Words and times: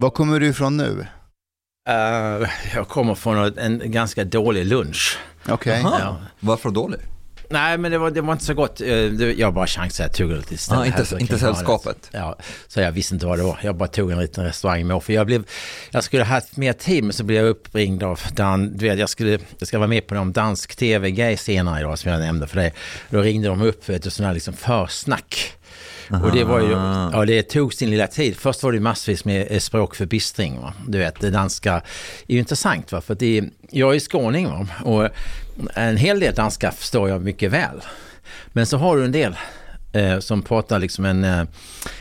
Var 0.00 0.10
kommer 0.10 0.40
du 0.40 0.46
ifrån 0.48 0.76
nu? 0.76 1.06
Eh, 1.88 2.48
jag 2.74 2.88
kommer 2.88 3.14
från 3.14 3.58
en 3.58 3.82
ganska 3.84 4.24
dålig 4.24 4.66
lunch. 4.66 5.18
Okej. 5.48 5.80
Aha. 5.80 5.96
Ja. 6.00 6.16
Varför 6.40 6.70
dålig? 6.70 7.00
Nej, 7.50 7.78
men 7.78 7.90
det 7.92 7.98
var, 7.98 8.10
det 8.10 8.20
var 8.20 8.32
inte 8.32 8.44
så 8.44 8.54
gott. 8.54 8.80
Eh, 8.80 8.86
det- 8.86 9.32
Jag 9.38 9.54
bara 9.54 9.66
chansade, 9.66 10.08
jag 10.08 10.14
tog 10.16 10.30
lite 10.32 10.54
istället. 10.54 10.80
Ah, 10.82 10.86
inte- 10.86 11.04
här, 11.14 11.20
inte 11.20 11.38
sällskapet. 11.38 12.08
det. 12.12 12.18
Ja, 12.18 12.38
så 12.68 12.80
jag 12.80 12.92
visste 12.92 13.14
inte 13.14 13.26
vad 13.26 13.38
det 13.38 13.42
var. 13.42 13.58
Jag 13.62 13.76
bara 13.76 13.88
tog 13.88 14.10
en 14.12 14.18
liten 14.18 14.44
restaurang 14.44 15.00
för 15.00 15.12
jag 15.12 15.26
blev, 15.26 15.44
jag 15.90 16.04
skulle 16.04 16.22
ha 16.22 16.34
haft 16.34 16.56
mer 16.56 16.72
tid 16.72 17.04
men 17.04 17.12
så 17.12 17.24
blev 17.24 17.38
jag 17.42 17.48
uppringd 17.50 18.02
av 18.02 18.20
Dan, 18.34 18.76
du 18.76 18.88
vet 18.88 18.98
jag 18.98 19.08
skulle, 19.08 19.38
jag 19.58 19.68
ska 19.68 19.78
vara 19.78 19.88
med 19.88 20.06
på 20.06 20.14
någon 20.14 20.32
dansk 20.32 20.76
tv-grej 20.76 21.36
senare 21.36 21.80
idag 21.80 21.98
som 21.98 22.10
jag 22.10 22.20
nämnde 22.20 22.46
för 22.46 22.56
dig. 22.56 22.74
Då 23.10 23.20
ringde 23.20 23.48
de 23.48 23.62
upp 23.62 23.84
för 23.84 23.92
ett 23.92 24.12
sånt 24.12 24.26
här 24.26 24.34
liksom 24.34 24.54
försnack. 24.54 25.52
Och 26.10 26.32
det 26.32 26.44
var 26.44 26.60
ju, 26.60 26.70
ja 27.12 27.24
det 27.26 27.42
tog 27.42 27.74
sin 27.74 27.90
lilla 27.90 28.06
tid. 28.06 28.36
Först 28.36 28.62
var 28.62 28.72
det 28.72 28.80
massvis 28.80 29.24
med 29.24 29.46
eh, 29.50 29.58
språkförbistring. 29.58 30.60
Va? 30.60 30.72
Du 30.86 30.98
vet, 30.98 31.20
det 31.20 31.30
danska 31.30 31.72
är 32.28 32.32
ju 32.34 32.38
intressant 32.38 32.92
va? 32.92 33.00
för 33.00 33.14
det 33.14 33.38
är, 33.38 33.50
jag 33.70 33.94
är 33.94 33.98
skåning 34.00 34.46
va? 34.48 34.66
och 34.84 35.08
en 35.74 35.96
hel 35.96 36.20
del 36.20 36.34
danska 36.34 36.70
förstår 36.72 37.08
jag 37.08 37.22
mycket 37.22 37.52
väl. 37.52 37.80
Men 38.52 38.66
så 38.66 38.76
har 38.76 38.96
du 38.96 39.04
en 39.04 39.12
del 39.12 39.36
eh, 39.92 40.18
som 40.18 40.42
pratar 40.42 40.78
liksom 40.78 41.04
en, 41.04 41.24
eh, 41.24 41.42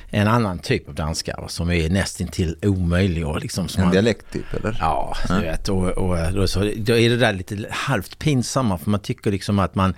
en 0.09 0.27
annan 0.27 0.59
typ 0.59 0.87
av 0.89 0.95
danska 0.95 1.35
va? 1.41 1.47
som 1.47 1.71
är 1.71 1.89
nästintill 1.89 2.55
omöjlig. 2.61 3.27
Och 3.27 3.39
liksom, 3.41 3.67
som 3.67 3.81
En 3.81 3.85
man- 3.87 3.93
dialekt 3.93 4.33
typ 4.33 4.53
eller? 4.53 4.77
Ja, 4.79 5.15
du 5.27 5.41
vet. 5.41 5.69
Och, 5.69 5.87
och 5.89 6.33
då, 6.33 6.47
så, 6.47 6.71
då 6.77 6.97
är 6.97 7.09
det 7.09 7.17
där 7.17 7.33
lite 7.33 7.65
halvt 7.71 8.19
pinsamma 8.19 8.77
för 8.77 8.89
man 8.89 8.99
tycker 8.99 9.31
liksom 9.31 9.59
att 9.59 9.75
man 9.75 9.93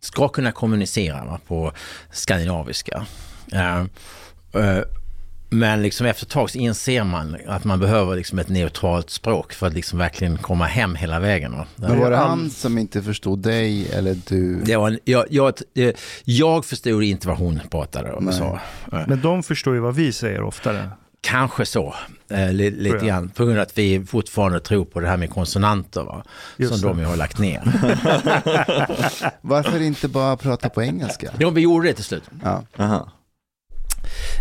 ska 0.00 0.28
kunna 0.28 0.52
kommunicera 0.52 1.24
va, 1.24 1.40
på 1.48 1.72
skandinaviska. 2.12 3.06
Eh, 3.52 3.78
eh, 4.62 4.82
men 5.50 5.82
liksom 5.82 6.06
efter 6.06 6.24
ett 6.26 6.30
tag 6.32 6.50
så 6.50 6.58
inser 6.58 7.04
man 7.04 7.36
att 7.46 7.64
man 7.64 7.80
behöver 7.80 8.16
liksom 8.16 8.38
ett 8.38 8.48
neutralt 8.48 9.10
språk 9.10 9.52
för 9.52 9.66
att 9.66 9.72
liksom 9.74 9.98
verkligen 9.98 10.38
komma 10.38 10.64
hem 10.66 10.94
hela 10.94 11.20
vägen. 11.20 11.52
Va? 11.52 11.66
Men 11.76 11.98
var 12.00 12.10
det 12.10 12.16
han 12.16 12.50
som 12.50 12.78
inte 12.78 13.02
förstod 13.02 13.38
dig 13.38 13.88
eller 13.92 14.16
du? 14.28 14.60
Det 14.64 14.76
var, 14.76 14.88
en- 14.90 14.98
jag, 15.04 15.24
jag, 15.30 15.52
jag 16.24 16.64
förstod 16.64 17.02
inte 17.02 17.28
vad 17.28 17.36
hon 17.38 17.60
pratade 17.70 18.12
om. 18.12 18.24
Eh, 18.92 19.04
Men 19.08 19.20
de 19.20 19.42
förstår 19.42 19.74
ju 19.74 19.80
vad 19.80 19.94
vi 19.94 20.12
säger 20.12 20.42
oftare. 20.42 20.88
Kanske 21.20 21.66
så, 21.66 21.94
eh, 22.30 22.52
li, 22.52 22.70
lite 22.70 23.06
grann. 23.06 23.28
På 23.28 23.44
grund 23.44 23.58
av 23.58 23.62
att 23.62 23.78
vi 23.78 24.04
fortfarande 24.04 24.60
tror 24.60 24.84
på 24.84 25.00
det 25.00 25.08
här 25.08 25.16
med 25.16 25.30
konsonanter. 25.30 26.02
Va? 26.02 26.24
Just 26.56 26.72
som 26.72 26.80
det. 26.80 26.88
de 26.88 26.98
ju 26.98 27.04
har 27.04 27.16
lagt 27.16 27.38
ner. 27.38 27.62
Varför 29.40 29.80
inte 29.80 30.08
bara 30.08 30.36
prata 30.36 30.68
på 30.68 30.82
engelska? 30.82 31.30
Ja, 31.38 31.50
vi 31.50 31.60
gjorde 31.60 31.88
det 31.88 31.94
till 31.94 32.04
slut. 32.04 32.24
Ja. 32.44 32.62
Aha. 32.76 33.08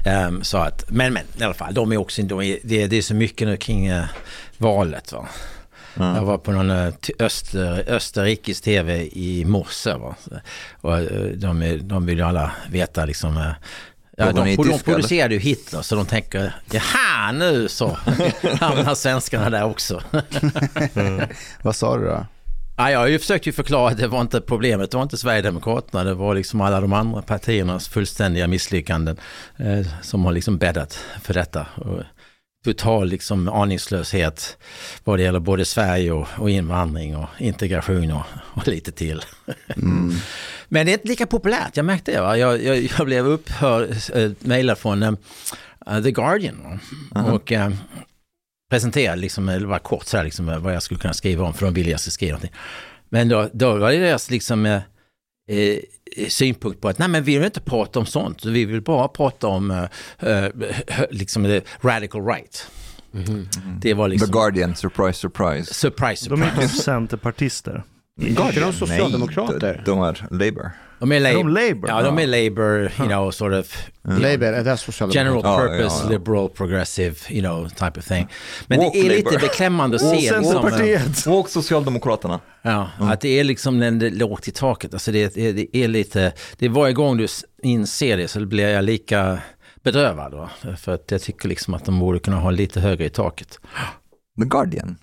Ehm, 0.06 0.44
så 0.44 0.58
att, 0.58 0.90
men, 0.90 1.14
men 1.14 1.24
i 1.40 1.44
alla 1.44 1.54
fall, 1.54 1.74
de 1.74 1.92
är 1.92 1.98
också, 1.98 2.22
de 2.22 2.42
är, 2.42 2.60
det, 2.64 2.88
det 2.88 2.98
är 2.98 3.02
så 3.02 3.16
mycket 3.16 3.48
nu 3.48 3.58
kring 3.58 3.86
eh, 3.86 4.06
valet. 4.58 5.12
Va? 5.12 5.28
Jag 6.00 6.26
var 6.26 6.38
på 6.38 6.52
någon 6.52 6.70
eh, 6.70 6.94
öster, 7.20 7.84
österrikisk 7.88 8.64
tv 8.64 9.10
i 9.12 9.46
morse. 9.46 9.94
Va? 9.94 10.16
Och 10.82 11.00
eh, 11.00 11.32
de, 11.32 11.80
de 11.84 12.06
vill 12.06 12.18
ju 12.18 12.24
alla 12.24 12.52
veta 12.70 13.06
liksom... 13.06 13.54
Ja, 14.20 14.32
de, 14.32 14.56
de 14.56 14.80
producerade 14.80 15.34
ju 15.34 15.40
Hitler 15.40 15.82
så 15.82 15.96
de 15.96 16.06
tänker, 16.06 16.56
jaha 16.72 17.32
nu 17.32 17.68
så 17.68 17.88
hamnar 18.60 18.96
svenskarna 18.96 19.50
där 19.50 19.64
också. 19.64 20.02
Vad 21.62 21.76
sa 21.76 21.98
du 21.98 22.06
då? 22.06 22.26
Ja, 22.78 22.92
jag 22.92 23.00
har 23.00 23.08
ju 23.08 23.20
försökt 23.20 23.48
ju 23.48 23.52
förklara 23.52 23.92
att 23.92 23.98
det 23.98 24.08
var 24.08 24.22
inte 24.22 24.42
problemet, 24.42 24.92
det 24.92 24.98
var 24.98 25.04
inte 25.04 25.18
Sverigedemokraterna, 25.18 26.04
det 26.04 26.14
var 26.14 26.36
liksom 26.36 26.62
alla 26.62 26.82
de 26.82 26.94
andra 26.94 27.22
partiernas 27.22 27.88
fullständiga 27.88 28.48
misslyckanden 28.48 29.18
eh, 29.58 29.88
som 30.02 30.26
har 30.26 30.32
liksom 30.32 30.58
bäddat 30.58 31.00
för 31.22 31.34
detta. 31.34 31.66
Och 31.76 32.02
total 32.68 33.08
liksom 33.08 33.48
aningslöshet 33.48 34.58
vad 35.04 35.20
det 35.20 35.24
gäller 35.24 35.40
både 35.40 35.66
Sverige 35.66 36.12
och, 36.12 36.28
och 36.38 36.50
invandring 36.50 37.18
och 37.18 37.28
integration 37.38 38.12
och, 38.12 38.24
och 38.38 38.68
lite 38.68 38.92
till. 38.92 39.22
Men 40.68 40.86
det 40.86 40.92
är 40.92 40.94
inte 40.94 41.08
lika 41.08 41.28
populärt, 41.28 41.78
jag 41.78 41.86
märkte 41.86 42.12
det. 42.12 42.22
Va? 42.22 42.38
Jag, 42.38 42.64
jag, 42.64 42.90
jag 42.98 43.06
blev 43.06 43.28
upphörd, 43.28 43.90
äh, 44.14 44.32
mejlad 44.40 44.78
från 44.78 45.04
eh, 45.04 45.14
The 46.04 46.12
Guardian. 46.12 46.80
Va? 47.12 47.24
Och 47.24 47.52
eh, 47.52 47.72
presenterade 48.70 49.22
liksom, 49.22 49.50
eller 49.50 49.68
bara 49.68 49.80
kort 49.80 50.06
så 50.06 50.18
här, 50.18 50.24
liksom, 50.24 50.62
vad 50.62 50.76
jag 50.76 50.84
skulle 50.84 51.00
kunna 51.00 51.14
skriva 51.14 51.46
om, 51.46 51.54
för 51.54 51.66
de 51.66 51.74
ville 51.74 51.92
jag 51.92 52.00
skulle 52.00 52.12
skriva 52.12 52.32
någonting. 52.32 52.56
Men 53.10 53.30
då, 53.30 53.50
då 53.54 53.78
var 53.78 53.92
det 53.92 53.98
deras 53.98 54.30
liksom, 54.30 54.80
eh, 55.48 55.58
eh, 55.58 56.28
synpunkt 56.30 56.82
på 56.82 56.88
att 56.90 57.00
nej 57.00 57.08
men 57.08 57.24
vi 57.24 57.36
vill 57.38 57.46
inte 57.46 57.62
prata 57.62 58.00
om 58.00 58.06
sånt, 58.06 58.46
vi 58.46 58.66
vill 58.66 58.82
bara 58.82 59.08
prata 59.08 59.48
om 59.48 59.72
eh, 59.72 59.84
eh, 60.30 60.52
liksom, 61.12 61.62
radical 61.82 62.26
right. 62.26 62.68
Det 63.82 63.94
var 63.94 64.06
The 64.08 64.12
liksom, 64.12 64.32
Guardian, 64.32 64.76
surprise 64.76 65.20
surprise. 65.20 65.74
surprise, 65.74 66.30
De 66.30 66.42
är 66.42 66.46
surprise. 66.50 66.74
typ 66.74 66.82
centerpartister. 66.84 67.84
Är 68.22 68.62
de 68.62 68.74
socialdemokrater? 68.74 69.74
Nej, 69.76 69.82
de 69.86 70.02
är 70.02 70.28
Labour. 70.32 70.72
De 71.00 71.12
är, 71.12 71.16
Är 71.16 71.20
lab- 71.20 71.34
de 71.34 71.48
Labour? 71.48 71.86
Ja, 71.90 72.02
de 72.02 72.20
är 72.20 72.28
Labour, 72.28 72.82
you 73.00 73.08
know, 73.08 73.32
sort 73.32 73.54
of 73.54 73.78
Labour, 74.04 74.44
är 74.48 74.52
det 74.52 74.58
general 74.58 74.78
socialdemokrater? 74.78 75.50
Ja, 75.50 75.58
purpose, 75.68 75.96
ja, 76.00 76.02
ja. 76.04 76.10
liberal, 76.10 76.50
progressive, 76.50 77.16
you 77.30 77.42
know, 77.42 77.70
type 77.70 78.00
of 78.00 78.06
thing. 78.08 78.28
Men 78.68 78.80
Walk 78.80 78.94
det 78.94 79.00
är 79.00 79.04
lite 79.10 79.24
Labour. 79.24 79.40
beklämmande 79.40 79.96
att 79.96 80.02
Och 80.02 80.10
se. 80.10 80.28
eh, 80.28 80.34
Centerpartiet! 80.34 81.28
Och 81.28 81.50
Socialdemokraterna. 81.50 82.40
Ja, 82.62 82.90
att 83.00 83.22
det 83.22 83.40
är 83.40 83.44
liksom 83.44 83.80
den 83.80 84.00
det 84.00 84.08
är 84.08 84.12
lågt 84.12 84.48
i 84.48 84.52
taket. 84.52 84.94
Alltså 84.94 85.12
det, 85.12 85.34
det, 85.36 85.52
det 85.52 85.78
är 85.78 85.88
lite, 85.88 86.34
det 86.58 86.66
är 86.66 86.70
varje 86.70 86.94
gång 86.94 87.18
du 87.18 87.28
inser 87.64 88.18
det 88.18 88.28
så 88.28 88.46
blir 88.46 88.68
jag 88.68 88.84
lika 88.84 89.38
bedrövad. 89.84 90.34
Va? 90.34 90.50
För 90.78 90.94
att 90.94 91.12
jag 91.12 91.22
tycker 91.22 91.50
liksom 91.50 91.74
att 91.74 91.86
de 91.86 92.00
borde 92.00 92.20
kunna 92.20 92.38
ha 92.38 92.52
lite 92.52 92.80
högre 92.80 93.06
i 93.06 93.10
taket. 93.10 93.60
The 94.42 94.46
Guardian. 94.46 94.96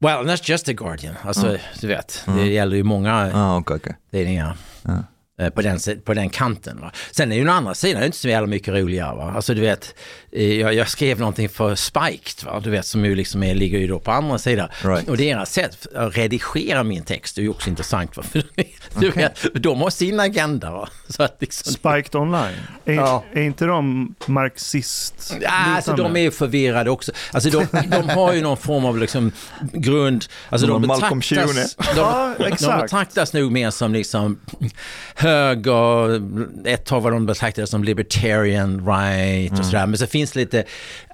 Well, 0.00 0.24
not 0.24 0.42
just 0.48 0.64
the 0.66 0.72
Guardian. 0.74 1.14
Alltså, 1.22 1.56
du 1.80 1.86
vet, 1.86 2.24
det 2.26 2.46
gäller 2.48 2.76
ju 2.76 2.82
många 2.82 3.30
Ah, 3.34 3.56
okej, 3.56 3.76
okej. 3.76 3.96
tidningar. 4.10 4.56
Ja. 4.82 5.02
Eh, 5.38 5.50
På 5.50 5.62
den, 5.62 5.78
på 6.04 6.14
den 6.14 6.30
kanten. 6.30 6.80
Va? 6.80 6.92
Sen 7.10 7.32
är 7.32 7.36
ju 7.36 7.44
den 7.44 7.52
andra 7.54 7.74
sidan 7.74 8.02
inte 8.04 8.16
så 8.18 8.28
jävla 8.28 8.46
mycket 8.46 8.74
roligare. 8.74 9.16
Va? 9.16 9.32
Alltså 9.36 9.54
du 9.54 9.60
vet, 9.60 9.94
eh, 10.32 10.60
jag, 10.60 10.74
jag 10.74 10.88
skrev 10.88 11.18
någonting 11.18 11.48
för 11.48 11.74
Spiked, 11.74 12.44
va? 12.44 12.60
du 12.64 12.70
vet, 12.70 12.86
som 12.86 13.04
ju 13.04 13.14
liksom 13.14 13.42
är, 13.42 13.54
ligger 13.54 13.78
ju 13.78 13.86
då 13.86 13.98
på 13.98 14.10
andra 14.10 14.38
sidan. 14.38 14.68
Right. 14.84 15.08
Och 15.08 15.16
deras 15.16 15.52
sätt 15.52 15.86
att 15.94 16.16
redigera 16.16 16.82
min 16.82 17.02
text 17.04 17.38
är 17.38 17.42
ju 17.42 17.48
också 17.48 17.70
intressant. 17.70 18.16
Va? 18.16 18.22
För 18.22 18.42
du 19.00 19.10
vet, 19.10 19.46
de 19.54 19.80
har 19.80 19.90
sin 19.90 20.20
agenda. 20.20 20.70
Va? 20.70 20.88
Så 21.08 21.22
att 21.22 21.36
liksom, 21.40 21.72
Spiked 21.72 22.14
online. 22.14 22.54
Är, 22.84 22.92
Ja. 22.94 23.24
är 23.32 23.42
inte 23.42 23.64
de 23.64 24.14
marxist 24.26 25.34
Ja, 25.40 25.50
alltså 25.50 25.92
de 25.92 26.16
är 26.16 26.20
ju 26.20 26.30
förvirrade 26.30 26.90
också. 26.90 27.12
Alltså 27.32 27.50
de, 27.50 27.66
de 27.90 28.08
har 28.08 28.32
ju 28.32 28.40
någon 28.42 28.56
form 28.56 28.84
av 28.84 28.98
liksom 28.98 29.32
grund... 29.72 30.24
Alltså 30.48 30.66
de 30.66 30.86
Malcolm 30.86 31.18
betraktas, 31.18 31.74
de, 31.76 31.84
Ja, 31.96 32.34
de 32.38 32.44
exakt. 32.44 32.82
betraktas 32.82 33.32
nog 33.32 33.52
mer 33.52 33.70
som 33.70 33.92
liksom 33.92 34.38
höger, 35.28 36.22
ett 36.68 36.84
tag 36.84 37.00
var 37.00 37.10
de 37.10 37.26
betraktade 37.26 37.66
som 37.66 37.84
libertarian 37.84 38.86
right 38.86 39.58
och 39.58 39.64
sådär. 39.64 39.86
Men 39.86 39.98
så 39.98 40.06
finns 40.06 40.34
lite, 40.34 40.64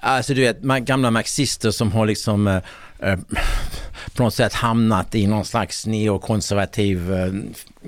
alltså 0.01 0.33
du 0.33 0.41
vet, 0.41 0.61
gamla 0.61 1.11
marxister 1.11 1.71
som 1.71 1.91
har 1.91 2.05
liksom 2.05 2.47
eh, 2.99 3.19
på 4.13 4.23
något 4.23 4.33
sätt 4.33 4.53
hamnat 4.53 5.15
i 5.15 5.27
någon 5.27 5.45
slags 5.45 5.85
neokonservativ 5.85 7.13
eh, 7.13 7.33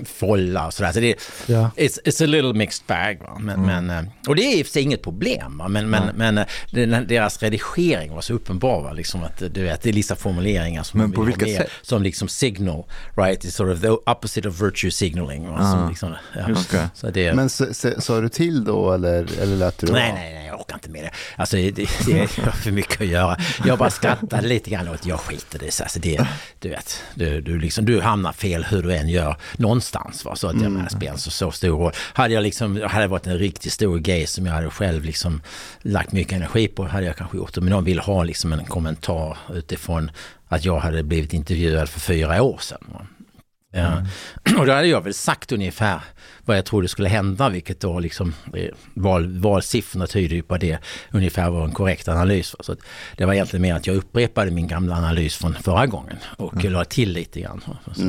folla 0.04 0.66
och 0.66 0.74
sådär. 0.74 0.92
Så 0.92 1.00
det, 1.00 1.14
Ja. 1.46 1.70
it's, 1.76 1.98
it's 2.04 2.24
a 2.24 2.26
little 2.26 2.52
mixed 2.52 2.86
bag. 2.86 3.18
Va? 3.20 3.36
Men, 3.38 3.66
men, 3.66 3.90
eh, 3.90 4.02
och 4.28 4.36
det 4.36 4.42
är 4.42 4.58
i 4.58 4.62
och 4.62 4.66
för 4.66 4.72
sig 4.72 4.82
inget 4.82 5.02
problem. 5.02 5.58
Va? 5.58 5.68
Men, 5.68 5.90
men, 5.90 6.16
men 6.16 6.38
eh, 6.38 7.00
deras 7.00 7.42
redigering 7.42 8.14
var 8.14 8.20
så 8.20 8.32
uppenbar. 8.34 8.82
Va? 8.82 8.92
Liksom 8.92 9.22
att, 9.22 9.42
eh, 9.42 9.48
du 9.48 9.62
vet, 9.62 9.82
det 9.82 9.88
är 9.88 9.92
vissa 9.92 10.16
formuleringar 10.16 10.82
som 10.82 11.00
Men 11.00 11.12
på 11.12 11.22
vilket 11.22 11.56
sätt? 11.56 11.70
Som 11.82 12.02
liksom 12.02 12.28
signal, 12.28 12.84
right? 13.16 13.44
It's 13.44 13.50
sort 13.50 13.68
of 13.68 13.80
the 13.80 13.88
opposite 13.90 14.48
of 14.48 14.62
virtue 14.62 14.90
signaling. 14.90 15.48
Va? 15.48 15.72
Som 15.72 15.88
liksom, 15.88 16.14
ja. 16.36 16.42
Okej. 16.50 16.86
Så 16.94 17.10
det, 17.10 17.34
Men 17.34 17.48
sa 18.00 18.20
du 18.20 18.28
till 18.28 18.64
då 18.64 18.92
eller, 18.92 19.40
eller 19.42 19.56
lät 19.56 19.78
du 19.78 19.86
det 19.86 19.92
Nej, 19.92 20.12
nej, 20.14 20.34
nej, 20.34 20.46
jag 20.46 20.60
orkar 20.60 20.74
inte 20.74 20.90
med 20.90 21.04
det. 21.04 21.10
Alltså 21.36 21.56
det, 21.56 21.70
det, 21.70 21.82
är 21.82 22.26
för 22.50 22.70
mycket 22.70 23.00
att 23.00 23.06
göra. 23.06 23.36
Jag 23.64 23.78
bara 23.78 23.90
skrattade 23.90 24.48
lite 24.48 24.70
grann 24.70 24.88
åt, 24.88 25.06
jag 25.06 25.20
skiter 25.20 25.62
i 25.62 25.66
det. 25.66 25.72
Så 25.72 25.82
Alltså, 25.88 25.98
det 25.98 26.07
du 26.58 26.68
vet, 26.68 27.02
du, 27.14 27.40
du, 27.40 27.58
liksom, 27.58 27.84
du 27.84 28.00
hamnar 28.00 28.32
fel 28.32 28.64
hur 28.64 28.82
du 28.82 28.96
än 28.96 29.08
gör 29.08 29.36
någonstans. 29.56 30.24
Va? 30.24 30.36
Så 30.36 30.48
att 30.48 30.62
jag 30.62 30.72
det 30.72 30.90
spelar 30.90 31.16
så, 31.16 31.30
så 31.30 31.50
stor 31.50 31.78
roll. 31.78 31.92
Hade 32.12 32.34
jag 32.34 32.42
liksom, 32.42 32.82
hade 32.82 33.04
det 33.04 33.08
varit 33.08 33.26
en 33.26 33.38
riktigt 33.38 33.72
stor 33.72 33.98
grej 33.98 34.26
som 34.26 34.46
jag 34.46 34.52
hade 34.52 34.70
själv 34.70 35.04
liksom 35.04 35.42
lagt 35.82 36.12
mycket 36.12 36.32
energi 36.32 36.68
på, 36.68 36.84
hade 36.84 37.06
jag 37.06 37.16
kanske 37.16 37.36
gjort 37.36 37.54
det. 37.54 37.60
Men 37.60 37.72
de 37.72 37.84
vill 37.84 37.98
ha 37.98 38.22
liksom 38.22 38.52
en 38.52 38.64
kommentar 38.64 39.38
utifrån 39.54 40.10
att 40.48 40.64
jag 40.64 40.78
hade 40.78 41.02
blivit 41.02 41.32
intervjuad 41.32 41.88
för 41.88 42.00
fyra 42.00 42.42
år 42.42 42.58
sedan. 42.58 42.84
Va? 42.92 43.06
Ja. 43.72 44.02
Och 44.58 44.66
då 44.66 44.72
hade 44.72 44.86
jag 44.86 45.00
väl 45.00 45.14
sagt 45.14 45.52
ungefär 45.52 46.00
vad 46.44 46.56
jag 46.56 46.64
trodde 46.64 46.88
skulle 46.88 47.08
hända, 47.08 47.48
vilket 47.48 47.80
då 47.80 47.98
liksom 48.00 48.34
eh, 48.54 48.74
val, 48.94 49.38
valsiffrorna 49.38 50.06
tyder 50.06 50.36
ju 50.36 50.42
på 50.42 50.56
det 50.56 50.78
ungefär 51.10 51.50
var 51.50 51.64
en 51.64 51.72
korrekt 51.72 52.08
analys. 52.08 52.54
Så 52.60 52.76
det 53.16 53.24
var 53.24 53.34
egentligen 53.34 53.62
mer 53.62 53.74
att 53.74 53.86
jag 53.86 53.96
upprepade 53.96 54.50
min 54.50 54.66
gamla 54.66 54.96
analys 54.96 55.36
från 55.36 55.54
förra 55.54 55.86
gången 55.86 56.16
och 56.36 56.54
mm. 56.54 56.72
la 56.72 56.84
till 56.84 57.12
lite 57.12 57.40
grann. 57.40 57.60
Så. 57.94 58.02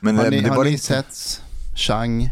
Men 0.00 0.16
Har 0.16 0.24
eh, 0.24 0.30
ni, 0.30 0.40
det 0.40 0.48
har 0.48 0.64
ni 0.64 0.70
inte... 0.70 0.84
sett 0.84 1.42
Chang? 1.76 2.30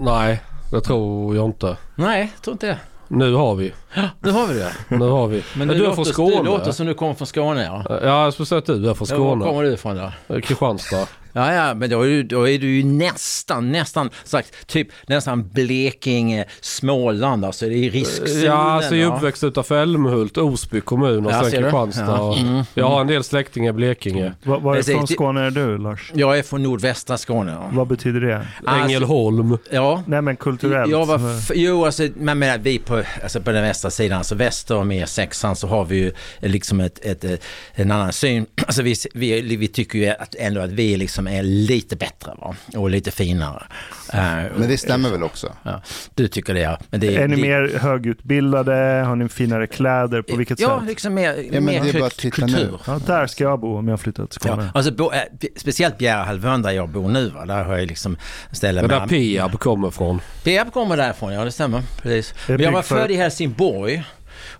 Nej, 0.00 0.42
det 0.70 0.80
tror 0.80 1.36
jag 1.36 1.44
inte. 1.44 1.76
Nej, 1.94 2.32
jag 2.34 2.42
tror 2.42 2.54
inte 2.54 2.66
det. 2.66 2.78
Nu 3.08 3.34
har 3.34 3.54
vi. 3.54 3.72
Nu 4.20 4.30
har 4.30 4.46
vi 4.46 4.54
det. 4.54 4.72
Nu 4.88 5.04
har 5.04 5.26
vi. 5.26 5.44
Men 5.56 5.68
du 5.68 5.74
du, 5.74 5.86
är 5.86 5.92
från 5.92 6.04
du 6.04 6.10
Skåne? 6.10 6.42
låter 6.42 6.72
som 6.72 6.86
du 6.86 6.94
kommer 6.94 7.14
från 7.14 7.26
Skåne 7.26 7.62
ja. 7.62 7.84
Ja, 7.88 8.24
jag 8.24 8.32
skulle 8.32 8.46
säga 8.46 8.58
att 8.58 8.66
du 8.66 8.90
är 8.90 8.94
från 8.94 9.08
Ja, 9.10 9.16
Var 9.16 9.26
Skåne. 9.26 9.44
kommer 9.44 9.62
du 9.62 9.72
ifrån 9.72 10.12
då? 10.28 10.40
Kristianstad. 10.40 11.06
Ja, 11.32 11.52
ja, 11.54 11.74
men 11.74 11.90
då 11.90 12.02
är, 12.02 12.08
du, 12.08 12.22
då 12.22 12.48
är 12.48 12.58
du 12.58 12.76
ju 12.76 12.84
nästan, 12.84 13.72
nästan 13.72 14.10
sagt, 14.24 14.66
typ 14.66 14.88
nästan 15.06 15.48
Blekinge, 15.48 16.44
Småland, 16.60 17.44
alltså 17.44 17.66
det 17.68 17.74
är 17.86 17.90
riskzonen. 17.90 18.42
Ja, 18.44 18.52
alltså 18.72 18.96
jag 18.96 19.12
är 19.12 19.16
uppväxt 19.16 19.44
utanför 19.44 19.82
Älmhult, 19.82 20.36
Osby 20.36 20.80
kommun 20.80 21.26
och 21.26 21.32
Ja, 21.32 21.42
sen? 21.42 21.50
Kristianstad. 21.62 22.02
Ja. 22.06 22.36
Mm. 22.38 22.64
Jag 22.74 22.88
har 22.88 23.00
en 23.00 23.06
del 23.06 23.24
släktingar 23.24 23.70
i 23.70 23.72
Blekinge. 23.72 24.32
Va- 24.42 24.58
Varifrån 24.58 25.00
Precis. 25.00 25.16
Skåne 25.16 25.40
är 25.40 25.50
du, 25.50 25.78
Lars? 25.78 26.12
Jag 26.14 26.38
är 26.38 26.42
från 26.42 26.62
nordvästra 26.62 27.18
Skåne. 27.18 27.52
Ja. 27.52 27.70
Vad 27.72 27.86
betyder 27.86 28.20
det? 28.20 28.46
Alltså, 28.64 28.84
Ängelholm. 28.84 29.58
ja. 29.70 30.02
Nej, 30.06 30.22
men 30.22 30.36
kulturellt. 30.36 30.90
Jag 30.90 31.06
var, 31.06 31.38
f- 31.38 31.50
jo, 31.54 31.84
alltså, 31.84 32.08
men 32.16 32.38
menar, 32.38 32.58
vi 32.58 32.78
på, 32.78 33.02
alltså 33.22 33.40
på 33.40 33.52
den 33.52 33.62
västra 33.62 33.90
sidan, 33.90 34.18
alltså 34.18 34.34
väster 34.34 34.76
om 34.76 34.92
E6 34.92 35.54
så 35.54 35.66
har 35.66 35.84
vi 35.84 35.96
ju 35.96 36.12
liksom 36.40 36.80
ett, 36.80 36.98
ett, 37.04 37.24
ett, 37.24 37.44
en 37.74 37.90
annan 37.90 38.12
syn. 38.12 38.46
Alltså 38.66 38.82
vi, 38.82 38.94
vi, 39.14 39.56
vi 39.56 39.68
tycker 39.68 39.98
ju 39.98 40.08
att, 40.08 40.34
ändå 40.34 40.60
att 40.60 40.70
vi 40.70 40.96
liksom 40.96 41.21
är 41.26 41.42
lite 41.42 41.96
bättre 41.96 42.32
va? 42.38 42.54
och 42.76 42.90
lite 42.90 43.10
finare. 43.10 43.62
Eh, 44.12 44.20
Men 44.56 44.68
det 44.68 44.78
stämmer 44.78 45.10
väl 45.10 45.22
också? 45.22 45.52
ja, 45.62 45.82
du 46.14 46.28
tycker 46.28 46.54
det 46.54 46.60
ja. 46.60 46.78
Men 46.90 47.00
det, 47.00 47.16
Är 47.16 47.28
ni 47.28 47.36
det, 47.36 47.42
mer 47.42 47.78
högutbildade? 47.78 48.72
Har 49.06 49.16
ni 49.16 49.28
finare 49.28 49.66
kläder? 49.66 50.22
På 50.22 50.36
vilket 50.36 50.60
Ja, 50.60 50.78
sätt? 50.80 50.88
liksom 50.88 51.14
mer, 51.14 51.34
Ja, 51.36 51.42
men 51.50 51.64
mer 51.64 51.82
det 51.82 51.88
är 51.88 51.92
bara 51.92 52.06
att 52.06 52.16
titta 52.16 52.36
kultur. 52.36 52.56
nu. 52.72 52.78
Ja, 52.86 53.00
där 53.06 53.26
ska 53.26 53.44
jag 53.44 53.60
bo 53.60 53.78
om 53.78 53.88
jag 53.88 54.00
flyttar 54.00 54.26
till 54.26 54.40
Skåne. 54.40 54.62
Ja, 54.64 54.70
alltså 54.74 54.92
bo, 54.92 55.12
eh, 55.12 55.20
speciellt 55.56 55.98
Bjärehalvön 55.98 56.62
där 56.62 56.70
jag 56.70 56.88
bor 56.88 57.08
nu, 57.08 57.28
va? 57.30 57.44
där 57.46 57.64
har 57.64 57.78
jag 57.78 57.88
liksom 57.88 58.16
ställen 58.52 58.88
där 58.88 59.06
Peab 59.06 59.58
kommer 59.58 59.90
från. 59.90 60.20
Peab 60.44 60.72
kommer 60.72 60.96
därifrån, 60.96 61.32
ja 61.32 61.44
det 61.44 61.52
stämmer. 61.52 61.82
Precis. 62.02 62.34
Men 62.48 62.60
jag 62.60 62.72
var 62.72 62.82
för- 62.82 62.96
född 63.00 63.10
i 63.10 63.14
Helsingborg. 63.14 64.02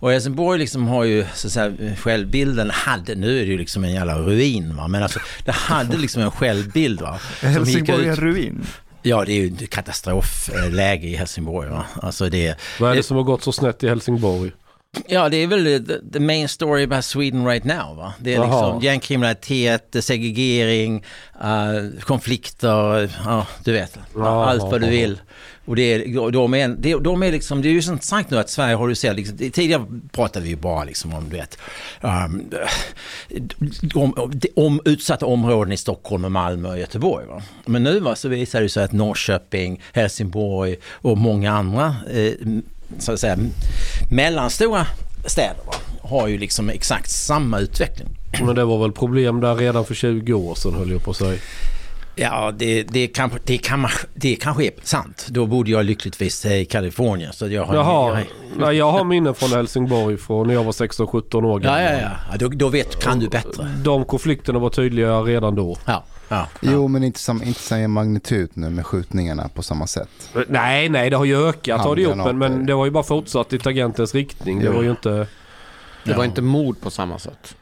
Och 0.03 0.11
Helsingborg 0.11 0.59
liksom 0.59 0.87
har 0.89 1.05
ju, 1.05 1.25
så 1.35 1.47
att 1.47 1.53
säga, 1.53 1.73
självbilden 1.97 2.71
hade, 2.71 3.15
nu 3.15 3.41
är 3.41 3.45
det 3.47 3.51
ju 3.53 3.59
liksom 3.59 3.85
en 3.85 3.93
jävla 3.93 4.19
ruin 4.19 4.77
va, 4.77 4.89
men 4.89 5.03
alltså 5.03 5.19
det 5.45 5.53
hade 5.53 5.97
liksom 5.97 6.23
en 6.23 6.31
självbild 6.31 7.01
va. 7.01 7.19
Helsingborg 7.41 8.09
är 8.09 8.17
ruin. 8.17 8.67
Ja, 9.03 9.25
det 9.25 9.33
är 9.33 9.37
ju 9.43 9.67
katastrofläge 9.67 11.07
i 11.09 11.17
Helsingborg 11.17 11.69
va. 11.71 11.85
Alltså 12.03 12.29
det, 12.29 12.57
Vad 12.81 12.91
är 12.91 12.95
det 12.95 12.99
Det- 12.99 13.03
som 13.03 13.17
har 13.17 13.25
gått 13.25 13.43
så 13.43 13.53
snett 13.53 13.83
i 13.85 13.89
Helsingborg? 13.89 14.53
Ja, 15.07 15.29
det 15.29 15.37
är 15.37 15.47
väl 15.47 15.87
the, 16.13 16.21
main 16.21 16.49
story 16.49 16.85
about 16.85 17.05
Sweden 17.05 17.47
right 17.47 17.65
now. 17.65 17.97
Va? 17.97 18.15
Det 18.19 18.35
är 18.35 18.37
Jaha. 18.37 18.67
liksom 18.67 18.81
gängkriminalitet, 18.81 19.97
segregering, 20.01 21.05
eh, 21.43 22.01
konflikter, 22.01 23.11
ja, 23.25 23.47
du 23.65 23.73
vet. 23.73 23.99
Jaha. 24.15 24.51
Allt 24.51 24.63
vad 24.63 24.81
du 24.81 24.91
vill. 24.91 25.21
Och 25.65 25.77
det 25.77 25.83
är, 25.83 26.31
de 26.31 26.55
är, 26.55 26.69
de, 26.69 27.03
de 27.03 27.23
är 27.23 27.33
liksom, 27.33 27.63
det 27.63 27.69
är 27.69 27.73
ju 27.73 27.83
så 27.83 27.93
intressant 27.93 28.31
nu 28.31 28.39
att 28.39 28.51
Sverige 28.51 28.75
har 28.75 28.89
du 28.89 28.95
sett, 28.95 29.17
liksom, 29.17 29.37
tidigare 29.37 29.87
pratade 30.13 30.45
vi 30.45 30.51
ju 30.51 30.57
bara 30.57 30.85
liksom 30.85 31.15
om, 31.15 31.29
du 31.29 31.37
vet, 31.37 31.59
um, 32.01 32.51
om, 33.95 34.31
om 34.57 34.81
utsatta 34.85 35.27
områden 35.27 35.73
i 35.73 35.77
Stockholm, 35.77 36.25
och 36.25 36.33
Malmö 36.33 36.69
och 36.69 36.79
Göteborg. 36.79 37.27
Va? 37.27 37.43
Men 37.65 37.83
nu 37.83 38.01
va, 38.01 38.17
så 38.17 38.29
visar 38.29 38.61
det 38.61 38.69
sig 38.69 38.85
att 38.85 38.93
Norrköping, 38.93 39.83
Helsingborg 39.93 40.77
och 40.85 41.19
många 41.19 41.53
andra 41.53 41.97
eh, 42.11 42.33
så 42.99 43.13
att 43.13 43.21
säga, 43.21 43.37
mellanstora 44.11 44.87
städer 45.27 45.61
va, 45.67 45.75
har 46.03 46.29
ju 46.29 46.39
liksom 46.39 46.71
exakt 46.71 47.11
samma 47.11 47.59
utveckling. 47.59 48.09
Men 48.45 48.55
det 48.55 48.65
var 48.65 48.79
väl 48.79 48.93
problem 48.93 49.41
där 49.41 49.55
redan 49.55 49.85
för 49.85 49.95
20 49.95 50.33
år 50.33 50.55
sedan 50.55 50.75
höll 50.75 50.91
jag 50.91 51.05
på 51.05 51.11
att 51.11 51.17
säga. 51.17 51.39
Ja, 52.15 52.53
det, 52.59 52.83
det, 52.83 53.07
kan, 53.07 53.31
det, 53.45 53.59
kan, 53.59 53.87
det 54.15 54.37
kanske 54.37 54.65
är 54.65 54.71
sant. 54.83 55.27
Då 55.31 55.47
bodde 55.47 55.71
jag 55.71 55.85
lyckligtvis 55.85 56.47
i 56.47 56.65
Kalifornien. 56.65 57.33
Så 57.33 57.49
jag 57.49 57.65
har, 57.65 57.75
Jaha, 57.75 58.19
jag, 58.19 58.27
nej, 58.57 58.77
jag 58.77 58.93
har 58.93 59.05
minnen 59.05 59.35
från 59.35 59.51
Helsingborg 59.51 60.17
från 60.17 60.47
när 60.47 60.55
jag 60.55 60.65
var 60.65 60.73
16-17 60.73 61.45
år 61.45 61.59
gammal. 61.59 61.83
ja, 61.83 61.91
ja. 61.91 62.11
ja 62.31 62.37
då, 62.39 62.49
då 62.49 62.69
vet, 62.69 63.03
kan 63.03 63.19
du 63.19 63.29
bättre. 63.29 63.69
De 63.85 64.05
konflikterna 64.05 64.59
var 64.59 64.71
tydliga 64.71 65.21
redan 65.21 65.55
då. 65.55 65.77
Ja, 65.85 66.05
ja, 66.37 66.49
ja. 66.61 66.71
Jo, 66.73 66.89
men 66.89 67.05
inte, 67.05 67.19
sam, 67.19 67.43
inte 67.43 67.61
samma 67.61 67.89
magnitud 67.89 68.51
nu 68.55 68.71
med 68.71 68.87
skjutningarna 68.87 69.49
på 69.49 69.63
samma 69.63 69.87
sätt. 69.87 70.31
Nej, 70.49 70.89
nej, 70.89 71.11
det 71.11 71.17
har 71.17 71.25
ju 71.25 71.49
ökat 71.49 71.81
har 71.81 71.97
det 71.97 72.03
gjort, 72.03 72.17
men, 72.17 72.39
men 72.39 72.67
det 72.67 72.73
har 72.73 72.85
ju 72.85 72.91
bara 72.91 73.03
fortsatt 73.05 73.53
i 73.53 73.59
tangentens 73.59 74.15
riktning. 74.15 74.59
Det 74.59 74.65
Jo. 74.67 74.73
var 74.73 74.83
ju 74.83 74.91
inte... 74.91 75.27
Det 76.05 76.13
var 76.15 76.19
Ja. 76.19 76.25
inte 76.25 76.43
mord 76.43 76.81
på 76.81 76.91
samma 76.91 77.19
sätt. 77.19 77.57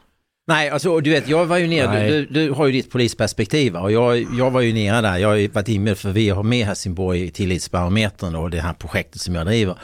Nej, 0.51 0.69
alltså 0.69 0.99
du 0.99 1.09
vet, 1.09 1.27
jag 1.27 1.45
var 1.45 1.57
ju 1.57 1.67
nere, 1.67 2.07
du, 2.07 2.25
du, 2.25 2.45
du 2.45 2.51
har 2.51 2.65
ju 2.65 2.71
ditt 2.71 2.91
polisperspektiv 2.91 3.75
och 3.75 3.91
jag, 3.91 4.27
jag 4.37 4.51
var 4.51 4.61
ju 4.61 4.73
nere 4.73 5.01
där, 5.01 5.17
jag 5.17 5.27
har 5.27 5.35
ju 5.35 5.47
varit 5.47 5.67
inne 5.67 5.95
för 5.95 6.09
vi 6.09 6.29
har 6.29 6.43
med 6.43 6.65
Helsingborg 6.65 7.23
i 7.23 7.31
Tillitsbarometern 7.31 8.35
och 8.35 8.49
det 8.49 8.61
här 8.61 8.73
projektet 8.73 9.21
som 9.21 9.35
jag 9.35 9.45
driver. 9.45 9.77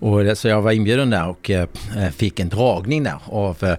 Och 0.00 0.38
så 0.38 0.48
jag 0.48 0.62
var 0.62 0.72
inbjuden 0.72 1.10
där 1.10 1.28
och 1.28 1.50
eh, 1.50 1.68
fick 2.16 2.40
en 2.40 2.48
dragning 2.48 3.02
där 3.02 3.18
av 3.24 3.64
eh, 3.64 3.74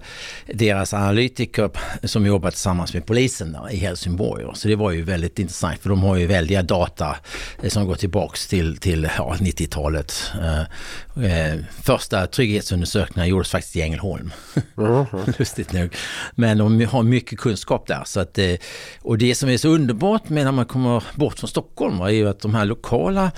deras 0.54 0.94
analytiker 0.94 1.70
som 2.04 2.26
jobbar 2.26 2.50
tillsammans 2.50 2.94
med 2.94 3.06
polisen 3.06 3.52
där 3.52 3.72
i 3.72 3.76
Helsingborg. 3.76 4.44
Så 4.54 4.68
det 4.68 4.76
var 4.76 4.90
ju 4.90 5.02
väldigt 5.02 5.38
intressant 5.38 5.78
för 5.78 5.88
de 5.88 6.02
har 6.02 6.16
ju 6.16 6.26
väldiga 6.26 6.62
data 6.62 7.16
eh, 7.62 7.68
som 7.68 7.86
går 7.86 7.94
tillbaks 7.94 8.46
till, 8.48 8.76
till 8.76 9.08
ja, 9.18 9.36
90-talet. 9.38 10.32
Eh, 10.40 10.60
eh, 11.24 11.58
första 11.82 12.26
trygghetsundersökningarna 12.26 13.28
gjordes 13.28 13.50
faktiskt 13.50 13.76
i 13.76 13.82
Ängelholm. 13.82 14.32
Lustigt 15.38 15.72
nog. 15.72 15.96
Men 16.34 16.58
de 16.58 16.84
har 16.84 17.02
mycket 17.02 17.38
kunskap 17.38 17.86
där. 17.86 18.02
Så 18.06 18.20
att, 18.20 18.38
eh, 18.38 18.54
och 19.02 19.18
det 19.18 19.34
som 19.34 19.48
är 19.48 19.56
så 19.56 19.68
underbart 19.68 20.28
med 20.28 20.44
när 20.44 20.52
man 20.52 20.66
kommer 20.66 21.04
bort 21.14 21.38
från 21.38 21.48
Stockholm 21.48 21.98
va, 21.98 22.08
är 22.08 22.14
ju 22.14 22.28
att 22.28 22.40
de 22.40 22.54
här 22.54 22.64
lokala 22.64 23.30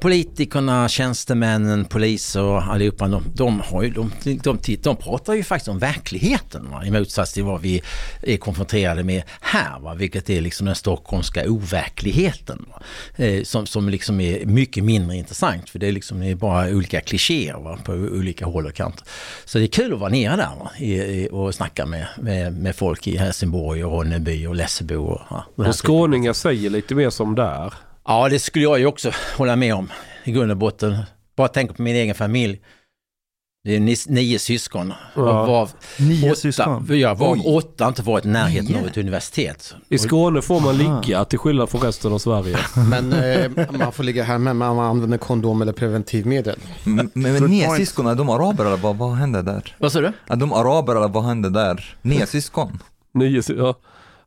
politikerna, 0.00 0.88
tjänstemännen, 0.88 1.84
poliser 1.84 2.42
och 2.42 2.62
allihopa, 2.62 3.08
de, 3.08 3.24
de, 3.34 3.60
har 3.60 3.82
ju, 3.82 3.90
de, 3.90 4.12
de, 4.22 4.76
de, 4.82 4.96
pratar 4.96 5.34
ju 5.34 5.44
faktiskt 5.44 5.68
om 5.68 5.78
verkligheten 5.78 6.70
va, 6.70 6.84
i 6.84 6.90
motsats 6.90 7.32
till 7.32 7.44
vad 7.44 7.60
vi 7.60 7.82
är 8.22 8.36
konfronterade 8.36 9.02
med 9.02 9.22
här, 9.40 9.80
va, 9.80 9.94
vilket 9.94 10.30
är 10.30 10.40
liksom 10.40 10.66
den 10.66 10.74
stockholmska 10.74 11.50
overkligheten. 11.50 12.66
Eh, 13.16 13.42
som, 13.42 13.66
som 13.66 13.88
liksom 13.88 14.20
är 14.20 14.46
mycket 14.46 14.84
mindre 14.84 15.16
intressant 15.16 15.70
för 15.70 15.78
det 15.78 15.88
är 15.88 15.92
liksom 15.92 16.20
det 16.20 16.26
är 16.26 16.34
bara 16.34 16.68
olika 16.68 17.00
klichéer 17.00 17.76
på 17.84 17.92
olika 17.92 18.46
håll 18.46 18.66
och 18.66 18.74
kanter. 18.74 19.04
Så 19.44 19.58
det 19.58 19.64
är 19.64 19.68
kul 19.68 19.92
att 19.92 20.00
vara 20.00 20.10
nere 20.10 20.36
där 20.36 20.50
va, 20.58 20.70
i, 20.78 21.28
och 21.32 21.54
snacka 21.54 21.86
med, 21.86 22.06
med, 22.16 22.52
med 22.52 22.76
folk 22.76 23.06
i 23.06 23.16
Helsingborg 23.16 23.84
och 23.84 23.92
Ronneby 23.92 24.46
och 24.46 24.54
Lessebo. 24.54 24.96
Och, 24.96 25.42
Och 25.54 25.86
skåningar 25.86 26.32
säger 26.32 26.70
lite 26.70 26.94
mer 26.94 27.10
som 27.10 27.34
där. 27.34 27.72
Ja, 28.10 28.28
det 28.28 28.38
skulle 28.38 28.64
jag 28.64 28.78
ju 28.78 28.86
också 28.86 29.10
hålla 29.36 29.56
med 29.56 29.74
om 29.74 29.88
i 30.24 30.32
grund 30.32 30.50
och 30.50 30.56
botten. 30.56 30.98
Bara 31.36 31.48
tänka 31.48 31.74
på 31.74 31.82
min 31.82 31.96
egen 31.96 32.14
familj. 32.14 32.60
Det 33.64 33.76
är 33.76 33.80
ni- 33.80 33.96
nio 34.06 34.38
syskon. 34.38 34.92
Ja. 35.14 35.40
Och 35.40 35.46
var 35.48 35.68
Nio 35.98 36.30
åtta, 36.30 36.40
syskon. 36.40 36.86
Ja, 36.98 37.14
var 37.14 37.32
Oj. 37.32 37.42
åtta 37.46 37.88
inte 37.88 38.02
varit 38.02 38.24
i 38.24 38.28
närheten 38.28 38.72
Nio? 38.72 38.80
av 38.80 38.86
ett 38.86 38.96
universitet. 38.96 39.74
I 39.88 39.98
Skåne 39.98 40.42
får 40.42 40.60
man 40.60 40.80
Aha. 40.80 41.00
ligga 41.02 41.24
till 41.24 41.38
skillnad 41.38 41.70
från 41.70 41.80
resten 41.80 42.12
av 42.12 42.18
Sverige. 42.18 42.58
Men 42.90 43.12
eh, 43.12 43.50
man 43.78 43.92
får 43.92 44.04
ligga 44.04 44.22
hemma, 44.24 44.54
men 44.54 44.76
man 44.76 44.86
använder 44.86 45.18
kondom 45.18 45.62
eller 45.62 45.72
preventivmedel. 45.72 46.58
Men, 46.84 47.10
men, 47.14 47.32
nio 47.44 47.66
point. 47.66 47.80
syskon, 47.80 48.06
är 48.06 48.14
de 48.14 48.28
araber 48.28 48.64
eller 48.64 48.76
vad, 48.76 48.96
vad 48.96 49.14
hände 49.16 49.42
där? 49.42 49.76
Vad 49.78 49.92
sa 49.92 50.00
du? 50.00 50.12
Är 50.28 50.36
de 50.36 50.52
araber 50.52 50.96
eller 50.96 51.08
vad 51.08 51.24
hände 51.24 51.50
där? 51.50 51.96
Nio 52.02 52.26
syskon? 52.26 52.78
Nio, 53.14 53.42
ja. 53.56 53.74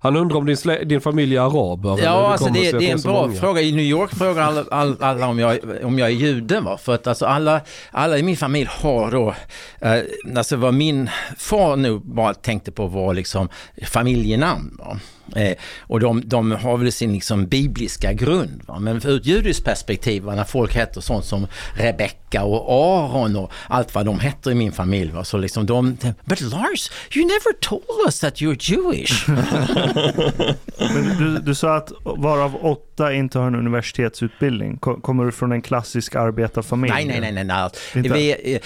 Han 0.04 0.16
undrar 0.16 0.38
om 0.38 0.46
din, 0.46 0.58
din 0.86 1.02
familj 1.02 1.38
är 1.38 1.42
araber? 1.42 2.04
Ja, 2.04 2.32
alltså 2.32 2.50
det, 2.50 2.74
att 2.74 2.80
det 2.80 2.90
är 2.90 2.94
en 2.94 3.02
bra 3.02 3.28
många? 3.28 3.40
fråga. 3.40 3.62
I 3.62 3.72
New 3.72 3.86
York 3.86 4.16
frågar 4.16 4.42
alla, 4.42 4.66
alla, 4.72 4.96
alla 5.00 5.28
om, 5.28 5.40
jag, 5.40 5.60
om 5.84 6.00
jag 6.00 6.10
är 6.10 6.14
jude. 6.14 6.60
Va? 6.60 6.78
För 6.78 6.96
att 6.96 7.08
alltså 7.08 7.26
alla, 7.26 7.62
alla 7.92 8.18
i 8.18 8.24
min 8.24 8.38
familj 8.38 8.70
har 8.82 9.12
då, 9.12 9.36
eh, 9.80 10.04
alltså 10.38 10.56
vad 10.56 10.74
min 10.74 11.10
far 11.38 11.76
nu 11.76 12.00
bara 12.00 12.34
tänkte 12.34 12.72
på 12.72 12.88
var 12.88 13.14
liksom 13.14 13.50
familjenamn. 13.88 14.78
Va? 14.80 15.00
Eh, 15.36 15.58
och 15.80 16.00
de, 16.00 16.22
de 16.26 16.52
har 16.52 16.78
väl 16.78 16.92
sin 16.92 17.14
liksom 17.14 17.46
bibliska 17.48 18.14
grund. 18.14 18.62
Va? 18.68 18.80
Men 18.80 18.96
ur 19.06 19.18
ett 19.18 19.26
judiskt 19.26 19.66
perspektiv, 19.66 20.24
va? 20.24 20.36
när 20.36 20.44
folk 20.44 20.76
heter 20.76 21.02
sånt 21.02 21.26
som 21.26 21.48
Rebecka 21.76 22.44
och 22.44 22.72
Aron 22.72 23.36
och 23.36 23.52
allt 23.68 23.96
vad 23.96 24.06
de 24.06 24.20
heter 24.20 24.52
i 24.52 24.56
min 24.56 24.72
familj. 24.72 25.12
Va? 25.12 25.24
Så 25.24 25.38
liksom 25.38 25.66
de, 25.66 25.98
but 26.26 26.42
Lars, 26.42 26.92
you 27.16 27.26
never 27.26 27.54
told 27.60 27.84
us 28.06 28.20
that 28.20 28.36
you're 28.42 28.72
Jewish. 28.72 29.26
Du, 31.20 31.38
du 31.38 31.56
sa 31.56 31.76
att 31.76 31.92
varav 32.04 32.56
åtta 32.66 33.14
inte 33.14 33.40
har 33.40 33.48
en 33.48 33.56
universitetsutbildning. 33.56 34.78
Ko- 34.78 35.02
Kommer 35.02 35.26
du 35.26 35.32
från 35.32 35.52
en 35.52 35.62
klassisk 35.62 36.16
arbetarfamilj? 36.16 36.94
Nej, 36.94 37.06
nej, 37.06 37.20
nej, 37.22 37.32
nej. 37.32 37.44
nej. 37.44 37.70
Inte? 37.96 38.10
Vi, 38.14 38.54
eh, 38.56 38.62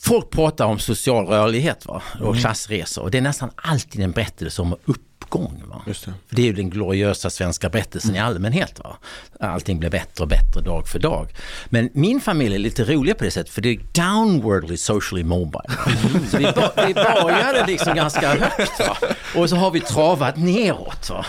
folk 0.00 0.30
pratar 0.30 0.64
om 0.64 0.78
social 0.78 1.26
rörlighet 1.26 1.86
va? 1.86 2.02
och 2.20 2.36
klassresor 2.36 3.02
och 3.02 3.10
det 3.10 3.18
är 3.18 3.22
nästan 3.22 3.50
alltid 3.56 4.02
en 4.02 4.10
berättelse 4.10 4.62
om 4.62 4.76
upp 4.84 5.02
uppgång. 5.30 5.62
Va? 5.66 5.82
Just 5.86 6.04
det. 6.04 6.12
För 6.28 6.36
det 6.36 6.42
är 6.42 6.46
ju 6.46 6.52
den 6.52 6.70
gloriösa 6.70 7.30
svenska 7.30 7.68
berättelsen 7.68 8.16
i 8.16 8.18
allmänhet. 8.18 8.80
Va? 8.84 8.96
Allting 9.40 9.78
blir 9.78 9.90
bättre 9.90 10.22
och 10.22 10.28
bättre 10.28 10.60
dag 10.60 10.88
för 10.88 10.98
dag. 10.98 11.28
Men 11.66 11.90
min 11.92 12.20
familj 12.20 12.54
är 12.54 12.58
lite 12.58 12.84
rolig 12.84 13.18
på 13.18 13.24
det 13.24 13.30
sättet 13.30 13.52
för 13.52 13.62
det 13.62 13.68
är 13.68 13.80
downwardly 13.92 14.76
socially 14.76 15.24
mobile. 15.24 15.64
Va? 15.68 15.92
Så 16.30 16.36
vi, 16.38 16.44
bör, 16.44 16.86
vi 16.86 16.94
började 16.94 17.66
liksom 17.66 17.94
ganska 17.94 18.28
högt 18.28 18.80
va? 18.80 18.96
och 19.36 19.48
så 19.48 19.56
har 19.56 19.70
vi 19.70 19.80
travat 19.80 20.36
neråt. 20.36 21.10
Va? 21.10 21.24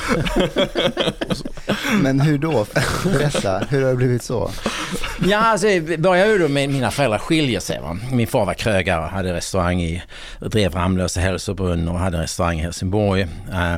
Men 2.02 2.20
hur 2.20 2.38
då? 2.38 2.66
Berätta, 3.04 3.60
hur 3.70 3.84
har 3.84 3.90
det 3.90 3.96
blivit 3.96 4.24
så? 4.24 4.52
Ja, 5.26 5.38
alltså, 5.38 5.68
det 5.68 5.98
började 5.98 6.32
ju 6.32 6.38
då 6.38 6.48
med 6.48 6.70
mina 6.70 6.92
föräldrar 6.92 7.18
skiljer 7.18 7.60
sig. 7.60 7.80
Va? 7.80 7.98
Min 8.12 8.28
far 8.28 8.46
var 8.46 8.54
krögare, 8.54 9.08
hade 9.08 9.34
restaurang 9.34 9.82
i, 9.82 10.04
drev 10.40 10.74
Ramlösa 10.74 11.20
hälsobrunn 11.20 11.88
och 11.88 12.00
hade 12.00 12.22
restaurang 12.22 12.60
i 12.60 12.62
Helsingborg. 12.62 13.22
Eh, 13.52 13.76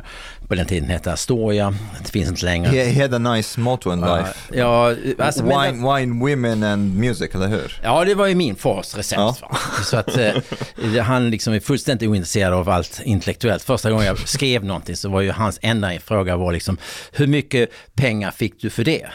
på 0.48 0.56
den 0.56 0.66
tiden 0.66 0.90
hette 0.90 1.14
Astoria, 1.14 1.76
det 2.04 2.12
finns 2.12 2.30
inte 2.30 2.46
längre. 2.46 2.70
He, 2.70 3.02
had 3.02 3.14
a 3.14 3.34
nice 3.36 3.60
motto 3.60 3.94
in 3.94 4.02
life. 4.02 4.34
Ja, 4.54 4.96
alltså, 5.20 5.46
men- 5.46 5.74
wine, 5.74 5.96
wine, 5.96 6.20
women 6.20 6.64
and 6.64 7.00
music, 7.00 7.36
eller 7.36 7.48
hur? 7.48 7.80
Ja, 7.84 8.06
det 8.06 8.16
var 8.16 8.28
ju 8.28 8.36
min 8.36 8.56
fars 8.56 8.96
recept. 8.96 9.20
Ja. 9.20 9.58
Så 9.84 9.98
att 9.98 10.18
eh, 10.18 11.04
han 11.04 11.30
liksom 11.30 11.54
är 11.54 11.60
fullständigt 11.60 12.10
ointresserad 12.10 12.54
av 12.54 12.70
allt 12.70 13.02
intellektuellt. 13.04 13.64
Första 13.64 13.92
gången 13.92 14.06
jag 14.06 14.28
skrev 14.28 14.66
någonting 14.66 14.96
så 14.96 15.10
var 15.10 15.22
ju 15.22 15.32
hans 15.32 15.60
enda 15.62 16.00
fråga 16.00 16.38
var 16.38 16.52
liksom, 16.54 16.78
hur 17.12 17.28
mycket 17.28 17.70
pengar 17.96 18.32
fick 18.32 18.62
du 18.62 18.70
för 18.70 18.84
det? 18.84 19.08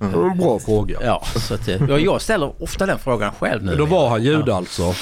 En 0.00 0.38
bra 0.38 0.58
fråga. 0.58 0.98
Ja, 1.04 1.24
så 1.36 1.54
att, 1.54 1.68
eh, 1.68 1.82
ja, 1.88 1.98
jag 1.98 2.20
ställer 2.22 2.62
ofta 2.62 2.86
den 2.86 2.98
frågan 2.98 3.32
själv 3.32 3.64
nu. 3.64 3.76
Då 3.76 3.84
var 3.86 4.08
han 4.08 4.22
jude 4.22 4.54
alltså. 4.54 4.94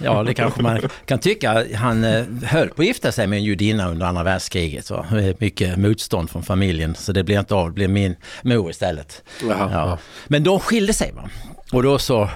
Ja, 0.00 0.22
det 0.22 0.34
kanske 0.34 0.62
man 0.62 0.80
kan 1.06 1.18
tycka. 1.18 1.64
Han 1.76 2.04
eh, 2.04 2.24
höll 2.44 2.68
på 2.68 2.82
att 2.82 2.86
gifta 2.88 3.12
sig 3.12 3.26
med 3.26 3.36
en 3.36 3.44
judinna 3.44 3.88
under 3.90 4.06
andra 4.06 4.22
världskriget. 4.22 4.90
Eh, 4.90 5.02
Mycket 5.38 5.76
motstånd 5.78 6.30
från 6.30 6.42
familjen, 6.42 6.94
så 6.94 7.12
det 7.12 7.24
blev 7.24 7.38
inte 7.38 7.54
av. 7.54 7.66
Det 7.68 7.74
blev 7.74 7.90
min 7.90 8.16
mor 8.42 8.70
istället. 8.70 9.22
Jaha, 9.48 9.70
Ja. 9.72 9.98
Men 10.26 10.44
de 10.44 10.60
skilde 10.60 10.92
sig. 10.92 11.12
Va? 11.12 11.30
Och 11.72 11.82
då 11.82 11.98
så... 11.98 12.28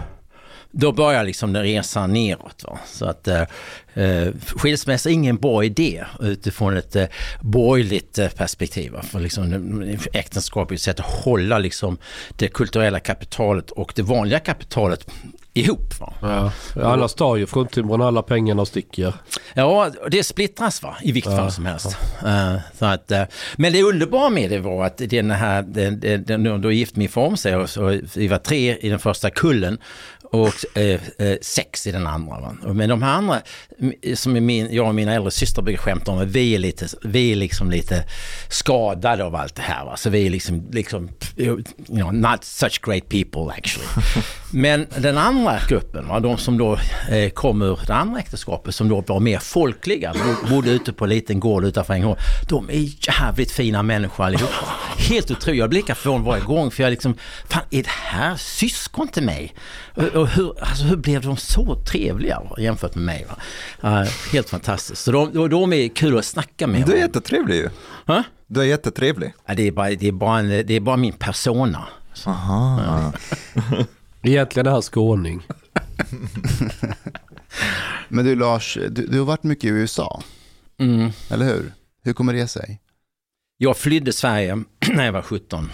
Då 0.70 0.92
börjar 0.92 1.24
liksom 1.24 1.52
den 1.52 1.62
resan 1.62 2.12
neråt. 2.12 2.64
Va? 2.66 2.78
Så 2.86 3.06
att 3.06 3.28
eh, 3.28 3.42
eh, 3.98 4.32
skilsmässa 4.56 5.08
är 5.08 5.12
ingen 5.12 5.36
bra 5.36 5.64
idé 5.64 6.04
utifrån 6.20 6.76
ett 6.76 6.96
eh, 6.96 7.06
borgerligt 7.40 8.18
eh, 8.18 8.28
perspektiv. 8.28 8.92
För 9.02 9.20
liksom, 9.20 9.82
eh, 9.82 10.00
äktenskap 10.12 10.70
är 10.70 10.74
ett 10.74 10.80
sätt 10.80 11.00
att 11.00 11.24
hålla 11.24 11.58
liksom, 11.58 11.98
det 12.36 12.48
kulturella 12.48 13.00
kapitalet 13.00 13.70
och 13.70 13.92
det 13.96 14.02
vanliga 14.02 14.38
kapitalet 14.38 15.10
ihop. 15.60 16.00
Va? 16.00 16.12
Ja. 16.22 16.52
Annars 16.82 17.14
tar 17.14 17.36
ju 17.36 17.46
fruntimren 17.46 18.02
alla 18.02 18.22
pengarna 18.22 18.62
och 18.62 18.68
sticker. 18.68 19.14
Ja, 19.54 19.90
det 20.10 20.24
splittras 20.24 20.82
va, 20.82 20.96
i 21.02 21.12
vilket 21.12 21.36
fall 21.36 21.52
som 21.52 21.66
helst. 21.66 21.96
Eh, 22.26 22.54
så 22.78 22.84
att, 22.84 23.10
eh, 23.10 23.22
men 23.56 23.72
det 23.72 23.82
underbara 23.82 24.30
med 24.30 24.50
det 24.50 24.58
var 24.58 24.86
att 24.86 24.98
den 24.98 25.30
här, 25.30 25.62
den, 25.62 26.00
den, 26.00 26.24
den, 26.24 26.62
då 26.62 26.72
gift 26.72 26.96
min 26.96 27.08
far 27.08 27.26
om 27.26 27.36
sig 27.36 27.56
och 27.56 27.70
så, 27.70 28.00
vi 28.14 28.28
var 28.28 28.38
tre 28.38 28.76
i 28.76 28.88
den 28.88 28.98
första 28.98 29.30
kullen 29.30 29.78
och 30.30 30.78
eh, 30.78 31.00
eh, 31.18 31.36
sex 31.42 31.86
i 31.86 31.92
den 31.92 32.06
andra. 32.06 32.40
Va? 32.40 32.56
Och 32.64 32.76
Men 32.76 32.88
de 32.88 33.02
här 33.02 33.12
andra, 33.12 33.40
som 34.14 34.36
är 34.36 34.40
min, 34.40 34.74
jag 34.74 34.88
och 34.88 34.94
mina 34.94 35.14
äldre 35.14 35.30
systrar 35.30 35.64
brukar 35.64 35.82
skämta 35.82 36.10
om, 36.10 36.18
att 36.18 36.28
vi 36.28 36.54
är, 36.54 36.58
lite, 36.58 36.86
vi 37.02 37.32
är 37.32 37.36
liksom 37.36 37.70
lite 37.70 38.04
skadade 38.48 39.24
av 39.24 39.34
allt 39.34 39.54
det 39.54 39.62
här. 39.62 39.84
Va? 39.84 39.96
Så 39.96 40.10
vi 40.10 40.26
är 40.26 40.30
liksom, 40.30 40.68
liksom, 40.72 41.08
you 41.36 41.62
know, 41.86 42.14
not 42.14 42.44
such 42.44 42.80
great 42.82 43.08
people 43.08 43.52
actually. 43.52 43.88
Men 44.52 44.86
den 44.98 45.18
andra 45.18 45.47
gruppen, 45.68 46.08
va, 46.08 46.20
de 46.20 46.38
som 46.38 46.58
då 46.58 46.78
eh, 47.10 47.30
kom 47.30 47.62
ur 47.62 47.80
det 47.86 47.94
andra 47.94 48.20
äktenskapet, 48.20 48.74
som 48.74 48.88
då 48.88 49.00
var 49.06 49.20
mer 49.20 49.38
folkliga, 49.38 50.12
bo- 50.12 50.54
bodde 50.54 50.70
ute 50.70 50.92
på 50.92 51.04
en 51.04 51.10
liten 51.10 51.40
gård 51.40 51.64
utanför 51.64 51.94
Ängelholm. 51.94 52.18
De 52.48 52.70
är 52.70 52.88
jävligt 53.08 53.50
fina 53.50 53.82
människor 53.82 54.24
allihopa. 54.24 54.52
Helt 54.96 55.30
otroligt. 55.30 55.58
Jag 55.58 55.68
blir 55.70 55.80
lika 55.80 55.94
förvånad 55.94 56.26
varje 56.26 56.44
gång 56.44 56.70
för 56.70 56.82
jag 56.82 56.90
liksom, 56.90 57.14
fan 57.48 57.62
är 57.70 57.82
det 57.82 57.88
här 57.90 58.36
syskon 58.36 59.08
till 59.08 59.22
mig? 59.22 59.54
Och, 59.94 60.04
och 60.04 60.28
hur, 60.28 60.60
alltså, 60.60 60.84
hur 60.84 60.96
blev 60.96 61.22
de 61.22 61.36
så 61.36 61.74
trevliga 61.74 62.40
va, 62.40 62.56
jämfört 62.58 62.94
med 62.94 63.04
mig? 63.04 63.26
Eh, 63.82 64.02
helt 64.32 64.50
fantastiskt. 64.50 65.02
Så 65.02 65.12
de, 65.12 65.48
de, 65.48 65.72
är 65.72 65.88
kul 65.88 66.18
att 66.18 66.24
snacka 66.24 66.66
med. 66.66 66.86
Du 66.86 66.92
är 66.92 66.96
va. 66.96 67.02
jättetrevlig 67.02 67.54
ju. 67.56 67.68
Ha? 68.06 68.22
Du 68.46 68.60
är 68.60 68.64
jättetrevlig. 68.64 69.32
Ja, 69.46 69.54
det, 69.54 69.62
är 69.62 69.72
bara, 69.72 69.90
det, 69.90 70.08
är 70.08 70.12
bara 70.12 70.38
en, 70.38 70.48
det 70.48 70.70
är 70.74 70.80
bara 70.80 70.96
min 70.96 71.12
persona. 71.12 71.84
Aha. 72.26 73.12
Egentligen 74.22 74.66
är 74.66 74.70
han 74.70 74.82
skåning. 74.82 75.42
Men 78.08 78.24
du 78.24 78.34
Lars, 78.36 78.74
du, 78.90 79.06
du 79.06 79.18
har 79.18 79.26
varit 79.26 79.42
mycket 79.42 79.64
i 79.64 79.68
USA, 79.68 80.22
Mm. 80.80 81.10
eller 81.30 81.46
hur? 81.46 81.72
Hur 82.04 82.12
kommer 82.12 82.32
det 82.32 82.48
sig? 82.48 82.80
Jag 83.56 83.76
flydde 83.76 84.12
Sverige 84.12 84.56
när 84.94 85.04
jag 85.04 85.12
var 85.12 85.22
17. 85.22 85.70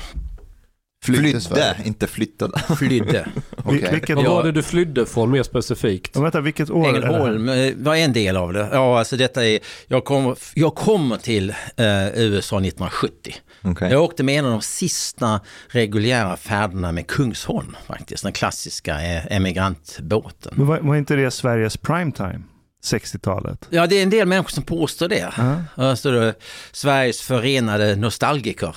Flydde 1.05 1.41
Sverige? 1.41 1.75
Flydde, 1.75 1.89
inte 1.89 2.07
flyttade. 2.07 2.59
Flydde. 2.79 3.27
Vil- 3.57 3.91
Vilket, 3.93 4.17
Vad 4.17 4.25
var 4.25 4.43
det 4.45 4.53
du 4.53 4.63
flydde 4.63 5.07
från 5.07 5.31
mer 5.31 5.43
specifikt? 5.43 6.11
Ja, 6.15 6.21
vänta, 6.21 6.41
vilket 6.41 6.71
år? 6.71 6.89
Ängelholm 6.89 7.49
eh, 7.49 7.73
var 7.77 7.95
en 7.97 8.13
del 8.13 8.37
av 8.37 8.53
det. 8.53 8.69
Ja, 8.73 8.99
alltså 8.99 9.17
detta 9.17 9.47
är, 9.47 9.59
jag 9.87 10.05
kommer, 10.05 10.37
jag 10.55 10.75
kommer 10.75 11.17
till 11.17 11.51
eh, 11.51 12.09
USA 12.15 12.57
1970. 12.57 13.35
Okej. 13.63 13.91
Jag 13.91 14.03
åkte 14.03 14.23
med 14.23 14.39
en 14.39 14.45
av 14.45 14.51
de 14.51 14.61
sista 14.63 15.41
reguljära 15.69 16.37
färderna 16.37 16.93
med 16.93 17.07
Kungsholm 17.07 17.77
faktiskt. 17.87 18.23
Den 18.23 18.33
klassiska 18.33 19.03
eh, 19.03 19.37
emigrantbåten. 19.37 20.53
Men 20.57 20.67
var, 20.67 20.79
var 20.81 20.97
inte 20.97 21.17
det 21.17 21.31
Sveriges 21.31 21.77
primetime? 21.77 22.43
60-talet? 22.85 23.67
Ja, 23.71 23.87
det 23.87 23.99
är 23.99 24.03
en 24.03 24.11
del 24.11 24.29
människor 24.29 24.51
som 24.51 24.63
påstår 24.63 25.09
det. 25.09 25.33
Ja. 25.37 25.63
Ja, 25.77 25.97
står 25.97 26.13
det 26.13 26.35
Sveriges 26.73 27.21
förenade 27.21 27.97
nostalgiker. 27.97 28.77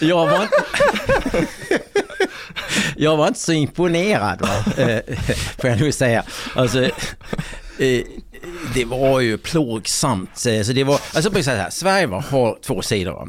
Jag 0.00 0.26
var 0.26 0.42
inte... 0.42 0.56
Jag 2.96 3.16
var 3.16 3.28
inte 3.28 3.40
så 3.40 3.52
imponerad, 3.52 4.40
va? 4.40 4.82
Eh, 4.82 5.16
får 5.60 5.70
jag 5.70 5.80
nu 5.80 5.92
säga. 5.92 6.24
Alltså, 6.54 6.82
eh, 7.78 8.02
det 8.74 8.84
var 8.84 9.20
ju 9.20 9.38
plågsamt. 9.38 10.46
Eh, 10.46 10.62
så 10.62 10.72
det 10.72 10.84
var, 10.84 11.00
alltså 11.14 11.42
så 11.42 11.50
här, 11.50 11.70
Sverige 11.70 12.06
va, 12.06 12.24
har 12.30 12.58
två 12.62 12.82
sidor 12.82 13.12
va, 13.12 13.28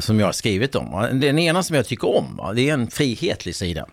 som 0.00 0.20
jag 0.20 0.26
har 0.26 0.32
skrivit 0.32 0.74
om. 0.74 0.90
Va. 0.90 1.08
Den 1.08 1.38
ena 1.38 1.62
som 1.62 1.76
jag 1.76 1.86
tycker 1.86 2.16
om, 2.16 2.36
va, 2.36 2.52
det 2.52 2.68
är 2.68 2.74
en 2.74 2.90
frihetlig 2.90 3.54
sida. 3.54 3.86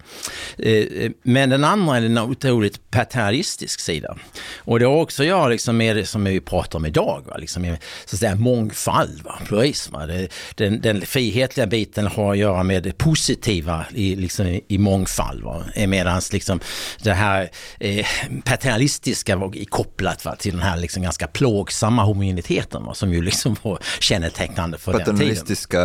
Eh, 0.58 1.12
men 1.24 1.50
den 1.50 1.64
andra 1.64 1.98
är 1.98 2.02
en 2.02 2.18
otroligt 2.18 2.92
paternalistisk 2.92 3.80
sida. 3.80 4.18
Och 4.58 4.80
det 4.80 4.86
har 4.86 4.96
också 4.96 5.24
att 5.24 5.28
göra 5.28 5.48
liksom 5.48 5.78
med 5.78 5.96
det 5.96 6.06
som 6.06 6.24
vi 6.24 6.42
pratar 6.42 6.80
om 6.80 6.86
idag, 6.86 7.24
va? 7.28 7.38
Liksom 7.38 7.62
med, 7.62 7.78
så 8.06 8.16
att 8.16 8.20
säga, 8.20 8.36
mångfald, 8.36 9.22
va? 9.24 9.40
pluralism. 9.46 9.94
Va? 9.94 10.08
Den, 10.56 10.82
den 10.82 11.02
frihetliga 11.02 11.68
biten 11.68 12.08
har 12.08 12.32
att 12.32 12.38
göra 12.38 12.64
med 12.64 12.84
det 12.84 12.98
positiva 12.98 13.86
i, 13.94 14.16
liksom, 14.16 14.60
i, 14.68 14.78
mångfald. 14.78 15.44
Medan 15.88 16.22
liksom, 16.32 16.60
det 17.04 17.14
här 17.14 17.50
eh, 17.80 18.06
paternalistiska 18.44 19.36
var 19.36 19.66
kopplat 19.70 20.26
va? 20.26 20.36
till 20.36 20.47
den 20.52 20.62
här 20.62 20.78
liksom, 20.78 21.04
ganska 21.04 21.28
plågsamma 21.28 22.04
homogeniteten 22.04 22.86
va? 22.86 22.94
som 22.94 23.14
ju 23.14 23.22
liksom 23.22 23.56
var 23.62 23.80
kännetecknande 24.00 24.78
för 24.78 24.92
den 24.92 25.02
tiden. 25.02 25.16
Paternalistiska, 25.16 25.80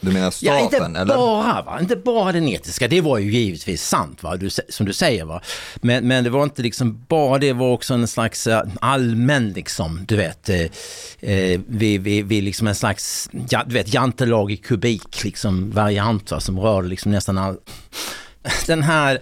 du 0.00 0.12
menar 0.12 0.34
Ja, 0.40 0.58
inte 0.58 0.76
staten 0.76 0.96
eller? 0.96 1.16
bara, 1.16 1.62
va? 1.62 1.78
inte 1.80 1.96
bara 1.96 2.32
den 2.32 2.48
etiska, 2.48 2.88
det 2.88 3.00
var 3.00 3.18
ju 3.18 3.30
givetvis 3.32 3.88
sant 3.88 4.22
va? 4.22 4.36
Du, 4.36 4.50
som 4.68 4.86
du 4.86 4.92
säger. 4.92 5.24
Va? 5.24 5.40
Men, 5.76 6.08
men 6.08 6.24
det 6.24 6.30
var 6.30 6.42
inte 6.42 6.62
liksom 6.62 7.04
bara 7.08 7.38
det, 7.38 7.52
var 7.52 7.72
också 7.72 7.94
en 7.94 8.08
slags 8.08 8.46
eh, 8.46 8.62
allmän, 8.80 9.52
liksom, 9.52 10.04
du 10.08 10.16
vet, 10.16 10.48
eh, 10.48 10.60
eh, 11.20 11.60
vi, 11.68 11.98
vi, 11.98 12.22
vi 12.22 12.40
liksom 12.40 12.66
en 12.66 12.74
slags, 12.74 13.30
ja, 13.48 13.64
du 13.66 13.74
vet, 13.74 13.94
jantelag 13.94 14.50
i 14.52 14.56
kubik, 14.56 15.24
liksom 15.24 15.70
variant 15.70 16.30
va? 16.30 16.40
som 16.40 16.60
rörde 16.60 16.88
liksom 16.88 17.12
nästan 17.12 17.38
all... 17.38 17.56
Den 18.66 18.82
här 18.82 19.20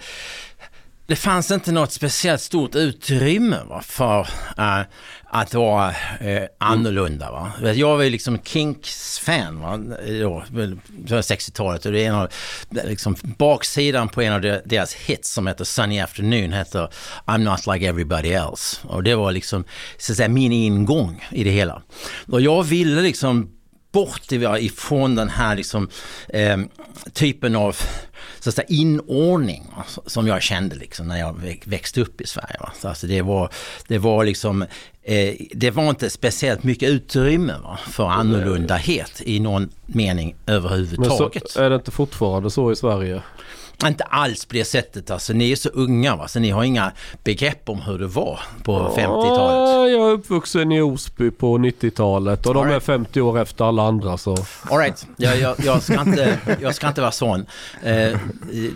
det 1.06 1.16
fanns 1.16 1.50
inte 1.50 1.72
något 1.72 1.92
speciellt 1.92 2.40
stort 2.40 2.74
utrymme 2.74 3.60
va, 3.68 3.82
för 3.82 4.20
eh, 4.58 4.80
att 5.24 5.54
vara 5.54 5.88
eh, 6.20 6.42
annorlunda. 6.58 7.30
Va? 7.30 7.72
Jag 7.72 7.96
var 7.96 8.02
ju 8.02 8.10
liksom 8.10 8.38
Kinks-fan 8.38 9.60
va, 9.60 9.76
då, 10.20 10.44
på 11.08 11.14
60-talet 11.14 11.86
och 11.86 11.92
det 11.92 12.04
är 12.04 12.08
en 12.08 12.14
av, 12.14 12.28
liksom, 12.70 13.16
baksidan 13.22 14.08
på 14.08 14.22
en 14.22 14.32
av 14.32 14.40
deras 14.64 14.94
hits 14.94 15.30
som 15.30 15.46
heter 15.46 15.64
Sunny 15.64 16.00
Afternoon 16.00 16.52
heter 16.52 16.88
I'm 17.26 17.38
not 17.38 17.66
like 17.74 17.88
everybody 17.88 18.32
else. 18.32 18.80
Och 18.82 19.02
det 19.02 19.14
var 19.14 19.32
liksom 19.32 19.64
så 19.98 20.12
att 20.12 20.16
säga, 20.16 20.28
min 20.28 20.52
ingång 20.52 21.24
i 21.30 21.44
det 21.44 21.50
hela. 21.50 21.82
Och 22.26 22.40
jag 22.40 22.62
ville 22.62 23.02
liksom 23.02 23.50
bort 23.92 24.32
ifrån 24.60 25.14
den 25.14 25.28
här 25.28 25.56
liksom, 25.56 25.88
eh, 26.28 26.58
typen 27.12 27.56
av 27.56 27.76
så 28.44 28.50
att 28.50 28.54
säga, 28.54 28.66
inordning 28.68 29.62
som 30.06 30.26
jag 30.26 30.42
kände 30.42 30.76
liksom, 30.76 31.08
när 31.08 31.18
jag 31.18 31.34
vä- 31.40 31.62
växte 31.64 32.00
upp 32.00 32.20
i 32.20 32.26
Sverige. 32.26 32.56
Va. 32.60 32.72
Så 32.80 32.88
alltså, 32.88 33.06
det, 33.06 33.22
var, 33.22 33.50
det 33.88 33.98
var 33.98 34.24
liksom, 34.24 34.62
eh, 35.02 35.34
det 35.54 35.70
var 35.70 35.88
inte 35.90 36.10
speciellt 36.10 36.62
mycket 36.62 36.88
utrymme 36.88 37.54
va, 37.62 37.78
för 37.90 38.06
annorlundahet 38.08 39.22
i 39.24 39.40
någon 39.40 39.68
mening 39.86 40.34
Men 40.44 40.46
så, 40.46 40.66
överhuvudtaget. 40.66 41.56
är 41.56 41.70
det 41.70 41.76
inte 41.76 41.90
fortfarande 41.90 42.50
så 42.50 42.72
i 42.72 42.76
Sverige? 42.76 43.22
Inte 43.84 44.04
alls 44.04 44.44
på 44.44 44.54
det 44.54 44.64
sättet, 44.64 45.10
alltså 45.10 45.32
ni 45.32 45.52
är 45.52 45.56
så 45.56 45.68
unga 45.68 46.16
va, 46.16 46.28
så 46.28 46.40
ni 46.40 46.50
har 46.50 46.64
inga 46.64 46.92
begrepp 47.24 47.68
om 47.68 47.80
hur 47.80 47.98
det 47.98 48.06
var 48.06 48.40
på 48.62 48.72
50-talet. 48.72 49.68
Ja, 49.68 49.88
jag 49.88 50.08
är 50.08 50.12
uppvuxen 50.12 50.72
i 50.72 50.80
Osby 50.80 51.30
på 51.30 51.58
90-talet 51.58 52.46
och 52.46 52.54
de 52.54 52.60
All 52.60 52.66
är 52.66 52.70
right. 52.70 52.84
50 52.84 53.20
år 53.20 53.38
efter 53.38 53.64
alla 53.64 53.82
andra 53.82 54.18
så. 54.18 54.36
All 54.70 54.78
right. 54.78 55.06
jag, 55.16 55.40
jag, 55.40 55.56
jag, 55.64 55.82
ska 55.82 56.00
inte, 56.00 56.38
jag 56.60 56.74
ska 56.74 56.88
inte 56.88 57.00
vara 57.00 57.12
sån. 57.12 57.46
Eh, 57.82 58.18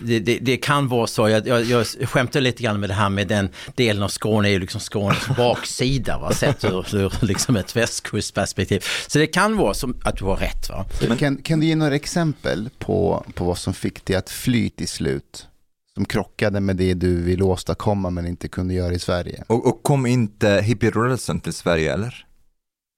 det, 0.03 0.19
det, 0.19 0.39
det 0.39 0.57
kan 0.57 0.89
vara 0.89 1.07
så, 1.07 1.29
jag, 1.29 1.47
jag, 1.47 1.65
jag 1.65 1.87
skämtar 1.87 2.41
lite 2.41 2.63
grann 2.63 2.81
med 2.81 2.91
det 2.91 2.95
här 2.95 3.09
med 3.09 3.29
den 3.29 3.49
delen 3.75 4.03
av 4.03 4.09
Skåne 4.09 4.49
är 4.49 4.53
ju 4.53 4.59
liksom 4.59 4.81
Skånes 4.81 5.29
baksida, 5.37 6.19
va? 6.19 6.33
sett 6.33 6.65
ur, 6.65 6.97
ur 6.97 7.13
liksom 7.21 7.57
ett 7.57 7.77
västkustperspektiv. 7.77 8.85
Så 9.07 9.19
det 9.19 9.27
kan 9.27 9.57
vara 9.57 9.75
som 9.75 9.97
att 10.05 10.17
du 10.17 10.25
har 10.25 10.37
rätt. 10.37 10.71
Va? 10.71 10.85
Kan, 11.19 11.37
kan 11.37 11.61
du 11.61 11.67
ge 11.67 11.77
några 11.77 11.95
exempel 11.95 12.71
på, 12.79 13.25
på 13.35 13.45
vad 13.45 13.59
som 13.59 13.75
fick 13.75 14.05
dig 14.05 14.17
att 14.17 14.31
fly 14.31 14.71
till 14.71 14.88
slut? 14.89 15.47
Som 15.95 16.05
krockade 16.05 16.61
med 16.61 16.77
det 16.77 16.95
du 16.95 17.23
ville 17.23 17.45
åstadkomma 17.45 18.11
men 18.11 18.27
inte 18.27 18.49
kunde 18.49 18.75
göra 18.75 18.93
i 18.93 18.99
Sverige. 18.99 19.45
Och, 19.47 19.67
och 19.67 19.83
kom 19.83 20.07
inte 20.07 20.49
hippierörelsen 20.49 21.41
till 21.41 21.53
Sverige 21.53 21.93
eller? 21.93 22.25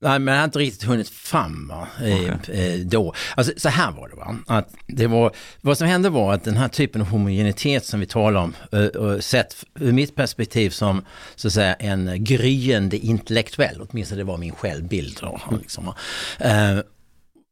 Nej, 0.03 0.19
men 0.19 0.35
jag 0.35 0.41
har 0.41 0.45
inte 0.45 0.59
riktigt 0.59 0.83
hunnit 0.83 1.09
fram 1.09 1.69
va? 1.69 1.89
Eh, 2.03 2.59
eh, 2.59 2.81
då. 2.81 3.15
Alltså, 3.37 3.53
så 3.57 3.69
här 3.69 3.93
var 3.93 4.09
det 4.09 4.17
va. 4.17 4.37
Att 4.47 4.75
det 4.87 5.07
var, 5.07 5.33
vad 5.61 5.79
som 5.79 5.87
hände 5.87 6.11
var 6.11 6.35
att 6.35 6.45
den 6.45 6.57
här 6.57 6.69
typen 6.69 7.01
av 7.01 7.07
homogenitet 7.09 7.85
som 7.87 8.01
vi 8.01 8.07
talar 8.07 8.41
om, 8.41 8.55
eh, 8.73 9.19
sett 9.21 9.65
ur 9.81 9.93
mitt 9.93 10.15
perspektiv 10.15 10.71
som 10.71 11.05
så 11.35 11.49
att 11.49 11.55
säga 11.55 11.75
en 11.75 12.25
gryende 12.25 12.97
intellektuell, 12.97 13.81
åtminstone 13.89 14.21
det 14.21 14.25
var 14.25 14.39
min 14.39 14.55
självbild 14.55 15.19
då. 15.21 15.41
Liksom, 15.61 15.87
va. 15.87 15.95
eh, 16.39 16.79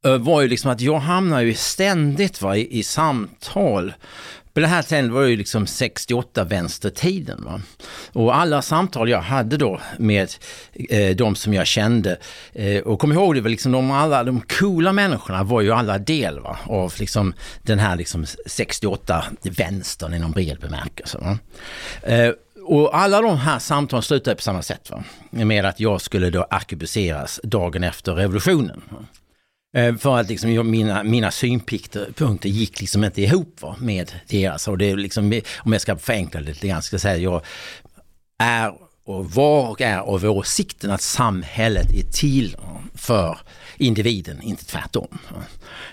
Eh, 0.05 0.19
var 0.19 0.40
ju 0.43 0.49
liksom 0.49 0.71
att 0.71 0.81
jag 0.81 0.99
hamnar 0.99 1.40
ju 1.40 1.55
ständigt 1.55 2.43
va, 2.43 2.57
i, 2.57 2.78
i 2.78 2.83
samtal 2.83 3.93
på 4.59 4.62
det 4.62 4.69
här 4.69 4.83
tiden 4.83 5.12
var 5.12 5.23
det 5.23 5.31
ju 5.31 5.37
liksom 5.37 5.67
68 5.67 6.45
vänstertiden. 6.45 7.45
Va? 7.45 7.61
Och 8.12 8.37
alla 8.37 8.62
samtal 8.62 9.09
jag 9.09 9.21
hade 9.21 9.57
då 9.57 9.81
med 9.99 10.31
eh, 10.90 11.17
de 11.17 11.35
som 11.35 11.55
jag 11.55 11.67
kände 11.67 12.19
eh, 12.52 12.83
och 12.83 13.00
kom 13.00 13.12
ihåg 13.12 13.35
det 13.35 13.40
var 13.40 13.49
liksom 13.49 13.73
de 13.73 13.90
alla 13.90 14.25
de 14.25 14.40
coola 14.40 14.93
människorna 14.93 15.43
var 15.43 15.61
ju 15.61 15.73
alla 15.73 15.99
del 15.99 16.40
va? 16.40 16.59
av 16.64 16.95
liksom 16.99 17.35
den 17.62 17.78
här 17.78 17.97
liksom 17.97 18.26
68 18.47 19.25
vänstern 19.43 20.14
i 20.14 20.19
någon 20.19 20.33
bred 20.33 20.59
bemärkelse. 20.61 21.19
Va? 21.19 21.38
Eh, 22.02 22.33
och 22.64 22.99
alla 22.99 23.21
de 23.21 23.37
här 23.37 23.59
samtalen 23.59 24.02
slutade 24.02 24.37
på 24.37 24.43
samma 24.43 24.62
sätt. 24.62 24.90
Va? 24.90 25.05
Med 25.31 25.64
att 25.64 25.81
jag 25.81 26.00
skulle 26.00 26.31
då 26.31 26.43
arkebuseras 26.50 27.40
dagen 27.43 27.85
efter 27.85 28.14
revolutionen. 28.14 28.83
Va? 28.90 28.99
Eh, 29.78 29.97
för 29.97 30.18
att 30.18 30.28
liksom 30.28 30.70
mina, 30.70 31.02
mina 31.02 31.30
synpunkter 31.30 32.49
gick 32.49 32.80
liksom 32.80 33.04
inte 33.04 33.23
ihop 33.23 33.56
va, 33.61 33.76
med 33.78 34.12
deras. 34.28 34.68
Och 34.68 34.78
det 34.78 34.90
är 34.90 34.97
liksom, 34.97 35.40
om 35.58 35.73
jag 35.73 35.82
ska 35.82 35.97
förenkla 35.97 36.40
det 36.40 36.47
lite 36.47 36.68
grann, 36.68 36.82
ska 36.82 36.94
jag 36.94 37.00
säga 37.00 37.16
jag 37.16 37.42
är 38.38 38.73
och 39.04 39.30
var 39.30 39.68
och 39.68 39.80
är 39.80 39.99
av 39.99 40.25
åsikten 40.25 40.90
att 40.90 41.02
samhället 41.02 41.94
är 41.94 42.12
till 42.12 42.56
för 42.94 43.38
individen, 43.78 44.42
inte 44.42 44.64
tvärtom. 44.64 45.18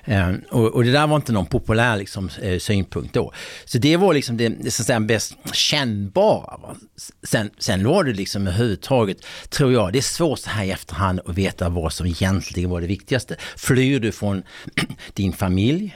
Eh, 0.03 0.33
och, 0.51 0.67
och 0.67 0.83
det 0.83 0.91
där 0.91 1.07
var 1.07 1.15
inte 1.15 1.31
någon 1.31 1.45
populär 1.45 1.97
liksom, 1.97 2.29
eh, 2.41 2.59
synpunkt 2.59 3.13
då. 3.13 3.33
Så 3.65 3.77
det 3.77 3.97
var 3.97 4.13
liksom 4.13 4.37
det, 4.37 4.49
det 4.49 4.71
så 4.71 4.81
att 4.81 4.87
säga, 4.87 4.99
bäst 4.99 5.33
kännbara. 5.53 6.57
Va? 6.57 6.75
Sen, 7.23 7.49
sen 7.57 7.87
var 7.87 8.03
det 8.03 8.13
liksom 8.13 8.47
överhuvudtaget, 8.47 9.17
tror 9.49 9.73
jag, 9.73 9.93
det 9.93 9.99
är 9.99 10.01
svårt 10.01 10.39
så 10.39 10.49
här 10.49 10.65
i 10.65 10.71
efterhand 10.71 11.19
att 11.25 11.37
veta 11.37 11.69
vad 11.69 11.93
som 11.93 12.07
egentligen 12.07 12.69
var 12.69 12.81
det 12.81 12.87
viktigaste. 12.87 13.35
Flyr 13.55 13.99
du 13.99 14.11
från 14.11 14.43
din 15.13 15.33
familj? 15.33 15.95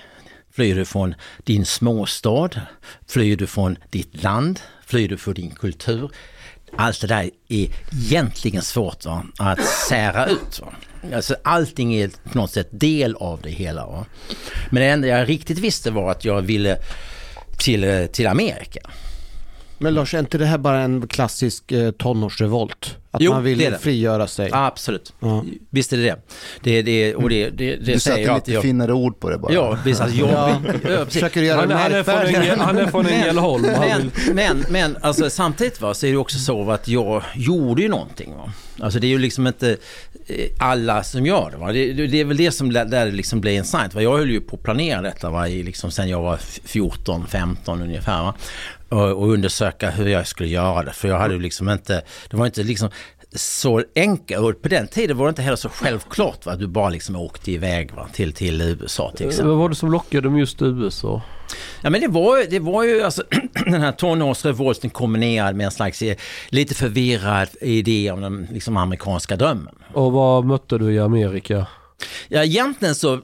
Flyr 0.52 0.76
du 0.76 0.86
från 0.86 1.16
din 1.44 1.66
småstad? 1.66 2.50
Flyr 3.08 3.38
du 3.38 3.48
från 3.48 3.78
ditt 3.90 4.24
land? 4.24 4.60
Flyr 4.86 5.10
du 5.10 5.18
från 5.18 5.34
din 5.34 5.52
kultur? 5.52 6.12
Allt 6.76 7.02
det 7.02 7.08
där 7.08 7.30
är 7.48 7.70
egentligen 7.92 8.62
svårt 8.62 9.06
va? 9.06 9.24
att 9.38 9.66
sära 9.66 10.26
ut. 10.26 10.60
Va? 10.60 10.68
Alltså, 11.16 11.36
allting 11.44 11.96
är 11.96 12.10
på 12.32 12.38
något 12.38 12.52
sätt 12.52 12.68
del 12.72 13.16
av 13.16 13.42
det 13.42 13.50
hela. 13.50 13.86
Va? 13.86 14.06
Men 14.70 14.82
det 14.84 14.90
enda 14.90 15.08
jag 15.08 15.30
riktigt 15.30 15.58
visste 15.58 15.92
var 15.92 16.12
att 16.12 16.26
jag 16.26 16.42
ville 16.42 16.78
till, 17.58 17.84
eh, 17.84 18.06
till 18.06 18.28
Amerika. 18.28 18.80
Men 19.80 19.94
Lars, 19.94 20.14
är 20.14 20.20
inte 20.20 20.38
det 20.38 20.46
här 20.46 20.58
bara 20.58 20.80
en 20.80 21.08
klassisk 21.08 21.72
eh, 21.72 21.92
tonårsrevolt? 21.92 22.96
Att 23.12 23.22
Jo, 23.22 23.32
man 23.34 23.44
vill 23.44 23.58
det 23.58 23.66
är 23.66 23.72
det. 23.72 23.78
frigöra 23.80 24.28
sig? 24.28 24.50
Absolut, 24.54 25.14
Ja. 25.20 25.44
visst 25.70 25.94
är 25.94 25.98
det 25.98 26.04
det. 26.04 26.16
det, 26.62 26.82
det 26.82 27.16
och 27.16 27.30
det, 27.30 27.50
det, 27.50 27.76
det 27.76 27.78
Du 27.86 27.92
jag 27.92 28.30
alltid. 28.30 28.36
lite 28.36 28.52
Jag, 28.52 28.62
finare 28.64 28.94
ord 28.94 29.20
på 29.20 29.30
det 29.30 29.38
bara. 29.38 29.54
ja, 29.54 29.78
visst. 29.86 30.02
Alltså, 30.02 30.18
jag, 30.18 30.30
Ja. 30.30 30.62
ja, 30.66 30.72
precis. 30.82 31.14
Försöker 31.14 31.42
göra 31.42 31.60
Han, 31.60 31.70
det 31.70 31.76
han, 31.76 31.92
är 31.92 32.04
från. 32.04 32.16
Änge, 32.36 32.56
han 32.60 32.78
är 32.78 32.88
från 32.88 33.06
Ängelholm. 33.06 33.62
Men, 33.64 34.12
men, 34.34 34.66
men 34.70 34.98
alltså, 35.02 35.30
samtidigt 35.30 35.82
va, 35.82 35.94
så 35.94 36.06
är 36.06 36.12
det 36.12 36.18
också 36.18 36.38
så 36.40 36.72
att 36.72 36.88
jag 36.88 37.24
gjorde 37.36 37.82
ju 37.82 37.88
någonting. 37.90 38.34
Va? 38.36 38.52
Alltså 38.82 39.00
det 39.00 39.08
är 39.08 39.10
ju 39.10 39.20
liksom 39.20 39.48
inte 39.48 39.78
eh, 40.28 40.36
alla 40.60 41.04
som 41.04 41.26
gör 41.26 41.52
det. 41.52 41.58
Va? 41.58 41.72
Det, 41.72 41.94
det 41.94 42.20
är 42.22 42.26
väl 42.26 42.38
det 42.38 42.52
som 42.52 42.74
där 42.74 42.86
det 42.86 43.06
liksom 43.12 43.42
blir 43.42 43.52
intressant. 43.52 43.94
Va? 43.94 44.02
Jag 44.02 44.18
höll 44.18 44.30
ju 44.32 44.42
på 44.42 44.56
att 44.56 44.64
planera 44.64 45.02
detta 45.02 45.30
va? 45.30 45.48
I 45.48 45.64
liksom 45.64 45.92
sen 45.92 46.10
jag 46.10 46.22
var 46.22 46.38
14, 46.66 47.28
15 47.28 47.82
ungefär. 47.82 48.24
Va? 48.24 48.34
Och, 48.90 49.12
och 49.12 49.30
undersöka 49.30 49.90
hur 49.90 50.08
jag 50.08 50.28
skulle 50.28 50.50
göra 50.50 50.84
det. 50.84 50.92
För 50.92 51.08
jag 51.08 51.20
hade 51.20 51.34
ju 51.34 51.40
liksom 51.40 51.70
inte, 51.70 52.02
det 52.30 52.38
var 52.38 52.46
inte 52.46 52.64
liksom 52.64 52.90
så 53.32 53.84
enkelt. 53.96 54.42
Och 54.42 54.62
på 54.62 54.68
den 54.68 54.88
tiden 54.88 55.18
var 55.18 55.26
det 55.26 55.30
inte 55.30 55.42
heller 55.42 55.56
så 55.56 55.70
självklart 55.70 56.46
va? 56.46 56.52
att 56.52 56.60
du 56.60 56.68
bara 56.68 56.90
liksom 56.90 57.16
åkte 57.16 57.52
iväg 57.52 57.92
va? 57.94 58.08
Till, 58.14 58.34
till 58.34 58.62
USA 58.62 59.12
till 59.16 59.28
exempel. 59.28 59.50
vad 59.50 59.58
var 59.58 59.70
det 59.70 59.76
som 59.76 59.92
lockade 59.92 60.30
med 60.30 60.40
just 60.40 60.62
USA? 60.62 61.22
Ja 61.82 61.90
men 61.90 62.02
det 62.02 62.08
var, 62.08 62.50
det 62.50 62.60
var 62.60 62.84
ju 62.84 63.02
alltså 63.02 63.24
den 63.66 63.82
här 63.82 63.92
tonårsrevolten 63.92 64.90
kombinerad 64.90 65.56
med 65.56 65.66
en 65.66 65.72
slags 65.72 66.02
eh, 66.02 66.18
lite 66.50 66.76
förvirrad 66.76 67.48
idé 67.62 68.12
om 68.12 68.22
den 68.22 68.48
liksom 68.52 68.78
amerikanska 68.78 69.36
drömmen. 69.36 69.76
Och 69.94 70.12
vad 70.12 70.46
mötte 70.46 70.78
du 70.78 70.94
i 70.94 71.00
Amerika? 71.00 71.66
Ja 72.28 72.44
egentligen 72.44 72.96
så 72.96 73.20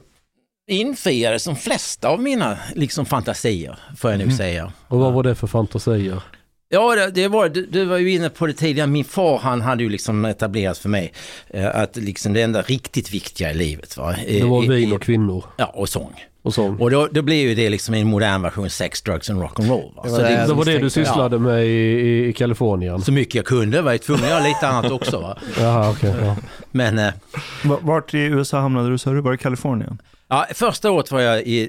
infriades 0.68 1.44
de 1.44 1.56
flesta 1.56 2.08
av 2.08 2.20
mina 2.22 2.58
liksom 2.74 3.06
fantasier, 3.06 3.78
får 3.96 4.10
jag 4.10 4.18
nu 4.18 4.30
säga. 4.30 4.72
Och 4.88 4.98
vad 4.98 5.12
var 5.12 5.22
det 5.22 5.34
för 5.34 5.46
fantasier? 5.46 6.20
Ja, 6.68 6.94
det, 6.94 7.10
det 7.10 7.28
var, 7.28 7.48
du, 7.48 7.66
du 7.66 7.84
var 7.84 7.98
ju 7.98 8.10
inne 8.12 8.28
på 8.30 8.46
det 8.46 8.52
tidigare. 8.52 8.86
Min 8.88 9.04
far 9.04 9.38
han 9.38 9.60
hade 9.60 9.82
ju 9.82 9.88
liksom 9.88 10.24
etablerat 10.24 10.78
för 10.78 10.88
mig 10.88 11.12
eh, 11.50 11.76
att 11.76 11.96
liksom 11.96 12.32
det 12.32 12.42
enda 12.42 12.62
riktigt 12.62 13.10
viktiga 13.14 13.50
i 13.50 13.54
livet 13.54 13.96
var... 13.96 14.16
Det 14.28 14.44
var 14.44 14.62
vin 14.62 14.92
och 14.92 15.02
kvinnor 15.02 15.44
Ja, 15.56 15.66
och 15.66 15.88
sång. 15.88 16.24
och 16.42 16.54
sång. 16.54 16.76
Och 16.80 16.90
då, 16.90 17.08
då 17.12 17.22
blir 17.22 17.36
ju 17.48 17.54
det 17.54 17.70
liksom 17.70 17.94
en 17.94 18.06
modern 18.06 18.42
version 18.42 18.70
sex, 18.70 19.02
drugs 19.02 19.30
and 19.30 19.42
rock'n'roll. 19.42 19.94
va. 19.96 20.02
Det 20.04 20.08
Så 20.10 20.16
var 20.16 20.22
det 20.22 20.28
det, 20.28 20.32
jag 20.40 20.48
Det 20.48 20.54
var 20.54 20.64
det 20.64 20.78
du 20.78 20.90
sysslade 20.90 21.38
med 21.38 21.66
i, 21.66 22.26
i, 22.28 22.32
Kalifornien? 22.32 23.02
så 23.02 23.12
mycket 23.12 23.34
jag 23.34 23.44
kunde 23.44 23.82
var 23.82 23.92
jag 23.92 24.02
tvungen 24.02 24.24
att 24.24 24.30
göra 24.30 24.46
lite 24.48 24.68
annat 24.68 24.92
också. 24.92 25.20
Va? 25.20 25.38
Jaha, 25.60 25.90
okej. 25.90 26.14
ja. 26.22 26.36
Men... 26.70 26.98
Eh, 26.98 27.12
Va- 27.64 27.78
Vart 27.82 28.14
i 28.14 28.18
USA 28.18 28.60
hamnade 28.60 28.90
du 28.90 28.98
sa 28.98 29.10
du? 29.10 29.20
Var 29.20 29.32
det 29.32 29.38
Kalifornien? 29.38 29.98
Ja, 30.28 30.46
första 30.54 30.90
året 30.90 31.10
var 31.10 31.20
jag 31.20 31.42
i, 31.42 31.68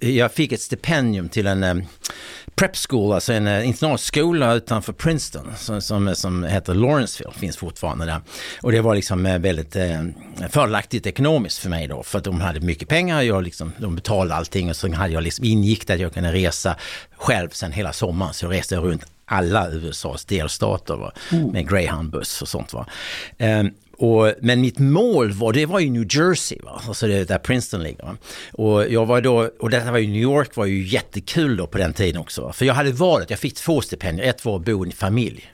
eh, 0.00 0.10
jag 0.10 0.32
fick 0.32 0.52
ett 0.52 0.60
stipendium 0.60 1.28
till 1.28 1.46
en 1.46 1.62
eh, 1.62 1.74
prep 2.54 2.76
school, 2.76 3.12
alltså 3.12 3.32
en 3.32 3.46
eh, 3.46 3.68
internatskola 3.68 4.54
utanför 4.54 4.92
Princeton 4.92 5.52
som, 5.56 5.82
som, 5.82 6.14
som 6.14 6.44
heter 6.44 6.74
Lawrenceville, 6.74 7.32
finns 7.32 7.56
fortfarande 7.56 8.06
där. 8.06 8.20
Och 8.60 8.72
det 8.72 8.80
var 8.80 8.94
liksom 8.94 9.26
eh, 9.26 9.38
väldigt 9.38 9.76
eh, 9.76 10.04
fördelaktigt 10.50 11.06
ekonomiskt 11.06 11.58
för 11.58 11.70
mig 11.70 11.88
då, 11.88 12.02
för 12.02 12.18
att 12.18 12.24
de 12.24 12.40
hade 12.40 12.60
mycket 12.60 12.88
pengar, 12.88 13.22
jag 13.22 13.42
liksom, 13.42 13.72
de 13.78 13.94
betalade 13.96 14.34
allting 14.34 14.70
och 14.70 14.76
så 14.76 14.92
hade 14.92 15.12
jag 15.12 15.22
liksom 15.22 15.44
ingick 15.44 15.90
att 15.90 16.00
jag 16.00 16.14
kunde 16.14 16.32
resa 16.32 16.76
själv 17.16 17.48
sen 17.48 17.72
hela 17.72 17.92
sommaren, 17.92 18.34
så 18.34 18.44
jag 18.44 18.52
reste 18.52 18.76
runt 18.76 19.04
alla 19.24 19.70
USAs 19.70 20.24
delstater 20.24 20.96
va? 20.96 21.12
med 21.52 21.68
greyhoundbuss 21.68 22.42
och 22.42 22.48
sånt. 22.48 22.72
Va? 22.72 22.86
Och, 24.02 24.32
men 24.40 24.60
mitt 24.60 24.78
mål 24.78 25.32
var, 25.32 25.52
det 25.52 25.66
var 25.66 25.80
ju 25.80 25.90
New 25.90 26.06
Jersey, 26.10 26.58
va? 26.62 26.82
alltså 26.88 27.06
det, 27.06 27.24
där 27.24 27.38
Princeton 27.38 27.82
ligger. 27.82 28.02
Va? 28.02 28.16
Och, 28.52 28.92
jag 28.92 29.06
var 29.06 29.20
då, 29.20 29.50
och 29.60 29.70
detta 29.70 29.92
var 29.92 29.98
ju 29.98 30.06
New 30.06 30.22
York 30.22 30.56
var 30.56 30.66
ju 30.66 30.82
jättekul 30.82 31.56
då 31.56 31.66
på 31.66 31.78
den 31.78 31.92
tiden 31.92 32.20
också. 32.20 32.42
Va? 32.42 32.52
För 32.52 32.64
jag 32.64 32.74
hade 32.74 32.92
valet, 32.92 33.30
jag 33.30 33.38
fick 33.38 33.54
två 33.54 33.80
stipendier, 33.80 34.26
ett 34.26 34.44
var 34.44 34.56
att 34.56 34.64
bo 34.64 34.84
i 34.84 34.88
en 34.88 34.92
familj. 34.92 35.52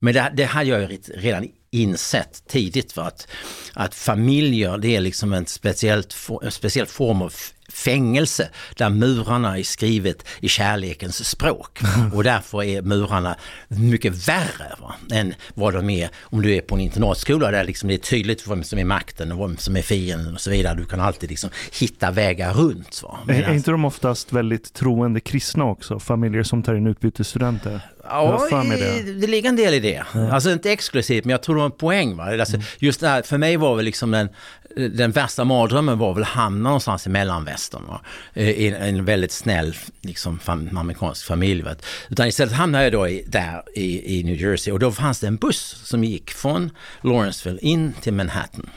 Men 0.00 0.14
det, 0.14 0.32
det 0.34 0.44
hade 0.44 0.70
jag 0.70 0.80
ju 0.80 0.98
redan 1.14 1.48
insett 1.70 2.42
tidigt 2.48 2.96
va? 2.96 3.02
att, 3.04 3.28
att 3.74 3.94
familjer 3.94 4.78
det 4.78 4.96
är 4.96 5.00
liksom 5.00 5.32
en, 5.32 5.46
speciellt, 5.46 6.16
en 6.42 6.50
speciell 6.50 6.86
form 6.86 7.22
av 7.22 7.32
fängelse 7.68 8.48
där 8.76 8.90
murarna 8.90 9.58
är 9.58 9.62
skrivet 9.62 10.26
i 10.40 10.48
kärlekens 10.48 11.28
språk. 11.28 11.80
Och 12.14 12.24
därför 12.24 12.62
är 12.62 12.82
murarna 12.82 13.36
mycket 13.68 14.28
värre 14.28 14.74
va, 14.80 14.94
än 15.12 15.34
vad 15.54 15.74
de 15.74 15.90
är 15.90 16.10
om 16.22 16.42
du 16.42 16.54
är 16.54 16.60
på 16.60 16.74
en 16.74 16.80
internatskola 16.80 17.50
där 17.50 17.64
liksom 17.64 17.88
det 17.88 17.94
är 17.94 17.98
tydligt 17.98 18.46
vem 18.46 18.62
som 18.62 18.78
är 18.78 18.84
makten 18.84 19.32
och 19.32 19.50
vem 19.50 19.56
som 19.56 19.76
är 19.76 19.82
fienden 19.82 20.34
och 20.34 20.40
så 20.40 20.50
vidare. 20.50 20.74
Du 20.74 20.84
kan 20.84 21.00
alltid 21.00 21.30
liksom 21.30 21.50
hitta 21.80 22.10
vägar 22.10 22.54
runt. 22.54 23.02
Va. 23.02 23.18
Är, 23.28 23.42
är 23.42 23.54
inte 23.54 23.70
de 23.70 23.84
oftast 23.84 24.32
väldigt 24.32 24.72
troende 24.74 25.20
kristna 25.20 25.64
också? 25.64 25.98
Familjer 25.98 26.42
som 26.42 26.62
tar 26.62 26.74
in 26.74 26.86
utbytesstudenter? 26.86 27.80
Ja, 28.08 28.48
det. 28.50 29.02
det. 29.20 29.26
ligger 29.26 29.48
en 29.48 29.56
del 29.56 29.74
i 29.74 29.80
det. 29.80 30.04
Alltså 30.32 30.50
inte 30.50 30.72
exklusivt, 30.72 31.24
men 31.24 31.30
jag 31.30 31.42
tror 31.42 31.54
det 31.54 31.58
var 31.58 31.66
en 31.66 31.72
poäng. 31.72 32.16
Va? 32.16 32.24
Alltså, 32.24 32.56
Just 32.78 33.00
det 33.00 33.08
här, 33.08 33.22
för 33.22 33.38
mig 33.38 33.56
var 33.56 33.76
väl 33.76 33.84
liksom 33.84 34.10
den, 34.10 34.28
den 34.90 35.10
värsta 35.10 35.44
mardrömmen 35.44 35.98
var 35.98 36.14
väl 36.14 36.22
att 36.22 36.28
hamna 36.28 36.68
någonstans 36.68 37.06
i 37.06 37.10
mellanvästern. 37.10 37.55
Semestern. 37.56 37.86
Va? 37.86 38.00
Eh, 38.34 38.50
I 38.50 38.68
en, 38.68 39.04
väldigt 39.04 39.32
snäll 39.32 39.76
liksom, 40.00 40.38
fam, 40.38 40.76
amerikansk 40.76 41.26
familj. 41.26 41.62
Va? 41.62 41.74
Utan 42.08 42.26
istället 42.28 42.54
hamnade 42.54 42.84
jag 42.84 42.92
då 42.92 43.08
i, 43.08 43.24
där 43.26 43.62
i, 43.74 44.18
i 44.18 44.24
New 44.24 44.40
Jersey 44.40 44.72
och 44.72 44.78
då 44.78 44.92
fanns 44.92 45.20
det 45.20 45.26
en 45.26 45.36
buss 45.36 45.80
som 45.84 46.04
gick 46.04 46.30
från 46.30 46.70
Lawrenceville 47.02 47.60
in 47.60 47.92
till 48.00 48.12
Manhattan 48.12 48.70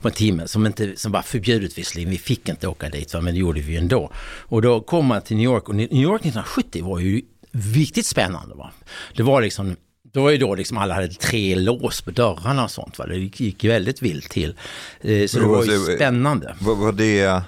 på 0.00 0.08
en 0.08 0.14
timme 0.14 0.48
som, 0.48 0.66
inte, 0.66 0.96
som 0.96 1.12
var 1.12 1.22
förbjudet 1.22 1.78
visserligen. 1.78 2.10
Vi 2.10 2.18
fick 2.18 2.48
inte 2.48 2.68
åka 2.68 2.88
dit 2.88 3.14
va? 3.14 3.20
men 3.20 3.34
det 3.34 3.40
gjorde 3.40 3.60
vi 3.60 3.76
ändå. 3.76 4.10
Och 4.48 4.62
då 4.62 4.80
kom 4.80 5.06
man 5.06 5.22
till 5.22 5.36
New 5.36 5.44
York 5.44 5.68
och 5.68 5.74
New 5.74 5.92
York 5.92 6.20
1970 6.20 6.84
var 6.84 6.98
ju 6.98 7.22
riktigt 7.52 8.06
spännande. 8.06 8.54
Va? 8.54 8.70
Det 9.16 9.22
var 9.22 9.42
liksom 9.42 9.76
det 10.12 10.20
var 10.20 10.30
ju 10.30 10.38
då 10.38 10.54
liksom 10.54 10.78
alla 10.78 10.94
hade 10.94 11.08
tre 11.08 11.54
lås 11.54 12.00
på 12.00 12.10
dörrarna 12.10 12.64
och 12.64 12.70
sånt. 12.70 12.98
Va? 12.98 13.06
Det 13.06 13.16
gick 13.16 13.64
väldigt 13.64 14.02
vilt 14.02 14.30
till. 14.30 14.54
Eh, 15.00 15.26
Så 15.26 15.38
det 15.38 15.46
var 15.46 15.64
ju 15.64 15.96
spännande. 15.96 16.56
Var, 16.60 16.74
var 16.74 16.92
det 16.92 17.42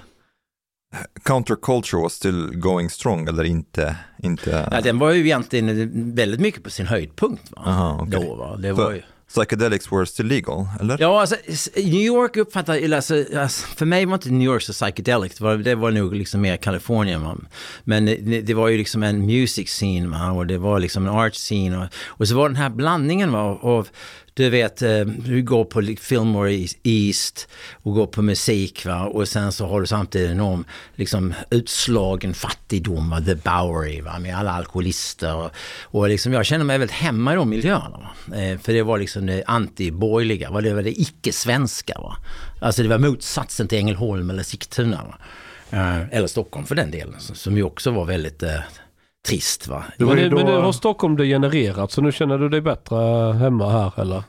counterculture 1.23 2.01
was 2.01 2.13
still 2.13 2.51
going 2.55 2.89
strong 2.89 3.27
eller 3.27 3.43
inte? 3.43 3.95
inte 4.23 4.67
Ja, 4.71 4.81
den 4.81 4.99
var 4.99 5.11
ju 5.11 5.25
egentligen 5.25 6.15
väldigt 6.15 6.39
mycket 6.39 6.63
på 6.63 6.69
sin 6.69 6.87
höjdpunkt. 6.87 7.51
Va? 7.51 7.61
Aha, 7.65 7.99
okej. 8.01 8.25
Då, 8.27 8.35
va? 8.35 8.57
Det 8.57 8.73
var 8.73 8.91
ju... 8.91 9.01
Psychedelics 9.27 9.91
were 9.91 10.05
still 10.05 10.25
legal, 10.25 10.67
eller? 10.79 10.97
Ja, 10.99 11.21
alltså, 11.21 11.35
New 11.75 12.01
York 12.01 12.37
uppfattar, 12.37 12.75
eller 12.75 12.95
alltså, 12.95 13.25
alltså, 13.35 13.67
för 13.67 13.85
mig 13.85 14.05
var 14.05 14.13
inte 14.13 14.29
New 14.29 14.45
York 14.45 14.61
så 14.61 14.73
psychedelic, 14.73 15.35
det 15.37 15.43
var, 15.43 15.57
det 15.57 15.75
var 15.75 15.91
nog 15.91 16.15
liksom 16.15 16.41
mer 16.41 16.57
Kalifornien. 16.57 17.23
Va? 17.23 17.37
Men 17.83 18.05
det, 18.05 18.41
det 18.41 18.53
var 18.53 18.67
ju 18.67 18.77
liksom 18.77 19.03
en 19.03 19.25
music 19.25 19.69
scene 19.69 20.07
va? 20.07 20.31
och 20.31 20.47
det 20.47 20.57
var 20.57 20.79
liksom 20.79 21.07
en 21.07 21.13
art 21.13 21.33
scene 21.33 21.77
och, 21.77 21.85
och 22.07 22.27
så 22.27 22.35
var 22.35 22.49
den 22.49 22.55
här 22.55 22.69
blandningen 22.69 23.31
va? 23.31 23.59
av 23.61 23.87
du 24.43 24.49
vet, 24.49 24.81
eh, 24.81 24.99
du 24.99 25.41
går 25.43 25.65
på 25.65 25.81
li- 25.81 25.95
Fillmore 25.95 26.67
East 26.83 27.47
och 27.83 27.93
går 27.93 28.07
på 28.07 28.21
musik 28.21 28.85
va? 28.85 29.05
och 29.05 29.27
sen 29.27 29.51
så 29.51 29.65
har 29.67 29.81
du 29.81 29.87
samtidigt 29.87 30.31
enorm 30.31 30.65
liksom, 30.95 31.33
utslagen 31.51 32.33
fattigdom, 32.33 33.09
va? 33.09 33.21
The 33.21 33.35
Bowery 33.35 34.01
va? 34.01 34.19
med 34.19 34.37
alla 34.37 34.51
alkoholister. 34.51 35.35
Och, 35.35 35.51
och 35.81 36.09
liksom, 36.09 36.33
jag 36.33 36.45
kände 36.45 36.65
mig 36.65 36.77
väldigt 36.77 36.95
hemma 36.97 37.33
i 37.33 37.35
de 37.35 37.49
miljöerna. 37.49 37.99
Va? 38.25 38.35
Eh, 38.37 38.59
för 38.59 38.73
det 38.73 38.83
var 38.83 38.97
liksom 38.97 39.25
det 39.25 39.43
anti-borgerliga, 39.47 40.51
va? 40.51 40.61
det 40.61 40.73
var 40.73 40.81
det 40.83 41.01
icke-svenska. 41.01 41.93
Va? 41.99 42.17
Alltså 42.61 42.83
det 42.83 42.89
var 42.89 42.97
motsatsen 42.97 43.67
till 43.67 43.77
Ängelholm 43.77 44.29
eller 44.29 44.43
Sigtuna. 44.43 45.03
Va? 45.03 45.15
Eh, 45.71 46.17
eller 46.17 46.27
Stockholm 46.27 46.65
för 46.65 46.75
den 46.75 46.91
delen, 46.91 47.15
som- 47.19 47.35
som 47.35 47.57
ju 47.57 47.63
också 47.63 47.91
var 47.91 48.05
väldigt 48.05 48.43
eh, 48.43 48.59
trist. 49.29 49.67
Va? 49.67 49.83
Det 49.97 50.03
var 50.03 50.15
Men, 50.15 50.23
det, 50.29 50.35
men 50.35 50.45
då- 50.45 50.51
nu 50.51 50.57
har 50.57 50.71
Stockholm 50.71 51.17
degenererat 51.17 51.91
så 51.91 52.01
nu 52.01 52.11
känner 52.11 52.37
du 52.37 52.49
dig 52.49 52.61
bättre 52.61 52.95
hemma 53.33 53.71
här 53.71 54.01
eller? 54.01 54.23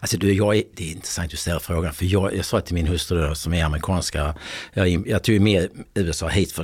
Alltså 0.00 0.16
du, 0.16 0.32
jag 0.32 0.56
är, 0.56 0.62
det 0.76 0.84
är 0.88 0.92
intressant 0.92 1.24
att 1.24 1.30
du 1.30 1.36
ställer 1.36 1.58
frågan, 1.58 1.92
för 1.94 2.04
jag, 2.04 2.36
jag 2.36 2.44
sa 2.44 2.60
till 2.60 2.74
min 2.74 2.86
hustru 2.86 3.28
då, 3.28 3.34
som 3.34 3.54
är 3.54 3.64
amerikanska, 3.64 4.34
jag, 4.72 5.08
jag 5.08 5.22
tog 5.22 5.40
med 5.40 5.68
USA 5.94 6.28
hit 6.28 6.52
för 6.52 6.62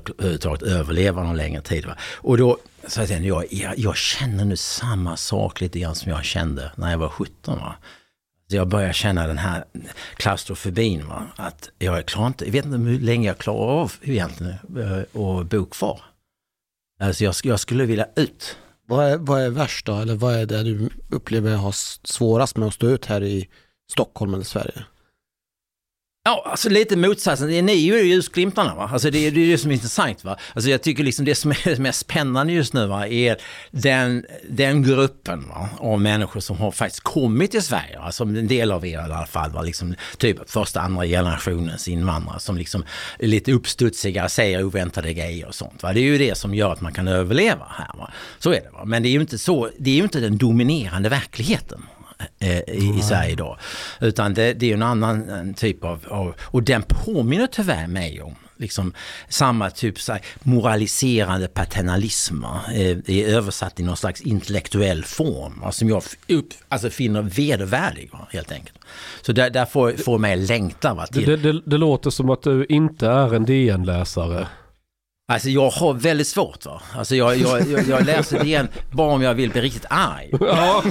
att 0.55 0.63
överleva 0.63 1.23
någon 1.23 1.37
längre 1.37 1.63
tid. 1.63 1.87
Va? 1.87 1.97
Och 2.17 2.39
då 2.39 2.59
sa 2.87 3.01
jag 3.01 3.09
till 3.09 3.17
henne, 3.17 3.29
jag, 3.29 3.45
jag, 3.51 3.79
jag 3.79 3.97
känner 3.97 4.45
nu 4.45 4.57
samma 4.57 5.17
sak 5.17 5.61
lite 5.61 5.79
grann 5.79 5.95
som 5.95 6.11
jag 6.13 6.25
kände 6.25 6.73
när 6.77 6.91
jag 6.91 6.99
var 6.99 7.09
17. 7.09 7.59
Va? 7.59 7.75
Så 8.51 8.57
jag 8.57 8.69
börjar 8.69 8.93
känna 8.93 9.27
den 9.27 9.39
här 9.39 9.65
klaustrofobin, 10.17 11.07
va? 11.09 11.23
att 11.37 11.71
jag 11.79 12.07
klarar 12.07 12.27
inte, 12.27 12.45
jag 12.45 12.53
vet 12.53 12.65
inte 12.65 12.77
hur 12.79 13.01
länge 13.01 13.29
jag 13.29 13.39
klarar 13.39 13.81
av 13.83 13.93
egentligen 14.03 14.53
eh, 14.79 14.99
att 15.21 15.47
bo 15.51 15.65
kvar. 15.67 16.01
Alltså 17.01 17.25
jag, 17.25 17.35
jag 17.43 17.61
skulle 17.61 17.87
vilja 17.87 18.07
ut. 18.17 18.57
Vad 18.87 19.07
är, 19.07 19.17
vad 19.17 19.41
är 19.41 19.51
värst 19.51 19.87
då? 19.87 19.95
Eller 19.95 20.15
vad 20.15 20.35
är 20.35 20.47
det 20.47 20.63
du 20.63 20.91
upplever 21.11 21.57
har 21.57 21.73
svårast 22.07 22.57
med 22.57 22.69
att 22.69 22.75
stå 22.75 22.87
ut 22.87 23.07
här 23.07 23.23
i 23.23 23.49
Stockholm 23.93 24.35
eller 24.35 24.45
Sverige? 24.45 24.85
Ja, 26.25 26.43
alltså 26.47 26.69
lite 26.69 26.97
motsatsen. 26.97 27.49
Det 27.49 27.59
är 27.59 27.63
ni 27.63 27.73
är 27.73 28.03
ju 28.03 28.03
ljusglimtarna 28.03 28.75
va. 28.75 28.91
Alltså 28.93 29.11
det 29.11 29.27
är 29.27 29.31
det, 29.31 29.41
är 29.41 29.51
det 29.51 29.59
som 29.59 29.71
är 29.71 29.75
intressant 29.75 30.25
va. 30.25 30.37
Alltså 30.55 30.71
jag 30.71 30.83
tycker 30.83 31.05
liksom 31.05 31.25
det 31.25 31.35
som 31.35 31.51
är 31.51 31.77
mest 31.81 32.01
spännande 32.01 32.53
just 32.53 32.73
nu 32.73 32.87
va 32.87 33.07
är 33.07 33.37
den, 33.71 34.25
den 34.49 34.83
gruppen 34.83 35.49
va, 35.49 35.69
av 35.79 36.01
människor 36.01 36.41
som 36.41 36.57
har 36.57 36.71
faktiskt 36.71 37.03
kommit 37.03 37.51
till 37.51 37.63
Sverige. 37.63 37.99
Va? 37.99 38.13
Som 38.13 38.37
en 38.37 38.49
del 38.49 38.73
av 38.73 38.87
er 38.87 38.91
i 38.91 38.97
alla 38.97 39.27
fall 39.27 39.51
va. 39.51 39.63
Liksom, 39.63 39.95
typ 40.19 40.51
första, 40.51 40.81
andra 40.81 41.07
generationens 41.07 41.89
invandrare 41.89 42.41
som 42.41 42.57
liksom 42.57 42.85
är 43.19 43.27
lite 43.27 43.53
uppstudsiga, 43.53 44.29
säger 44.29 44.65
oväntade 44.65 45.13
grejer 45.13 45.47
och 45.47 45.55
sånt. 45.55 45.83
Va? 45.83 45.93
Det 45.93 46.01
är 46.01 46.05
ju 46.05 46.19
det 46.19 46.35
som 46.35 46.55
gör 46.55 46.73
att 46.73 46.81
man 46.81 46.93
kan 46.93 47.09
överleva 47.09 47.67
här. 47.71 47.99
Va? 47.99 48.11
Så 48.39 48.51
är 48.51 48.61
det 48.61 48.71
va. 48.73 48.85
Men 48.85 49.03
det 49.03 49.09
är 49.09 49.13
ju 49.13 49.21
inte 49.21 49.39
så, 49.39 49.71
det 49.79 49.91
är 49.91 49.95
ju 49.95 50.03
inte 50.03 50.21
den 50.21 50.39
dominerande 50.39 51.09
verkligheten 51.09 51.83
i, 52.41 52.99
i 52.99 53.03
Sverige 53.03 53.33
idag. 53.33 53.59
Utan 54.01 54.35
det, 54.35 54.53
det 54.53 54.71
är 54.71 54.75
en 54.75 54.83
annan 54.83 55.29
en 55.29 55.55
typ 55.55 55.85
av, 55.85 56.07
av, 56.09 56.35
och 56.41 56.63
den 56.63 56.83
påminner 56.83 57.47
tyvärr 57.47 57.87
mig 57.87 58.23
om 58.23 58.35
liksom 58.61 58.93
samma 59.29 59.71
typ 59.71 60.01
så 60.01 60.13
här, 60.13 60.23
moraliserande 60.43 61.49
paternalism 61.49 62.45
eh, 62.45 62.99
är 63.07 63.35
översatt 63.35 63.81
i 63.81 63.83
någon 63.83 63.97
slags 63.97 64.21
intellektuell 64.21 65.05
form 65.05 65.61
va? 65.61 65.73
som 65.73 65.89
jag 65.89 66.03
upp, 66.29 66.49
alltså 66.69 66.91
finner 66.91 67.23
vedervärdig 67.23 68.11
va? 68.13 68.29
helt 68.31 68.53
enkelt. 68.53 68.79
Så 69.23 69.33
där, 69.33 69.51
där 69.51 69.67
får, 69.67 69.93
får 69.93 70.19
mig 70.19 70.37
längta 70.37 70.95
va? 70.95 71.07
Till. 71.07 71.27
det, 71.27 71.37
det, 71.37 71.61
det 71.67 71.79
låter 71.79 72.11
som 72.11 72.31
att 72.31 72.43
du 72.43 72.67
inte 72.69 73.07
är 73.07 73.35
en 73.35 73.45
DN-läsare. 73.45 74.47
Alltså 75.31 75.49
jag 75.49 75.71
har 75.71 75.95
väldigt 75.95 76.27
svårt 76.27 76.67
va. 76.67 76.83
Alltså 76.97 77.17
jag, 77.17 77.37
jag, 77.37 77.69
jag, 77.69 77.89
jag 77.89 78.07
läser 78.07 78.39
det 78.39 78.45
igen 78.45 78.69
bara 78.93 79.13
om 79.13 79.23
jag 79.23 79.35
vill 79.35 79.51
bli 79.51 79.61
riktigt 79.61 79.85
arg. 79.91 80.31
Ja. 80.41 80.83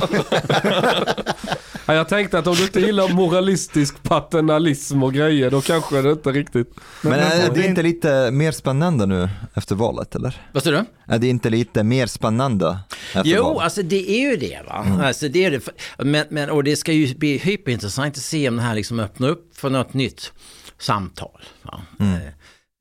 ja, 1.85 1.93
jag 1.93 2.09
tänkte 2.09 2.39
att 2.39 2.47
om 2.47 2.55
du 2.55 2.63
inte 2.63 2.79
gillar 2.79 3.07
moralistisk 3.13 4.03
paternalism 4.03 5.03
och 5.03 5.13
grejer 5.13 5.51
då 5.51 5.61
kanske 5.61 6.01
det 6.01 6.11
inte 6.11 6.31
riktigt... 6.31 6.75
Men, 7.01 7.11
men- 7.11 7.19
är 7.19 7.47
det 7.47 7.53
det 7.53 7.65
är 7.65 7.69
inte 7.69 7.83
lite 7.83 8.31
mer 8.31 8.51
spännande 8.51 9.05
nu 9.05 9.29
efter 9.53 9.75
valet 9.75 10.15
eller? 10.15 10.41
Vad 10.51 10.63
säger 10.63 10.77
du? 10.77 11.13
Är 11.13 11.19
det 11.19 11.27
inte 11.27 11.49
lite 11.49 11.83
mer 11.83 12.07
spännande 12.07 12.79
efter 13.07 13.23
Jo, 13.25 13.43
valet? 13.43 13.63
alltså 13.63 13.81
det 13.83 14.11
är 14.11 14.31
ju 14.31 14.37
det 14.37 14.59
va. 14.67 14.85
Alltså, 15.03 15.27
det 15.27 15.45
är 15.45 15.51
det. 15.51 15.69
Men, 15.97 16.25
men, 16.29 16.49
och 16.49 16.63
det 16.63 16.75
ska 16.75 16.91
ju 16.91 17.15
bli 17.15 17.37
hyperintressant 17.37 18.17
att 18.17 18.23
se 18.23 18.49
om 18.49 18.55
det 18.55 18.61
här 18.61 18.75
liksom 18.75 18.99
öppnar 18.99 19.29
upp 19.29 19.57
för 19.57 19.69
något 19.69 19.93
nytt 19.93 20.31
samtal. 20.77 21.41
Va? 21.63 21.81
Eh, 21.99 22.13
eh, 22.13 22.19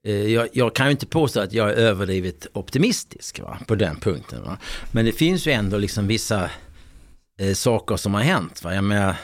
Eh, 0.09 0.27
jag, 0.33 0.49
jag 0.53 0.75
kan 0.75 0.87
ju 0.87 0.91
inte 0.91 1.07
påstå 1.07 1.41
att 1.41 1.53
jag 1.53 1.71
är 1.71 1.75
överdrivet 1.75 2.47
optimistisk 2.53 3.41
va, 3.41 3.59
på 3.67 3.75
den 3.75 3.97
punkten. 3.97 4.43
Va? 4.43 4.59
Men 4.93 5.05
det 5.05 5.13
finns 5.13 5.47
ju 5.47 5.53
ändå 5.53 5.79
liksom 5.79 6.07
vissa 6.07 6.51
eh, 7.39 7.55
saker 7.55 7.97
som 7.97 8.15
har 8.15 8.23
hänt. 8.23 8.65
Va? 8.65 8.75
Jag 8.75 8.85
menar, 8.85 9.17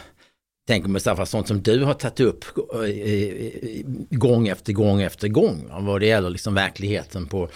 tänker 0.67 0.89
Mustafa, 0.89 1.27
sånt 1.27 1.49
som 1.49 1.63
du 1.63 1.85
har 1.85 1.95
tagit 1.95 2.21
upp 2.21 2.45
eh, 2.75 2.81
eh, 2.81 3.47
eh, 3.47 3.85
gång 4.11 4.49
efter 4.49 4.73
gång 4.73 5.03
efter 5.03 5.29
gång. 5.29 5.67
Va? 5.69 5.81
Vad 5.81 6.01
det 6.01 6.07
gäller 6.07 6.31
liksom 6.31 6.55
verkligheten 6.55 7.27
på, 7.27 7.49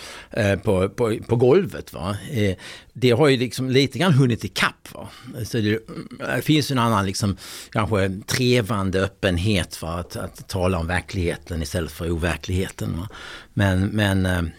på, 0.63 0.89
på, 0.89 1.19
på 1.29 1.37
golvet. 1.37 1.93
Va? 1.93 2.17
Det 2.93 3.11
har 3.11 3.29
ju 3.29 3.37
liksom 3.37 3.71
lite 3.71 3.99
grann 3.99 4.13
hunnit 4.13 4.45
ikapp. 4.45 4.95
Va? 4.95 5.09
Så 5.45 5.59
det, 5.59 5.79
det 6.19 6.43
finns 6.43 6.71
en 6.71 6.79
annan 6.79 7.07
liksom, 7.07 7.37
kanske 7.71 8.21
trevande 8.27 9.01
öppenhet 9.01 9.77
för 9.77 10.01
att, 10.01 10.17
att 10.17 10.49
tala 10.49 10.79
om 10.79 10.87
verkligheten 10.87 11.63
istället 11.63 11.93
för 11.93 12.11
overkligheten. 12.11 12.97
Va? 12.97 13.09
Men, 13.55 13.87
men 13.87 14.51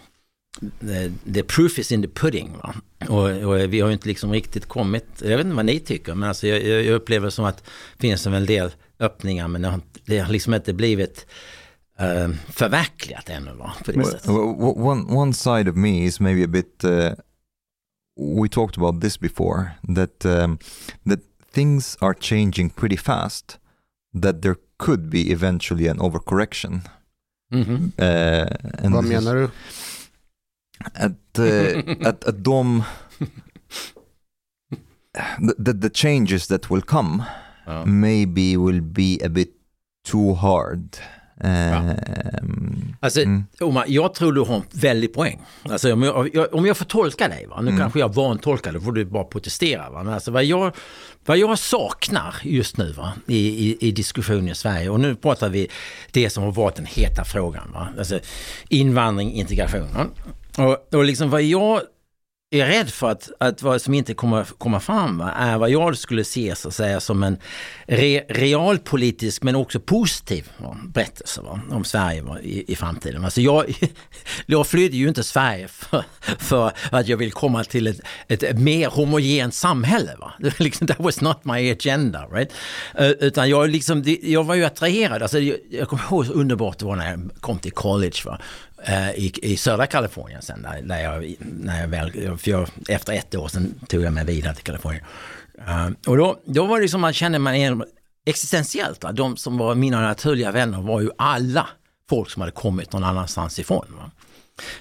the, 0.80 1.12
the 1.34 1.42
proof 1.42 1.78
is 1.78 1.92
in 1.92 2.02
the 2.02 2.08
pudding. 2.08 2.52
Va? 2.62 2.74
Och, 3.08 3.30
och 3.30 3.72
vi 3.72 3.80
har 3.80 3.88
ju 3.88 3.92
inte 3.92 4.08
liksom 4.08 4.32
riktigt 4.32 4.66
kommit, 4.66 5.06
jag 5.22 5.36
vet 5.36 5.46
inte 5.46 5.56
vad 5.56 5.64
ni 5.64 5.80
tycker, 5.80 6.14
men 6.14 6.28
alltså 6.28 6.46
jag, 6.46 6.84
jag 6.84 6.94
upplever 6.94 7.30
som 7.30 7.44
att 7.44 7.56
det 7.96 8.00
finns 8.00 8.26
en 8.26 8.46
del 8.46 8.70
öppningar 8.98 9.48
men 9.48 9.62
det 9.62 9.68
har, 9.68 9.80
det 10.06 10.18
har 10.18 10.32
liksom 10.32 10.54
inte 10.54 10.72
blivit 10.72 11.26
eh, 11.98 12.28
förverkligat 12.48 13.28
ännu. 13.28 13.52
Va? 13.52 13.72
På 13.84 13.90
det 13.92 13.96
Men- 13.98 14.06
sättet. 14.06 14.28
One, 14.28 15.12
one 15.16 15.32
side 15.32 15.68
of 15.68 15.76
me 15.76 16.04
is 16.04 16.20
maybe 16.20 16.44
a 16.44 16.48
bit, 16.48 16.84
uh, 16.84 17.10
we 18.42 18.48
talked 18.48 18.78
about 18.82 19.02
this 19.02 19.20
before, 19.20 19.70
that, 19.96 20.24
um, 20.24 20.58
that 21.08 21.20
things 21.54 21.96
are 22.00 22.14
changing 22.20 22.70
pretty 22.70 22.96
fast, 22.96 23.58
that 24.22 24.42
there 24.42 24.54
could 24.78 25.00
be 25.10 25.18
eventually 25.32 25.88
an 25.88 26.00
overcorrection. 26.00 26.80
Mhm. 27.52 27.92
Uh, 27.98 28.46
and 28.84 28.94
Vad 28.94 29.04
this 29.04 29.12
is- 29.12 29.24
menar 29.24 29.34
du? 29.34 29.50
Att, 30.94 31.38
uh, 31.38 31.78
att, 32.08 32.24
att 32.24 32.44
de, 32.44 32.82
the, 35.66 35.72
the, 35.72 35.90
changes 35.94 36.46
that 36.48 36.70
will 36.70 36.82
come 36.82 37.24
Ja. 37.66 37.84
maybe 37.86 38.56
will 38.56 38.82
be 38.82 39.18
a 39.26 39.28
bit 39.28 39.50
too 40.10 40.34
hard. 40.34 40.96
Um, 41.42 42.96
Alltså, 43.00 43.20
mm. 43.20 43.44
Omar, 43.60 43.84
jag 43.88 44.14
tror 44.14 44.32
du 44.32 44.40
har 44.40 44.54
en 44.56 44.62
väldig 44.72 45.14
poäng. 45.14 45.40
Alltså, 45.62 45.92
om, 45.92 46.02
jag, 46.02 46.30
jag, 46.34 46.54
om 46.54 46.66
jag 46.66 46.76
får 46.76 46.84
tolka 46.84 47.28
dig, 47.28 47.46
va? 47.46 47.60
nu 47.60 47.68
Mm. 47.68 47.80
kanske 47.80 47.98
jag 47.98 48.14
vantolkar 48.14 48.72
det, 48.72 48.80
får 48.80 48.92
du 48.92 49.04
bara 49.04 49.24
protestera. 49.24 49.90
Va? 49.90 50.02
Men 50.02 50.14
alltså, 50.14 50.30
vad, 50.30 50.44
jag, 50.44 50.72
vad 51.26 51.38
jag 51.38 51.58
saknar 51.58 52.34
just 52.42 52.76
nu 52.76 52.92
va? 52.92 53.12
I, 53.26 53.36
i, 53.70 53.76
i 53.80 53.90
diskussionen 53.92 54.48
i 54.48 54.54
Sverige, 54.54 54.88
och 54.90 55.00
nu 55.00 55.14
pratar 55.16 55.48
vi 55.48 55.68
det 56.12 56.30
som 56.30 56.44
har 56.44 56.52
varit 56.52 56.76
den 56.76 56.86
heta 56.86 57.24
frågan. 57.24 57.72
Va? 57.72 57.88
Alltså, 57.98 58.20
invandring, 58.68 59.32
integration. 59.32 59.88
Va? 59.94 60.06
Och, 60.56 60.94
och 60.94 61.04
liksom 61.04 61.30
vad 61.30 61.42
jag 61.42 61.80
är 62.50 62.66
rädd 62.66 62.90
för 62.90 63.10
att, 63.10 63.30
att 63.40 63.62
vad 63.62 63.82
som 63.82 63.94
inte 63.94 64.14
kommer 64.14 64.44
komma 64.44 64.80
fram 64.80 65.18
va, 65.18 65.32
är 65.32 65.58
vad 65.58 65.70
jag 65.70 65.98
skulle 65.98 66.24
se 66.24 66.54
så 66.54 66.68
att 66.68 66.74
säga, 66.74 67.00
som 67.00 67.22
en 67.22 67.38
re, 67.86 68.24
realpolitisk 68.28 69.42
men 69.42 69.56
också 69.56 69.80
positiv 69.80 70.50
va, 70.58 70.76
berättelse 70.84 71.40
va, 71.40 71.60
om 71.70 71.84
Sverige 71.84 72.22
va, 72.22 72.40
i, 72.40 72.72
i 72.72 72.76
framtiden. 72.76 73.24
Alltså 73.24 73.40
jag, 73.40 73.74
jag 74.46 74.66
flydde 74.66 74.96
ju 74.96 75.08
inte 75.08 75.24
Sverige 75.24 75.68
för, 75.68 76.04
för 76.38 76.72
att 76.90 77.08
jag 77.08 77.16
vill 77.16 77.32
komma 77.32 77.64
till 77.64 77.86
ett, 77.86 78.00
ett 78.28 78.58
mer 78.58 78.88
homogent 78.88 79.54
samhälle. 79.54 80.16
Va? 80.18 80.32
Liksom, 80.58 80.86
that 80.86 80.98
was 80.98 81.20
not 81.20 81.44
my 81.44 81.70
agenda. 81.70 82.26
Right? 82.26 82.52
Eh, 82.94 83.10
utan 83.10 83.50
jag, 83.50 83.70
liksom, 83.70 84.16
jag 84.22 84.44
var 84.44 84.54
ju 84.54 84.64
attraherad. 84.64 85.22
Alltså, 85.22 85.38
jag, 85.38 85.58
jag 85.70 85.88
kommer 85.88 86.02
ihåg 86.02 86.26
hur 86.26 86.34
underbart 86.34 86.78
det 86.78 86.84
var 86.84 86.96
när 86.96 87.10
jag 87.10 87.30
kom 87.40 87.58
till 87.58 87.72
college. 87.72 88.16
Va? 88.24 88.40
Eh, 88.84 89.10
i, 89.10 89.32
i 89.42 89.56
södra 89.56 89.86
Kalifornien 89.86 90.42
sen, 90.42 90.62
där, 90.62 90.82
där 90.82 91.02
jag, 91.02 91.34
när 91.38 91.80
jag 91.80 91.88
väl, 91.88 92.38
för 92.38 92.50
jag, 92.50 92.68
efter 92.88 93.12
ett 93.12 93.34
år 93.34 93.48
sen 93.48 93.74
tog 93.88 94.02
jag 94.02 94.12
mig 94.12 94.24
vidare 94.24 94.54
till 94.54 94.64
Kalifornien. 94.64 95.04
Uh, 95.58 95.90
och 96.06 96.16
då, 96.16 96.40
då 96.44 96.66
var 96.66 96.80
det 96.80 96.88
som 96.88 97.00
man 97.00 97.12
kände 97.12 97.38
man 97.38 97.54
igen 97.54 97.84
existentiellt, 98.26 99.04
va? 99.04 99.12
de 99.12 99.36
som 99.36 99.58
var 99.58 99.74
mina 99.74 100.00
naturliga 100.00 100.52
vänner 100.52 100.80
var 100.80 101.00
ju 101.00 101.10
alla 101.18 101.68
folk 102.08 102.30
som 102.30 102.40
hade 102.40 102.52
kommit 102.52 102.92
någon 102.92 103.04
annanstans 103.04 103.58
ifrån. 103.58 103.86
Va? 103.88 104.10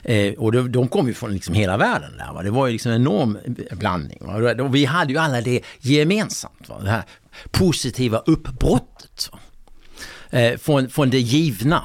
Eh, 0.04 0.34
och 0.34 0.52
de, 0.52 0.72
de 0.72 0.88
kom 0.88 1.08
ju 1.08 1.14
från 1.14 1.34
liksom 1.34 1.56
hela 1.56 1.78
världen 1.78 2.18
där. 2.18 2.34
Va? 2.34 2.44
Det 2.44 2.52
var 2.52 2.68
ju 2.68 2.74
liksom 2.74 2.92
en 2.92 3.02
enorm 3.02 3.38
blandning. 3.72 4.20
Va? 4.22 4.64
Och 4.64 4.76
vi 4.76 4.86
hade 4.86 5.14
ju 5.14 5.20
alla 5.20 5.42
det 5.42 5.62
gemensamt. 5.80 6.70
Va? 6.70 6.80
Det 6.80 6.90
här 6.90 7.04
positiva 7.52 8.18
uppbrottet. 8.18 9.30
Eh, 10.30 10.58
från, 10.58 10.90
från 10.90 11.10
det 11.10 11.20
givna. 11.20 11.84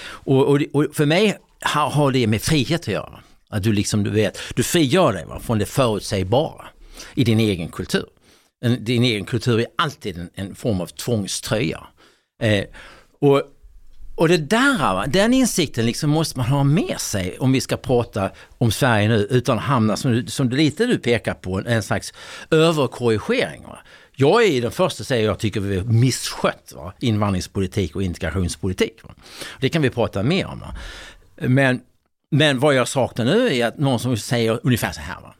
Och, 0.00 0.48
och, 0.48 0.60
och, 0.72 0.86
för 0.92 1.06
mig 1.06 1.38
har, 1.60 1.90
har 1.90 2.12
det 2.12 2.26
med 2.26 2.42
frihet 2.42 2.80
att 2.80 2.88
göra. 2.88 3.20
Att 3.48 3.62
du 3.62 3.72
liksom, 3.72 4.04
du 4.04 4.10
vet, 4.10 4.38
du 4.54 4.62
frigör 4.62 5.12
dig 5.12 5.24
va, 5.24 5.40
från 5.40 5.58
det 5.58 5.66
förutsägbara 5.66 6.66
i 7.14 7.24
din 7.24 7.40
egen 7.40 7.68
kultur. 7.68 8.06
En, 8.64 8.84
din 8.84 9.02
egen 9.02 9.24
kultur 9.24 9.60
är 9.60 9.66
alltid 9.78 10.18
en, 10.18 10.30
en 10.34 10.54
form 10.54 10.80
av 10.80 10.86
tvångströja. 10.86 11.86
Eh, 12.42 12.64
och, 13.20 13.42
och 14.14 14.28
det 14.28 14.36
där, 14.36 14.78
va, 14.78 15.06
den 15.06 15.34
insikten 15.34 15.86
liksom 15.86 16.10
måste 16.10 16.38
man 16.38 16.46
ha 16.46 16.64
med 16.64 17.00
sig 17.00 17.38
om 17.38 17.52
vi 17.52 17.60
ska 17.60 17.76
prata 17.76 18.30
om 18.58 18.72
Sverige 18.72 19.08
nu 19.08 19.26
utan 19.30 19.58
att 19.58 19.64
hamna, 19.64 19.96
som, 19.96 20.26
som 20.26 20.48
lite 20.48 20.86
du 20.86 20.98
pekar 20.98 21.34
på, 21.34 21.62
en 21.66 21.82
slags 21.82 22.12
överkorrigering. 22.50 23.62
Va. 23.62 23.78
Jag 24.16 24.44
är 24.44 24.62
den 24.62 24.72
första 24.72 25.02
att 25.02 25.06
säga 25.06 25.20
att 25.20 25.26
jag 25.26 25.38
tycker 25.38 25.60
vi 25.60 25.78
har 25.78 25.84
misskött 25.84 26.72
va? 26.76 26.92
invandringspolitik 27.00 27.96
och 27.96 28.02
integrationspolitik. 28.02 29.04
Va? 29.04 29.14
Det 29.60 29.68
kan 29.68 29.82
vi 29.82 29.90
prata 29.90 30.22
mer 30.22 30.46
om. 30.46 30.60
Va? 30.60 30.74
Men, 31.36 31.80
men 32.30 32.58
vad 32.58 32.74
jag 32.74 32.88
saknar 32.88 33.24
nu 33.24 33.54
är 33.54 33.66
att 33.66 33.78
någon 33.78 33.98
som 33.98 34.16
säger 34.16 34.60
ungefär 34.62 34.92
så 34.92 35.00
här. 35.00 35.20
Va? 35.20 35.34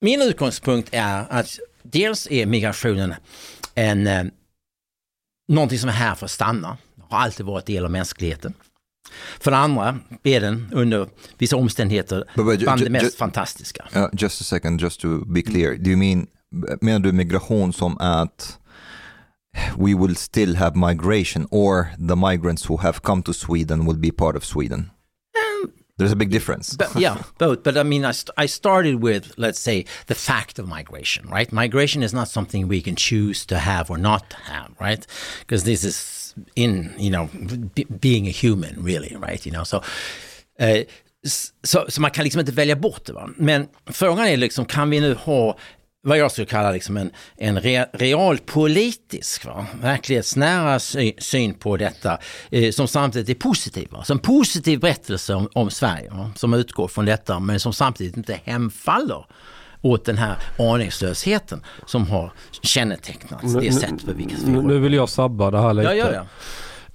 Min 0.00 0.22
utgångspunkt 0.22 0.88
är 0.92 1.26
att 1.30 1.58
dels 1.82 2.28
är 2.30 2.46
migrationen 2.46 3.14
en, 3.74 4.06
eh, 4.06 4.24
någonting 5.48 5.78
som 5.78 5.88
är 5.88 5.92
här 5.92 6.14
för 6.14 6.24
att 6.24 6.30
stanna. 6.30 6.76
Har 7.08 7.18
alltid 7.18 7.46
varit 7.46 7.66
del 7.66 7.84
av 7.84 7.90
mänskligheten. 7.90 8.54
För 9.40 9.50
det 9.50 9.56
andra 9.56 9.98
är 10.22 10.40
den 10.40 10.68
under 10.72 11.08
vissa 11.38 11.56
omständigheter 11.56 12.24
bland 12.58 12.80
det 12.80 12.90
mest 12.90 13.16
fantastiska. 13.16 13.84
Uh, 13.96 14.08
just 14.12 14.40
a 14.40 14.44
second, 14.44 14.80
just 14.80 15.00
to 15.00 15.24
be 15.24 15.42
clear. 15.42 15.76
Do 15.76 15.90
you 15.90 15.96
mean 15.96 16.26
menar 16.80 16.98
du 16.98 17.12
migration 17.12 17.72
som 17.72 17.96
att 18.00 18.58
we 19.76 19.94
will 19.94 20.16
still 20.16 20.54
have 20.56 20.76
migration 20.76 21.46
or 21.50 21.90
the 21.98 22.16
migrants 22.16 22.68
who 22.68 22.76
have 22.76 23.02
come 23.02 23.22
to 23.22 23.32
Sweden 23.32 23.84
will 23.84 23.98
be 23.98 24.10
part 24.10 24.36
of 24.36 24.44
Sweden? 24.44 24.90
Um, 25.36 25.72
There's 25.98 26.12
a 26.12 26.16
big 26.16 26.30
difference. 26.30 26.76
but, 26.76 26.96
yeah, 26.96 27.22
both. 27.38 27.62
But 27.62 27.76
I 27.76 27.82
mean, 27.82 28.04
I, 28.04 28.12
st 28.12 28.30
I 28.36 28.46
started 28.46 29.02
with, 29.02 29.34
let's 29.36 29.60
say, 29.60 29.84
the 30.06 30.14
fact 30.14 30.58
of 30.58 30.66
migration, 30.66 31.28
right? 31.28 31.52
Migration 31.52 32.02
is 32.02 32.12
not 32.12 32.28
something 32.28 32.68
we 32.68 32.80
can 32.80 32.96
choose 32.96 33.46
to 33.46 33.58
have 33.58 33.90
or 33.90 33.98
not 33.98 34.32
have, 34.44 34.70
right? 34.80 35.06
Because 35.40 35.64
this 35.64 35.84
is 35.84 36.34
in, 36.56 36.94
you 36.98 37.10
know, 37.10 37.28
being 38.00 38.26
a 38.26 38.30
human, 38.30 38.82
really, 38.82 39.16
right? 39.16 39.44
You 39.46 39.52
know, 39.52 39.64
so. 39.64 39.82
Uh, 40.58 40.84
så, 41.62 41.84
så, 41.88 42.00
man 42.00 42.10
kan 42.10 42.24
liksom 42.24 42.40
inte 42.40 42.52
välja 42.52 42.76
bort 42.76 43.04
det. 43.04 43.12
Va? 43.12 43.30
Men 43.36 43.68
frågan 43.86 44.26
är 44.26 44.36
liksom, 44.36 44.64
kan 44.64 44.90
vi 44.90 45.00
nu 45.00 45.14
ha 45.14 45.58
vad 46.04 46.18
jag 46.18 46.32
skulle 46.32 46.46
kalla 46.46 46.70
liksom 46.72 46.96
en, 46.96 47.10
en 47.36 47.60
re, 47.60 47.86
realpolitisk, 47.92 49.44
va? 49.44 49.66
verklighetsnära 49.80 50.78
sy, 50.78 51.12
syn 51.18 51.54
på 51.54 51.76
detta 51.76 52.18
eh, 52.50 52.70
som 52.70 52.88
samtidigt 52.88 53.28
är 53.36 53.40
positiv. 53.40 53.88
Va? 53.90 54.04
En 54.10 54.18
positiv 54.18 54.80
berättelse 54.80 55.34
om, 55.34 55.48
om 55.52 55.70
Sverige 55.70 56.10
va? 56.10 56.30
som 56.36 56.54
utgår 56.54 56.88
från 56.88 57.04
detta 57.04 57.40
men 57.40 57.60
som 57.60 57.72
samtidigt 57.72 58.16
inte 58.16 58.40
hemfaller 58.44 59.26
åt 59.80 60.04
den 60.04 60.18
här 60.18 60.36
aningslösheten 60.58 61.64
som 61.86 62.06
har 62.06 62.32
kännetecknat 62.62 63.40
det 63.60 63.72
sätt 63.72 64.06
på 64.06 64.12
vilket 64.12 64.38
vi 64.38 64.52
Nu 64.52 64.78
vill 64.78 64.94
jag 64.94 65.08
sabba 65.08 65.50
det 65.50 65.60
här 65.60 65.74
lite. 65.74 65.88
Ja, 65.88 65.94
ja, 65.94 66.12
ja. 66.14 66.26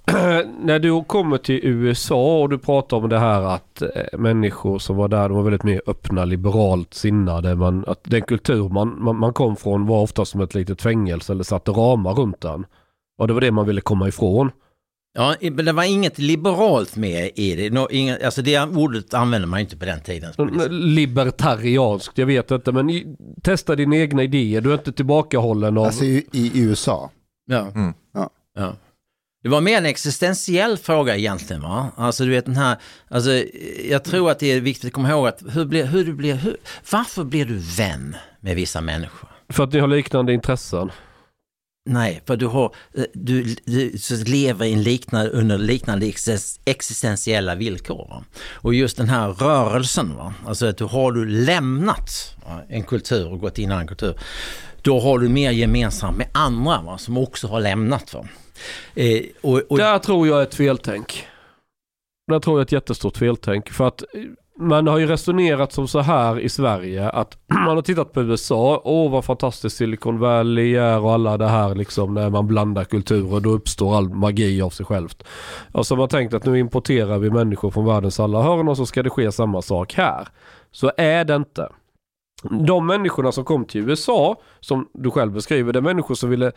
när 0.60 0.78
du 0.78 1.04
kommer 1.04 1.38
till 1.38 1.60
USA 1.62 2.40
och 2.40 2.48
du 2.48 2.58
pratar 2.58 2.96
om 2.96 3.08
det 3.08 3.18
här 3.18 3.42
att 3.42 3.82
eh, 3.82 4.18
människor 4.18 4.78
som 4.78 4.96
var 4.96 5.08
där, 5.08 5.28
de 5.28 5.36
var 5.36 5.42
väldigt 5.42 5.62
mer 5.62 5.80
öppna, 5.86 6.24
liberalt 6.24 6.94
sinnade. 6.94 7.54
Man, 7.54 7.84
att 7.86 8.00
den 8.04 8.22
kultur 8.22 8.68
man, 8.68 9.02
man, 9.02 9.16
man 9.16 9.32
kom 9.32 9.56
från 9.56 9.86
var 9.86 10.02
ofta 10.02 10.24
som 10.24 10.40
ett 10.40 10.54
litet 10.54 10.82
fängelse 10.82 11.32
eller 11.32 11.44
satte 11.44 11.70
ramar 11.70 12.14
runt 12.14 12.40
den. 12.40 12.66
Och 13.18 13.28
det 13.28 13.34
var 13.34 13.40
det 13.40 13.50
man 13.50 13.66
ville 13.66 13.80
komma 13.80 14.08
ifrån. 14.08 14.50
Ja, 15.14 15.34
men 15.40 15.64
det 15.64 15.72
var 15.72 15.84
inget 15.84 16.18
liberalt 16.18 16.96
med 16.96 17.30
i 17.34 17.56
det. 17.56 17.70
No, 17.70 17.88
inget, 17.90 18.22
alltså 18.22 18.42
det 18.42 18.58
ordet 18.58 19.14
använde 19.14 19.46
man 19.46 19.60
inte 19.60 19.76
på 19.76 19.84
den 19.84 20.00
tiden. 20.00 20.32
Libertarianskt, 20.70 22.18
jag 22.18 22.26
vet 22.26 22.50
inte. 22.50 22.72
Men 22.72 22.90
i, 22.90 23.16
testa 23.42 23.76
dina 23.76 23.96
egna 23.96 24.22
idéer. 24.22 24.60
Du 24.60 24.70
är 24.70 24.74
inte 24.74 24.92
tillbakahållen 24.92 25.78
av... 25.78 25.84
Alltså 25.84 26.04
i, 26.04 26.26
i 26.32 26.62
USA? 26.62 27.10
Ja. 27.46 27.66
Mm. 27.74 27.94
ja. 28.14 28.30
ja. 28.54 28.72
Det 29.42 29.48
var 29.48 29.60
mer 29.60 29.78
en 29.78 29.86
existentiell 29.86 30.78
fråga 30.78 31.16
egentligen. 31.16 31.62
Va? 31.62 31.90
Alltså 31.96 32.24
du 32.24 32.30
vet 32.30 32.44
den 32.44 32.56
här, 32.56 32.76
alltså, 33.08 33.30
jag 33.90 34.04
tror 34.04 34.30
att 34.30 34.38
det 34.38 34.52
är 34.52 34.60
viktigt 34.60 34.86
att 34.86 34.92
komma 34.92 35.10
ihåg 35.10 35.28
att 35.28 35.42
hur, 35.50 35.64
blir, 35.64 35.84
hur 35.84 36.04
du 36.04 36.12
blir, 36.12 36.34
hur, 36.34 36.56
varför 36.90 37.24
blir 37.24 37.44
du 37.44 37.58
vän 37.58 38.16
med 38.40 38.56
vissa 38.56 38.80
människor? 38.80 39.28
För 39.48 39.64
att 39.64 39.72
ni 39.72 39.80
har 39.80 39.88
liknande 39.88 40.32
intressen? 40.32 40.90
Nej, 41.90 42.22
för 42.26 42.36
du, 42.36 42.46
har, 42.46 42.74
du, 43.14 43.56
du 43.64 44.24
lever 44.26 44.66
in 44.66 44.82
liknande, 44.82 45.30
under 45.30 45.58
liknande 45.58 46.12
existentiella 46.64 47.54
villkor. 47.54 48.08
Va? 48.08 48.24
Och 48.52 48.74
just 48.74 48.96
den 48.96 49.08
här 49.08 49.28
rörelsen, 49.28 50.16
va? 50.16 50.34
alltså 50.46 50.66
att 50.66 50.76
du 50.76 50.84
har 50.84 51.12
du 51.12 51.26
lämnat 51.26 52.36
va? 52.46 52.60
en 52.68 52.82
kultur 52.82 53.32
och 53.32 53.40
gått 53.40 53.58
in 53.58 53.62
i 53.62 53.66
en 53.66 53.72
annan 53.72 53.86
kultur, 53.86 54.18
då 54.82 55.00
har 55.00 55.18
du 55.18 55.28
mer 55.28 55.50
gemensamt 55.50 56.18
med 56.18 56.28
andra 56.34 56.82
va? 56.82 56.98
som 56.98 57.18
också 57.18 57.46
har 57.46 57.60
lämnat. 57.60 58.14
Va? 58.14 58.28
Eh, 58.94 59.22
och, 59.40 59.60
och... 59.68 59.78
Där 59.78 59.98
tror 59.98 60.26
jag 60.28 60.38
är 60.38 60.42
ett 60.42 60.54
feltänk. 60.54 61.26
Där 62.30 62.40
tror 62.40 62.58
jag 62.58 62.64
ett 62.64 62.72
jättestort 62.72 63.16
feltänk. 63.16 63.70
För 63.70 63.88
att 63.88 64.02
eh, 64.14 64.20
man 64.60 64.86
har 64.86 64.98
ju 64.98 65.06
resonerat 65.06 65.72
som 65.72 65.88
så 65.88 66.00
här 66.00 66.40
i 66.40 66.48
Sverige 66.48 67.10
att 67.10 67.38
man 67.46 67.76
har 67.76 67.82
tittat 67.82 68.12
på 68.12 68.22
USA, 68.22 68.82
åh 68.84 69.10
vad 69.10 69.24
fantastiskt 69.24 69.76
Silicon 69.76 70.18
Valley 70.18 70.74
är 70.74 71.00
och 71.00 71.12
alla 71.12 71.36
det 71.36 71.48
här 71.48 71.74
liksom 71.74 72.14
när 72.14 72.30
man 72.30 72.46
blandar 72.46 72.84
kulturer 72.84 73.40
då 73.40 73.50
uppstår 73.50 73.96
all 73.96 74.08
magi 74.08 74.62
av 74.62 74.70
sig 74.70 74.86
självt. 74.86 75.22
Alltså, 75.66 75.78
och 75.78 75.86
så 75.86 75.94
har 75.94 75.98
man 75.98 76.08
tänkt 76.08 76.34
att 76.34 76.44
nu 76.44 76.58
importerar 76.58 77.18
vi 77.18 77.30
människor 77.30 77.70
från 77.70 77.86
världens 77.86 78.20
alla 78.20 78.42
hörn 78.42 78.68
och 78.68 78.76
så 78.76 78.86
ska 78.86 79.02
det 79.02 79.10
ske 79.10 79.32
samma 79.32 79.62
sak 79.62 79.94
här. 79.94 80.28
Så 80.70 80.92
är 80.96 81.24
det 81.24 81.36
inte. 81.36 81.68
De 82.66 82.86
människorna 82.86 83.32
som 83.32 83.44
kom 83.44 83.64
till 83.64 83.90
USA, 83.90 84.36
som 84.60 84.88
du 84.94 85.10
själv 85.10 85.32
beskriver, 85.32 85.72
det 85.72 85.78
är 85.78 85.82
människor 85.82 86.14
som 86.14 86.30
ville 86.30 86.52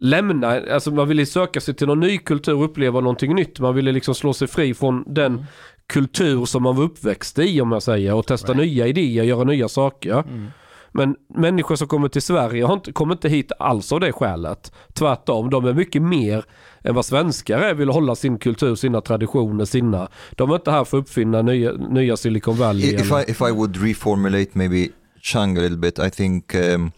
lämna, 0.00 0.48
alltså 0.48 0.90
man 0.90 1.08
ville 1.08 1.26
söka 1.26 1.60
sig 1.60 1.74
till 1.74 1.86
någon 1.86 2.00
ny 2.00 2.18
kultur, 2.18 2.62
uppleva 2.62 3.00
någonting 3.00 3.34
nytt. 3.34 3.60
Man 3.60 3.74
ville 3.74 3.92
liksom 3.92 4.14
slå 4.14 4.32
sig 4.32 4.48
fri 4.48 4.74
från 4.74 5.04
den 5.06 5.32
mm. 5.32 5.44
kultur 5.86 6.44
som 6.44 6.62
man 6.62 6.76
var 6.76 6.84
uppväxt 6.84 7.38
i 7.38 7.60
om 7.60 7.72
jag 7.72 7.82
säger 7.82 8.14
och 8.14 8.26
testa 8.26 8.52
right. 8.52 8.66
nya 8.66 8.86
idéer, 8.86 9.24
göra 9.24 9.44
nya 9.44 9.68
saker. 9.68 10.18
Mm. 10.28 10.46
Men 10.92 11.16
människor 11.34 11.76
som 11.76 11.88
kommer 11.88 12.08
till 12.08 12.22
Sverige 12.22 12.64
har 12.64 12.74
inte, 12.74 12.92
kommer 12.92 13.14
inte 13.14 13.28
hit 13.28 13.52
alls 13.58 13.92
av 13.92 14.00
det 14.00 14.12
skälet. 14.12 14.72
Tvärtom, 14.94 15.50
de 15.50 15.64
är 15.64 15.72
mycket 15.72 16.02
mer 16.02 16.44
än 16.84 16.94
vad 16.94 17.04
svenskar 17.04 17.58
är, 17.58 17.74
vill 17.74 17.88
hålla 17.88 18.14
sin 18.14 18.38
kultur, 18.38 18.74
sina 18.74 19.00
traditioner, 19.00 19.64
sina. 19.64 20.08
De 20.30 20.50
är 20.50 20.54
inte 20.54 20.70
här 20.70 20.84
för 20.84 20.98
att 20.98 21.02
uppfinna 21.02 21.42
nya, 21.42 21.72
nya 21.72 22.16
Silicon 22.16 22.56
Valley. 22.56 22.94
If, 22.94 23.10
I, 23.10 23.30
if 23.30 23.40
I 23.40 23.52
would 23.52 23.76
reformulate 23.76 24.50
maybe 24.52 24.88
Chang 25.22 25.58
a 25.58 25.60
little 25.60 25.76
bit, 25.76 25.98
I 25.98 26.10
think 26.10 26.54
um, 26.54 26.92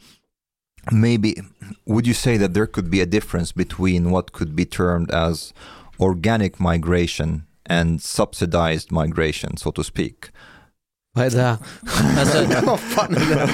maybe 0.90 1.34
would 1.86 2.06
you 2.06 2.14
say 2.14 2.38
that 2.38 2.54
there 2.54 2.66
could 2.66 2.90
be 2.90 3.00
a 3.00 3.06
difference 3.06 3.52
between 3.52 4.10
what 4.10 4.32
could 4.32 4.54
be 4.56 4.64
termed 4.64 5.10
as 5.10 5.52
organic 6.00 6.60
migration 6.60 7.44
and 7.66 8.00
subsidized 8.02 8.90
migration, 8.92 9.56
so 9.56 9.70
to 9.70 9.82
speak? 9.84 10.30
Vad 11.14 11.26
är 11.26 11.30
det? 11.30 11.58
Alltså, 12.18 12.44
Vad 12.66 12.80
fan 12.80 13.14
är 13.16 13.20
det? 13.36 13.50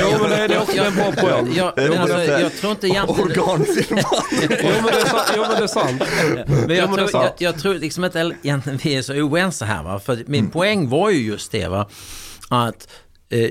Jo 0.00 0.18
men 0.20 0.30
det, 0.30 0.48
det 0.48 0.54
är 0.54 0.62
också 0.62 0.84
en 0.84 0.94
bra 0.94 1.12
poäng. 1.12 1.52
jag, 1.54 1.72
men 1.76 1.98
alltså, 1.98 2.18
jag 2.18 2.52
tror 2.56 2.72
inte 2.72 2.88
egentligen... 2.88 3.30
Organfirma. 3.30 4.00
Jo 4.32 4.72
men 4.74 4.86
det 4.86 5.00
är 5.00 5.06
sant. 5.06 5.32
Jo, 5.36 5.42
men 5.48 5.56
det 5.56 5.64
är 5.64 5.66
sant. 5.66 6.02
Men 6.48 6.64
Jo, 6.68 6.74
jag, 6.74 6.92
är 6.92 6.96
tror, 6.96 7.06
sant. 7.08 7.34
jag, 7.38 7.54
jag 7.54 7.58
tror 7.62 7.74
liksom 7.74 8.04
inte 8.04 8.32
egentligen 8.42 8.78
vi 8.82 8.94
är 8.94 9.02
så 9.02 9.14
oense 9.14 9.64
här. 9.64 9.82
Va? 9.82 10.00
För 10.00 10.24
min 10.26 10.50
poäng 10.50 10.88
var 10.88 11.10
ju 11.10 11.18
just 11.18 11.52
det 11.52 11.68
va? 11.68 11.88
att 12.48 12.88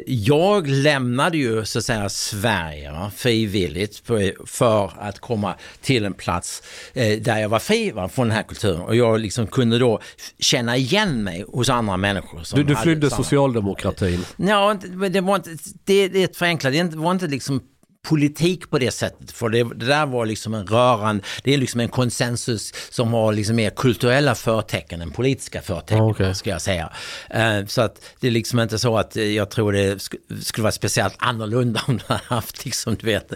jag 0.06 0.68
lämnade 0.68 1.38
ju 1.38 1.66
så 1.66 1.80
att 1.80 1.86
säga 1.86 2.10
Sverige 2.10 2.92
va? 2.92 3.12
frivilligt 3.16 3.98
för, 4.46 4.92
att 5.00 5.20
komma 5.20 5.56
till 5.82 6.06
en 6.06 6.14
plats 6.14 6.64
eh, 6.94 7.22
där 7.22 7.38
jag 7.38 7.50
var 7.50 7.60
fri 7.60 7.92
va? 7.92 8.10
från 8.10 8.28
den 8.28 8.36
här 8.36 8.44
kulturen. 8.44 8.82
Och 8.82 8.96
jag 8.96 9.20
liksom 9.20 9.48
kunde 9.48 9.80
då 9.80 10.00
känna 10.40 10.78
igen 10.78 11.24
mig 11.24 11.46
hos 11.48 11.70
andra 11.70 11.98
människor. 11.98 12.56
Du, 12.56 12.64
du 12.64 12.76
flydde 12.76 13.10
samma- 13.10 13.24
socialdemokratin. 13.24 14.26
Ja, 14.38 14.78
det 15.12 15.22
var 15.22 15.36
inte, 15.36 15.50
det, 15.84 16.08
det 16.08 16.20
är 16.20 16.26
ett 16.26 16.38
förenklat, 16.38 16.74
det 16.74 16.96
var 16.96 17.12
inte 17.12 17.28
liksom 17.28 17.62
politik 18.08 18.70
på 18.70 18.80
det 18.80 18.92
sättet. 18.92 19.32
För 19.32 19.50
det, 19.50 19.64
det 19.64 19.86
där 19.86 20.06
var 20.06 20.26
liksom 20.26 20.54
en 20.54 20.68
rörande, 20.68 21.24
det 21.44 21.54
är 21.54 21.58
liksom 21.58 21.80
en 21.80 21.90
konsensus 21.90 22.74
som 22.90 23.14
har 23.14 23.34
liksom 23.34 23.56
mer 23.56 23.70
kulturella 23.70 24.36
förtecken 24.36 25.02
än 25.02 25.12
politiska 25.12 25.62
förtecken, 25.62 25.98
Ja, 25.98 26.12
okej. 26.12 26.36
ska 26.36 26.50
jag 26.50 26.62
säga. 26.62 26.92
Eh, 27.30 27.66
så 27.66 27.82
att 27.82 28.02
det 28.20 28.28
är 28.28 28.32
liksom 28.32 28.60
inte 28.60 28.80
så 28.80 28.98
att 28.98 29.16
jag 29.16 29.50
tror 29.50 29.74
det 29.74 29.96
sk- 29.96 30.42
skulle 30.44 30.64
vara 30.64 30.72
speciellt 30.72 31.16
annorlunda 31.18 31.82
om 31.88 31.98
du 31.98 32.04
hade 32.08 32.22
haft 32.26 32.66
liksom, 32.66 32.96
du 32.96 33.06
vet, 33.06 33.32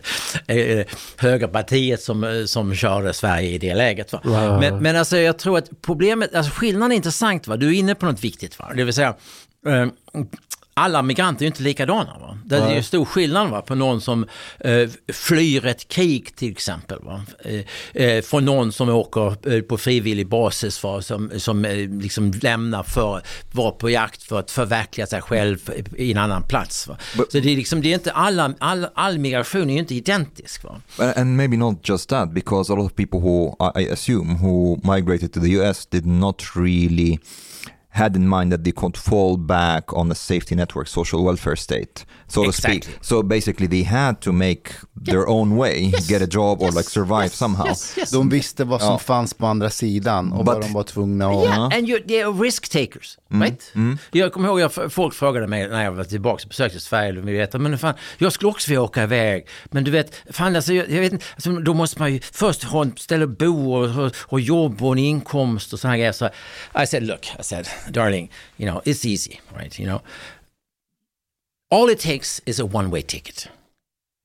eh, 0.47 0.85
högerpartiet 1.17 2.01
som, 2.01 2.43
som 2.47 2.75
körde 2.75 3.13
Sverige 3.13 3.49
i 3.49 3.57
det 3.57 3.75
läget. 3.75 4.13
Va? 4.13 4.21
Ja. 4.23 4.59
Men, 4.59 4.77
men 4.83 4.95
alltså 4.95 5.17
jag 5.17 5.39
tror 5.39 5.57
att 5.57 5.81
problemet, 5.81 6.35
alltså 6.35 6.51
skillnaden 6.55 6.91
är 6.91 6.95
intressant 6.95 7.47
va, 7.47 7.57
du 7.57 7.67
är 7.67 7.73
inne 7.79 7.95
på 7.95 8.05
något 8.05 8.23
viktigt 8.23 8.59
va, 8.59 8.71
det 8.75 8.83
vill 8.83 8.93
säga 8.93 9.15
eh, 9.67 9.87
alla 10.77 11.01
migranter 11.01 11.41
är 11.41 11.45
ju 11.45 11.47
inte 11.47 11.63
likadana. 11.63 12.17
Va? 12.19 12.37
Det 12.45 12.57
är 12.57 12.75
ju 12.75 12.83
stor 12.83 13.05
skillnad 13.05 13.49
va? 13.49 13.61
på 13.61 13.75
någon 13.75 14.01
som 14.01 14.25
eh, 14.59 14.89
flyr 15.13 15.65
ett 15.65 15.87
krig 15.87 16.35
till 16.35 16.51
exempel. 16.51 16.99
Va? 17.01 17.21
Eh, 17.43 18.03
eh, 18.03 18.21
från 18.21 18.45
någon 18.45 18.71
som 18.71 18.89
åker 18.89 19.53
eh, 19.53 19.61
på 19.61 19.77
frivillig 19.77 20.27
basis 20.29 20.83
va? 20.83 21.01
som, 21.01 21.31
som 21.37 21.65
eh, 21.65 21.89
liksom 21.89 22.33
lämnar 22.41 22.83
för 22.83 23.17
att 23.17 23.25
vara 23.51 23.71
på 23.71 23.89
jakt 23.89 24.23
för 24.23 24.39
att 24.39 24.51
förverkliga 24.51 25.07
sig 25.07 25.21
själv 25.21 25.69
i 25.97 26.11
en 26.11 26.17
annan 26.17 26.43
plats. 26.43 26.87
Va? 26.87 26.97
But- 27.17 27.31
Så 27.31 27.39
det 27.39 27.51
är 27.51 27.55
liksom, 27.55 27.81
det 27.81 27.89
är 27.89 27.93
inte 27.93 28.11
alla, 28.11 28.53
all, 28.59 28.87
all 28.95 29.17
migration 29.19 29.69
är 29.69 29.73
ju 29.73 29.79
inte 29.79 29.95
identisk. 29.95 30.63
Va? 30.63 30.81
And 31.15 31.37
maybe 31.37 31.57
not 31.57 31.89
just 31.89 32.09
that, 32.09 32.33
because 32.33 32.73
a 32.73 32.75
lot 32.75 32.85
of 32.85 32.95
people 32.95 33.19
who 33.19 33.55
I 33.79 33.89
assume 33.91 34.33
who 34.33 34.77
migrated 34.93 35.33
to 35.33 35.39
the 35.41 35.51
US 35.51 35.85
did 35.85 36.05
not 36.05 36.43
really 36.55 37.19
had 37.95 38.15
in 38.15 38.27
mind 38.27 38.51
that 38.51 38.63
they 38.63 38.71
could 38.73 38.97
fall 38.97 39.37
back 39.37 39.93
on 39.93 40.11
a 40.11 40.15
safety 40.15 40.55
network, 40.55 40.87
social 40.87 41.23
welfare 41.25 41.55
state, 41.55 42.05
so 42.27 42.43
to 42.43 42.51
speak. 42.51 42.75
Exactly. 42.75 42.93
So 43.01 43.23
basically, 43.23 43.67
they 43.67 43.83
had 43.83 44.21
to 44.21 44.31
make 44.31 44.69
their 45.05 45.27
own 45.27 45.55
way, 45.57 45.91
get 46.07 46.21
a 46.21 46.27
job 46.27 46.61
or 46.61 46.71
like 46.71 46.89
survive 46.89 47.29
somehow. 47.29 47.67
Yes, 47.67 47.97
yes. 47.97 48.11
De 48.11 48.29
visste 48.29 48.63
vad 48.63 48.81
som 48.81 48.91
Ja. 48.91 48.97
fanns 48.99 49.33
på 49.33 49.45
andra 49.47 49.69
sidan 49.69 50.31
och 50.31 50.39
But- 50.45 50.45
vad 50.45 50.61
de 50.61 50.73
var 50.73 50.83
tvungna 50.83 51.27
att... 51.29 51.43
Yeah, 51.45 51.63
and 51.63 51.89
you, 51.89 51.99
they're 51.99 52.41
risk 52.43 52.69
takers, 52.69 53.17
right? 53.29 53.73
Jag 54.11 54.33
kommer 54.33 54.47
ihåg, 54.49 54.59
jag, 54.59 54.71
folk 54.93 55.13
frågade 55.13 55.47
mig 55.47 55.67
när 55.67 55.83
jag 55.83 55.91
var 55.91 56.03
tillbaka 56.03 56.43
och 56.43 56.49
besökte 56.49 56.79
Sverige, 56.79 57.11
de 57.11 57.21
vet, 57.21 57.53
men 57.53 57.77
fan, 57.77 57.93
jag 58.17 58.33
skulle 58.33 58.49
också 58.51 58.69
vilja 58.71 58.81
åka 58.81 59.03
iväg, 59.03 59.47
men 59.65 59.83
du 59.83 59.91
vet, 59.91 60.11
fan 60.29 60.55
alltså, 60.55 60.73
jag, 60.73 60.89
jag 60.89 61.01
vet 61.01 61.13
inte, 61.13 61.25
alltså, 61.35 61.51
då 61.51 61.73
måste 61.73 61.99
man 61.99 62.13
ju 62.13 62.19
först 62.33 62.63
ha 62.63 62.81
en 62.81 62.93
ställe 62.97 63.23
att 63.23 63.37
bo 63.37 63.73
och, 63.73 64.05
och, 64.05 64.11
och 64.21 64.39
jobb 64.39 64.83
och 64.83 64.91
en 64.91 64.97
inkomst 64.99 65.73
och 65.73 65.79
sådana 65.79 65.97
grejer. 65.97 66.11
Så 66.11 66.25
I 66.83 66.87
said, 66.87 67.03
look, 67.03 67.25
I 67.39 67.43
said, 67.43 67.67
darling, 67.91 68.29
you 68.57 68.65
know, 68.65 68.81
it's 68.85 69.05
easy, 69.05 69.39
right, 69.55 69.77
you 69.77 69.85
know. 69.85 70.01
All 71.69 71.89
it 71.89 71.99
takes 71.99 72.39
is 72.45 72.59
a 72.59 72.65
one-way 72.65 73.01
ticket, 73.01 73.47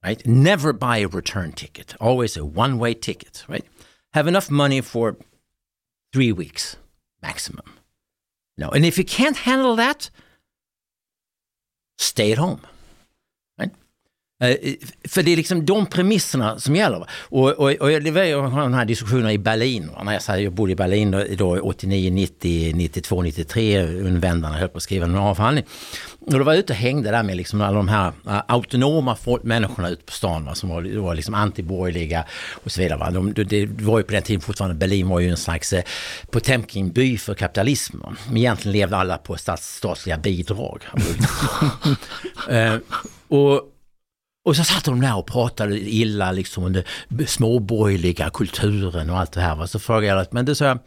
right? 0.04 0.24
Never 0.26 0.72
buy 0.72 0.98
a 0.98 1.08
return 1.08 1.52
ticket, 1.52 1.94
always 2.00 2.36
a 2.36 2.44
one-way 2.44 2.94
ticket, 2.94 3.44
right? 3.48 3.64
Have 4.12 4.26
enough 4.26 4.50
money 4.50 4.80
for 4.80 5.16
three 6.12 6.32
weeks 6.32 6.76
maximum. 7.22 7.64
No, 8.56 8.68
and 8.68 8.84
if 8.84 8.98
you 8.98 9.04
can't 9.04 9.38
handle 9.38 9.76
that, 9.76 10.10
stay 11.98 12.32
at 12.32 12.38
home. 12.38 12.60
Eh, 14.40 14.56
för 15.08 15.22
det 15.22 15.32
är 15.32 15.36
liksom 15.36 15.66
de 15.66 15.86
premisserna 15.86 16.58
som 16.58 16.76
gäller. 16.76 17.06
Och, 17.18 17.48
och, 17.48 17.70
och 17.70 17.88
det 17.88 18.10
var 18.10 18.22
ju 18.22 18.34
de 18.34 18.74
här 18.74 18.84
diskussionerna 18.84 19.32
i 19.32 19.38
Berlin. 19.38 19.90
När 20.04 20.12
jag, 20.12 20.22
sa, 20.22 20.38
jag 20.38 20.52
bodde 20.52 20.72
i 20.72 20.76
Berlin 20.76 21.10
då, 21.10 21.24
då 21.36 21.60
89, 21.60 22.10
90, 22.10 22.72
92, 22.74 23.22
93 23.22 23.82
under 23.82 24.20
vändarna 24.20 24.58
höll 24.58 24.68
på 24.68 24.76
att 24.76 24.82
skriva 24.82 25.04
en 25.04 25.16
avhandling. 25.16 25.64
Och 26.20 26.38
då 26.38 26.44
var 26.44 26.52
jag 26.52 26.60
ute 26.60 26.72
och 26.72 26.76
hängde 26.76 27.10
där 27.10 27.22
med 27.22 27.36
liksom 27.36 27.60
alla 27.60 27.76
de 27.76 27.88
här 27.88 28.12
eh, 28.26 28.42
autonoma 28.48 29.16
folk, 29.16 29.42
människorna 29.42 29.88
ute 29.88 30.04
på 30.04 30.12
stan 30.12 30.44
va, 30.44 30.54
som 30.54 30.68
var, 30.68 30.98
var 30.98 31.14
liksom 31.14 31.34
antiborgerliga 31.34 32.24
och 32.64 32.72
så 32.72 32.80
vidare. 32.80 32.98
Va. 32.98 33.10
De, 33.10 33.32
det, 33.32 33.66
var 33.66 33.98
ju 33.98 34.04
på 34.04 34.12
den 34.12 34.22
tiden 34.22 34.40
fortfarande, 34.40 34.74
Berlin 34.74 35.08
var 35.08 35.20
ju 35.20 35.30
en 35.30 35.36
slags 35.36 35.72
eh, 35.72 35.82
Potemkin-by 36.30 37.18
för 37.18 37.34
kapitalism. 37.34 37.98
Va. 38.00 38.16
Men 38.28 38.36
egentligen 38.36 38.72
levde 38.72 38.96
alla 38.96 39.18
på 39.18 39.36
stats, 39.36 39.76
statliga 39.76 40.18
bidrag. 40.18 40.84
eh, 42.50 42.74
och 43.28 43.69
och 44.44 44.56
så 44.56 44.64
satt 44.64 44.84
de 44.84 45.00
där 45.00 45.16
och 45.16 45.26
pratade 45.26 45.78
illa 45.80 46.32
liksom 46.32 46.64
om 46.64 46.72
den 46.72 47.26
småborgerliga 47.26 48.30
kulturen 48.30 49.10
och 49.10 49.18
allt 49.18 49.32
det 49.32 49.40
här. 49.40 49.56
Va? 49.56 49.66
Så 49.66 49.78
frågade 49.78 50.06
jag, 50.06 50.26
men 50.30 50.44
det 50.44 50.54
sa 50.54 50.64
jag, 50.64 50.78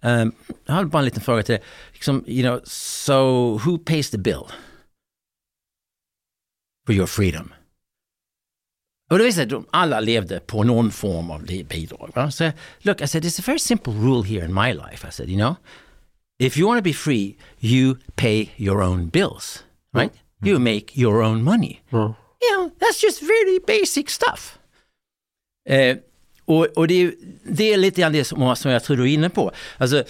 ehm, 0.00 0.32
jag 0.66 0.74
hade 0.74 0.86
bara 0.86 0.98
en 0.98 1.04
liten 1.04 1.20
fråga 1.22 1.42
till 1.42 1.54
dig. 1.54 1.64
Liksom, 1.92 2.24
you 2.26 2.42
know, 2.42 2.60
so 2.64 3.58
who 3.58 3.78
pays 3.78 4.10
the 4.10 4.18
bill? 4.18 4.42
For 6.86 6.94
your 6.94 7.06
freedom? 7.06 7.52
Och 9.10 9.18
det 9.18 9.24
visade 9.24 9.50
sig 9.50 9.58
att 9.58 9.64
alla 9.70 10.00
levde 10.00 10.40
på 10.40 10.64
någon 10.64 10.90
form 10.90 11.30
av 11.30 11.44
bidrag. 11.44 12.10
Va? 12.14 12.30
Så 12.30 12.44
jag, 12.44 12.52
look, 12.82 13.00
I 13.00 13.08
said, 13.08 13.24
it's 13.24 13.40
a 13.40 13.44
very 13.46 13.58
simple 13.58 13.92
rule 13.92 14.28
here 14.28 14.44
in 14.44 14.54
my 14.54 14.72
life. 14.72 15.08
I 15.08 15.10
said, 15.10 15.28
you 15.28 15.38
know, 15.38 15.56
if 16.38 16.56
you 16.56 16.68
want 16.68 16.78
to 16.78 16.84
be 16.84 16.92
free, 16.92 17.36
you 17.58 17.96
pay 18.16 18.48
your 18.56 18.82
own 18.82 19.08
bills, 19.08 19.64
right? 19.94 20.12
You 20.44 20.58
make 20.58 21.00
your 21.00 21.22
own 21.22 21.42
money 21.42 21.80
Ja. 21.90 22.14
You 22.42 22.56
know, 22.56 22.70
that's 22.78 23.02
just 23.02 23.22
very 23.22 23.60
basic 23.66 24.10
stuff. 24.10 24.58
Eh, 25.68 25.96
och 26.44 26.66
och 26.76 26.88
det, 26.88 27.02
är, 27.02 27.12
det 27.42 27.72
är 27.72 27.76
lite 27.76 28.00
grann 28.00 28.12
det 28.12 28.24
som, 28.24 28.56
som 28.56 28.70
jag 28.70 28.84
tror 28.84 28.96
du 28.96 29.02
är 29.02 29.14
inne 29.14 29.30
på. 29.30 29.52
Alltså, 29.78 30.04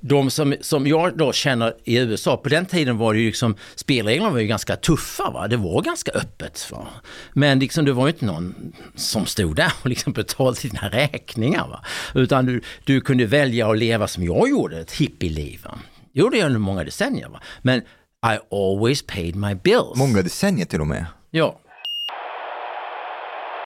de 0.00 0.30
som, 0.30 0.54
som 0.60 0.86
jag 0.86 1.18
då 1.18 1.32
känner 1.32 1.74
i 1.84 1.96
USA, 1.98 2.36
på 2.36 2.48
den 2.48 2.66
tiden 2.66 2.98
var 2.98 3.14
det 3.14 3.20
ju 3.20 3.26
liksom, 3.26 3.56
spelreglerna 3.74 4.30
var 4.30 4.38
ju 4.38 4.46
ganska 4.46 4.76
tuffa. 4.76 5.30
Va? 5.30 5.48
Det 5.48 5.56
var 5.56 5.82
ganska 5.82 6.10
öppet. 6.10 6.70
Va? 6.70 6.86
Men 7.32 7.58
liksom, 7.58 7.84
det 7.84 7.92
var 7.92 8.06
ju 8.06 8.12
inte 8.12 8.24
någon 8.24 8.72
som 8.94 9.26
stod 9.26 9.56
där 9.56 9.72
och 9.82 9.88
liksom 9.88 10.12
betalade 10.12 10.60
dina 10.62 10.88
räkningar. 10.88 11.68
Va? 11.68 11.84
Utan 12.14 12.46
du, 12.46 12.60
du 12.84 13.00
kunde 13.00 13.26
välja 13.26 13.70
att 13.70 13.78
leva 13.78 14.08
som 14.08 14.24
jag 14.24 14.48
gjorde, 14.48 14.80
ett 14.80 14.92
hippieliv. 14.92 15.60
Va? 15.64 15.78
Det 16.12 16.20
gjorde 16.20 16.36
jag 16.36 16.46
under 16.46 16.60
många 16.60 16.84
decennier. 16.84 17.28
Va? 17.28 17.40
Men 17.62 17.78
I 18.26 18.38
always 18.50 19.02
paid 19.02 19.36
my 19.36 19.54
bills. 19.54 19.96
Många 19.96 20.22
decennier 20.22 20.66
till 20.66 20.80
och 20.80 20.86
med. 20.86 21.06
Ja. 21.36 21.60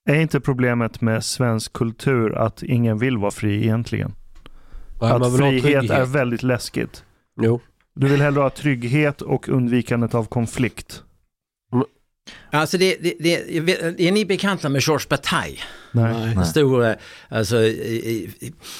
Är 0.05 0.21
inte 0.21 0.41
problemet 0.41 1.01
med 1.01 1.25
svensk 1.25 1.73
kultur 1.73 2.35
att 2.35 2.63
ingen 2.63 2.99
vill 2.99 3.19
vara 3.19 3.31
fri 3.31 3.63
egentligen? 3.63 4.15
Man 5.01 5.23
att 5.23 5.37
frihet 5.37 5.91
är 5.91 6.05
väldigt 6.05 6.43
läskigt. 6.43 7.05
Jo. 7.41 7.61
Du 7.95 8.09
vill 8.09 8.21
hellre 8.21 8.41
ha 8.41 8.51
trygghet 8.51 9.23
och 9.23 9.49
undvikandet 9.49 10.15
av 10.15 10.25
konflikt. 10.25 11.03
Alltså 12.51 12.79
det, 12.79 12.97
det, 13.01 13.15
det, 13.21 14.09
är 14.09 14.13
ni 14.13 14.25
bekanta 14.25 14.69
med 14.69 14.83
Georges 14.83 15.09
Bataille? 15.09 15.59
Nej. 15.93 16.15
Nej. 16.15 16.35
Den 16.35 16.47
store 16.47 16.99
alltså, 17.29 17.57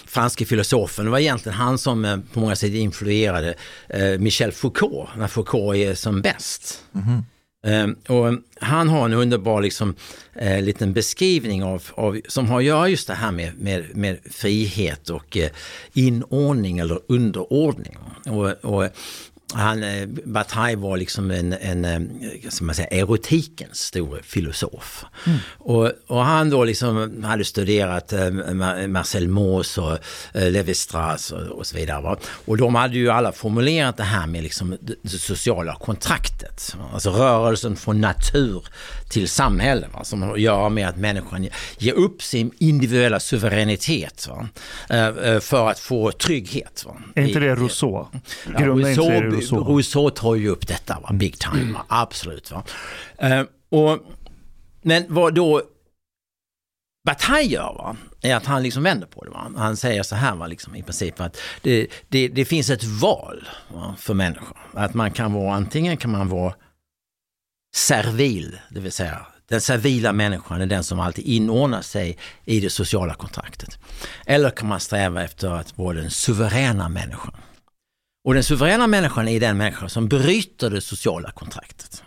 franske 0.07 0.45
filosofen. 0.45 1.05
Det 1.05 1.11
var 1.11 1.19
egentligen 1.19 1.59
han 1.59 1.79
som 1.79 2.05
eh, 2.05 2.17
på 2.33 2.41
många 2.41 2.57
sätt 2.57 2.73
influerade 2.73 3.55
eh, 3.89 4.19
Michel 4.19 4.53
Foucault 4.53 5.09
när 5.17 5.27
Foucault 5.29 5.77
är 5.77 5.95
som 5.95 6.21
bäst. 6.21 6.85
Eh, 6.95 7.21
Ehm, 7.67 7.97
och 8.09 8.39
han 8.61 8.89
har 8.89 9.05
en 9.05 9.13
underbar 9.13 9.63
liksom, 9.63 9.95
eh, 10.35 10.63
liten 10.63 10.93
beskrivning 10.93 11.65
av, 11.65 11.83
av, 11.95 12.21
som 12.29 12.47
har 12.47 12.59
att 12.59 12.65
göra 12.65 12.89
just 12.89 13.07
det 13.07 13.15
här 13.15 13.33
med, 13.33 13.59
med, 13.59 13.97
med 13.97 14.19
frihet 14.31 15.11
och 15.11 15.37
eh, 15.37 15.51
inordning 15.93 16.79
eller 16.79 17.01
underordning. 17.09 17.97
Och, 18.27 18.51
och 18.65 18.89
han, 19.55 19.83
eh, 19.83 20.07
Bataille 20.25 20.77
var 20.77 20.97
liksom 20.97 21.31
en, 21.31 21.53
en 21.53 21.85
eh, 21.85 22.01
ska 22.51 22.65
man 22.65 22.75
säga, 22.75 22.89
erotikens 22.89 23.79
store 23.81 24.23
filosof. 24.23 25.05
Och, 25.59 25.93
och 26.07 26.25
han 26.25 26.51
då 26.51 26.65
liksom 26.65 27.25
hade 27.25 27.45
studerat 27.45 28.13
eh, 28.13 28.19
Ma- 28.19 28.87
Marcel 28.89 29.29
Mauss 29.29 29.79
och 29.79 29.99
Levi-Strauss 30.33 31.33
och, 31.33 31.59
och 31.59 31.67
så 31.67 31.77
vidare. 31.77 32.03
Va? 32.03 32.17
Och 32.45 32.57
de 32.57 32.75
hade 32.75 32.95
ju 32.97 33.11
alla 33.11 33.33
formulerat 33.33 33.97
det 33.97 34.03
här 34.03 34.27
med 34.27 34.43
liksom 34.43 34.77
det, 35.03 35.09
sociala 35.09 35.75
kontraktet. 35.75 36.77
Alltså 36.93 37.11
rörelsen 37.11 37.77
från 37.77 38.01
natur 38.01 38.65
till 39.09 39.29
samhälle. 39.29 39.87
Va? 39.95 40.05
Som 40.05 40.23
har 40.23 40.33
att 40.33 40.41
göra 40.41 40.69
med 40.69 40.89
att 40.89 40.97
människan 40.97 41.45
ge- 41.45 41.51
ger 41.79 41.93
upp 41.95 42.23
sin 42.23 42.51
individuella 42.59 43.21
suveränitet 43.21 44.29
va? 44.29 44.49
För 45.41 45.69
att 45.71 45.79
få 45.79 46.13
trygghet. 46.13 46.85
Va? 46.87 46.97
Är 47.15 47.23
inte 47.23 47.39
det 47.41 47.55
Rousseau? 47.55 48.07
Ja, 48.59 48.67
Rousseau 48.67 49.38
Rousseau. 49.41 49.65
Rousseau 49.65 50.11
tar 50.11 50.35
ju 50.35 50.49
upp 50.49 50.67
detta, 50.67 51.01
va? 51.01 51.13
big 51.13 51.39
time, 51.39 51.73
va? 51.73 51.85
absolut. 51.89 52.51
Va? 52.51 52.63
Eh, 53.19 53.43
och, 53.69 53.99
men 54.83 55.05
vad 55.09 55.35
då 55.35 55.63
Bataille 57.05 57.55
gör, 57.55 57.75
va? 57.75 57.97
är 58.23 58.35
att 58.35 58.47
han 58.47 58.63
liksom 58.63 58.83
vänder 58.83 59.07
på 59.07 59.25
det. 59.25 59.31
Va? 59.31 59.53
Han 59.57 59.77
säger 59.77 60.03
så 60.03 60.15
här 60.15 60.35
va? 60.35 60.47
Liksom, 60.47 60.77
i 60.77 60.83
princip 60.83 61.21
att 61.21 61.37
det, 61.63 61.87
det, 62.09 62.29
det 62.29 62.45
finns 62.45 62.71
ett 62.71 62.85
val 62.85 63.49
va? 63.69 63.95
för 63.99 64.15
människor. 64.15 64.59
Att 64.73 64.95
man 64.95 65.11
kan 65.11 65.33
vara, 65.33 65.55
antingen 65.55 65.97
kan 65.97 66.11
man 66.11 66.29
vara 66.29 66.55
servil, 67.75 68.59
det 68.71 68.81
vill 68.81 68.93
säga 68.93 69.27
den 69.49 69.61
servila 69.61 70.13
människan 70.13 70.61
är 70.61 70.67
den 70.67 70.85
som 70.85 71.01
alltid 71.01 71.25
inordnar 71.25 71.83
sig 71.83 72.19
i 72.45 72.61
det 72.61 72.71
sociala 72.71 73.15
kontraktet. 73.15 73.79
Eller 74.27 74.51
kan 74.51 74.69
man 74.69 74.81
sträva 74.81 75.25
efter 75.25 75.49
att 75.49 75.79
vara 75.79 75.97
den 75.97 76.11
suveräna 76.11 76.89
människan. 76.89 77.35
Och 78.29 78.35
den 78.35 78.45
suveräna 78.45 78.87
människan 78.87 79.29
är 79.29 79.41
den 79.41 79.57
människa 79.57 79.89
som 79.89 80.09
bryter 80.09 80.71
det 80.71 80.81
sociala 80.81 81.31
kontraktet. 81.31 82.03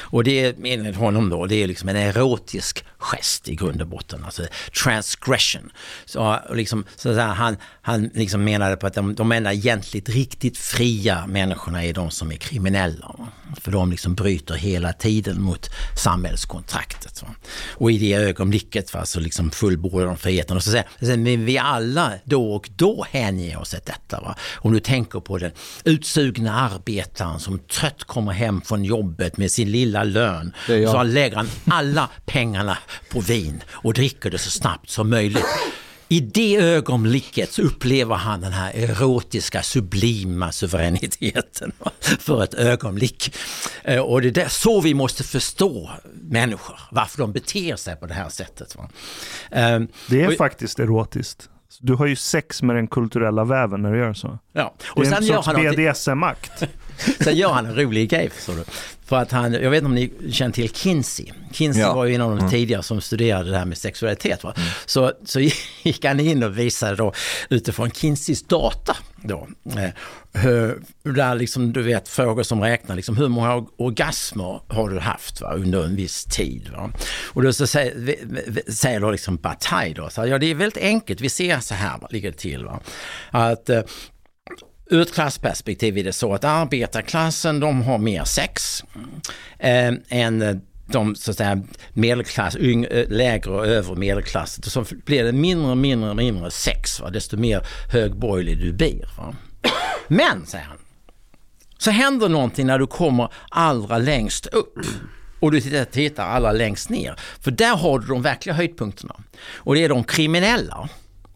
Och 0.00 0.24
det 0.24 0.44
är 0.44 0.54
enligt 0.64 0.96
honom 0.96 1.28
då, 1.28 1.46
det 1.46 1.54
är 1.54 1.66
liksom 1.66 1.88
en 1.88 1.96
erotisk 1.96 2.84
gest 2.98 3.48
i 3.48 3.54
grund 3.54 3.80
och 3.82 3.88
botten, 3.88 4.24
alltså 4.24 4.42
transgression. 4.82 5.70
Så, 6.04 6.38
liksom, 6.50 6.84
så 6.96 7.12
där, 7.12 7.26
han, 7.26 7.56
han 7.82 8.10
liksom 8.14 8.44
menade 8.44 8.76
på 8.76 8.86
att 8.86 8.94
de, 8.94 9.14
de 9.14 9.32
enda 9.32 9.52
egentligt 9.52 10.08
riktigt 10.08 10.58
fria 10.58 11.26
människorna 11.26 11.84
är 11.84 11.92
de 11.92 12.10
som 12.10 12.32
är 12.32 12.36
kriminella. 12.36 13.14
För 13.60 13.72
de 13.72 13.90
liksom 13.90 14.14
bryter 14.14 14.54
hela 14.54 14.92
tiden 14.92 15.42
mot 15.42 15.70
samhällskontraktet. 16.04 17.22
Va? 17.22 17.28
Och 17.68 17.92
i 17.92 17.98
det 17.98 18.14
ögonblicket 18.14 18.94
va, 18.94 19.04
så 19.04 19.20
liksom 19.20 19.50
fullbordar 19.50 20.06
de 20.06 20.16
friheten. 20.16 20.56
Och 20.56 20.62
så 20.62 20.70
säger 20.70 21.16
men 21.16 21.44
vi 21.44 21.58
alla 21.58 22.12
då 22.24 22.54
och 22.54 22.70
då 22.76 23.06
hänger 23.10 23.58
oss 23.58 23.74
åt 23.74 23.86
detta. 23.86 24.20
Va? 24.20 24.36
Om 24.54 24.72
du 24.72 24.80
tänker 24.80 25.20
på 25.20 25.38
den 25.38 25.52
utsugna 25.84 26.60
arbetaren 26.60 27.40
som 27.40 27.58
trött 27.58 28.04
kommer 28.04 28.32
hem 28.32 28.62
från 28.62 28.84
jobbet 28.84 29.36
med 29.36 29.50
sin 29.50 29.71
lilla 29.72 30.04
lön. 30.04 30.52
Så 30.66 31.02
lägger 31.02 31.36
han 31.36 31.48
alla 31.70 32.08
pengarna 32.26 32.78
på 33.10 33.20
vin 33.20 33.62
och 33.70 33.94
dricker 33.94 34.30
det 34.30 34.38
så 34.38 34.50
snabbt 34.50 34.90
som 34.90 35.10
möjligt. 35.10 35.46
I 36.12 36.20
det 36.20 36.56
ögonblicket 36.56 37.52
så 37.52 37.62
upplever 37.62 38.14
han 38.14 38.40
den 38.40 38.52
här 38.52 38.72
erotiska 38.74 39.62
sublima 39.62 40.52
suveräniteten 40.52 41.72
för 42.18 42.42
ett 42.42 42.54
ögonblick. 42.54 43.36
Eh, 43.84 44.00
och 44.00 44.22
det 44.22 44.38
är 44.38 44.48
så 44.48 44.80
vi 44.80 44.94
måste 44.94 45.24
förstå 45.24 45.90
människor, 46.14 46.80
varför 46.90 47.18
de 47.18 47.32
beter 47.32 47.76
sig 47.76 47.96
på 47.96 48.06
det 48.06 48.14
här 48.14 48.28
sättet. 48.28 48.76
Ehm, 49.50 49.88
det 50.06 50.22
är 50.22 50.28
och, 50.28 50.34
faktiskt 50.34 50.78
erotiskt. 50.78 51.48
Du 51.80 51.94
har 51.94 52.06
ju 52.06 52.16
sex 52.16 52.62
med 52.62 52.76
den 52.76 52.86
kulturella 52.86 53.44
väven 53.44 53.82
när 53.82 53.92
du 53.92 53.98
gör 53.98 54.14
så. 54.14 54.38
Ja. 54.52 54.74
Och 54.86 55.02
det 55.02 55.08
är 55.08 55.16
en 55.16 55.24
sorts 55.24 55.48
BDSM-akt. 55.48 56.64
Sen 57.20 57.36
gör 57.36 57.52
han 57.52 57.66
en 57.66 57.74
rolig 57.74 58.10
grej, 58.10 58.30
förstår 58.30 58.54
du. 58.54 58.64
För 59.04 59.16
att 59.16 59.30
han, 59.30 59.52
jag 59.52 59.70
vet 59.70 59.78
inte 59.78 59.86
om 59.86 59.94
ni 59.94 60.32
känner 60.32 60.52
till 60.52 60.70
Kinsey. 60.70 61.26
Kinsey 61.52 61.82
ja. 61.82 61.94
var 61.94 62.04
ju 62.04 62.14
en 62.14 62.20
av 62.20 62.30
de 62.30 62.38
mm. 62.38 62.50
tidigare 62.50 62.82
som 62.82 63.00
studerade 63.00 63.50
det 63.50 63.58
här 63.58 63.64
med 63.64 63.78
sexualitet. 63.78 64.44
Va? 64.44 64.54
Mm. 64.56 64.68
Så, 64.86 65.12
så 65.24 65.40
gick 65.82 66.04
han 66.04 66.20
in 66.20 66.42
och 66.42 66.58
visade 66.58 66.96
då 66.96 67.12
utifrån 67.48 67.90
Kinseys 67.90 68.42
data 68.42 68.96
då. 69.22 69.48
Eh, 70.34 70.70
där 71.02 71.34
liksom 71.34 71.72
du 71.72 71.82
vet 71.82 72.08
frågor 72.08 72.42
som 72.42 72.62
räknar 72.62 72.96
liksom 72.96 73.16
hur 73.16 73.28
många 73.28 73.66
orgasmer 73.76 74.60
har 74.68 74.88
du 74.88 74.98
haft 74.98 75.40
va, 75.40 75.52
under 75.54 75.84
en 75.84 75.96
viss 75.96 76.24
tid. 76.24 76.70
Va? 76.76 76.90
Och 77.24 77.42
då 77.42 77.52
så 77.52 77.66
säger, 77.66 78.16
säger 78.70 79.00
då 79.00 79.10
liksom 79.10 79.36
Bataille 79.36 79.94
då, 79.94 80.10
så 80.10 80.26
ja 80.26 80.38
det 80.38 80.46
är 80.46 80.54
väldigt 80.54 80.82
enkelt, 80.82 81.20
vi 81.20 81.28
ser 81.28 81.60
så 81.60 81.74
här 81.74 81.98
ligger 82.10 82.30
det 82.30 82.38
till. 82.38 82.64
Va? 82.64 82.80
Att 83.30 83.70
eh, 83.70 83.82
ur 84.90 85.00
ett 85.00 85.14
klassperspektiv 85.14 85.98
är 85.98 86.04
det 86.04 86.12
så 86.12 86.34
att 86.34 86.44
arbetarklassen 86.44 87.60
de 87.60 87.82
har 87.82 87.98
mer 87.98 88.24
sex 88.24 88.84
eh, 89.58 89.92
än 90.08 90.60
de 90.86 91.14
så 91.14 91.30
att 91.30 91.36
säga 91.36 91.62
medelklass, 91.92 92.56
yng, 92.56 92.84
eh, 92.84 93.08
lägre 93.08 93.50
och 93.50 93.66
övre 93.66 93.96
medelklass. 93.96 94.60
Så 94.62 94.84
blir 95.04 95.24
det 95.24 95.32
mindre 95.32 95.70
och 95.70 95.76
mindre 95.76 96.10
och 96.10 96.16
mindre 96.16 96.50
sex, 96.50 97.00
va? 97.00 97.10
desto 97.10 97.36
mer 97.36 97.66
högborgerlig 97.92 98.58
du 98.58 98.72
blir. 98.72 99.08
Va? 99.18 99.34
Men, 100.08 100.46
säger 100.46 100.64
han, 100.64 100.78
så 101.78 101.90
händer 101.90 102.28
någonting 102.28 102.66
när 102.66 102.78
du 102.78 102.86
kommer 102.86 103.32
allra 103.50 103.98
längst 103.98 104.46
upp 104.46 104.78
och 105.40 105.50
du 105.50 105.60
tittar 105.84 106.26
allra 106.26 106.52
längst 106.52 106.90
ner. 106.90 107.14
För 107.40 107.50
där 107.50 107.76
har 107.76 107.98
du 107.98 108.06
de 108.06 108.22
verkliga 108.22 108.54
höjdpunkterna. 108.54 109.14
Och 109.54 109.74
det 109.74 109.84
är 109.84 109.88
de 109.88 110.04
kriminella, 110.04 110.88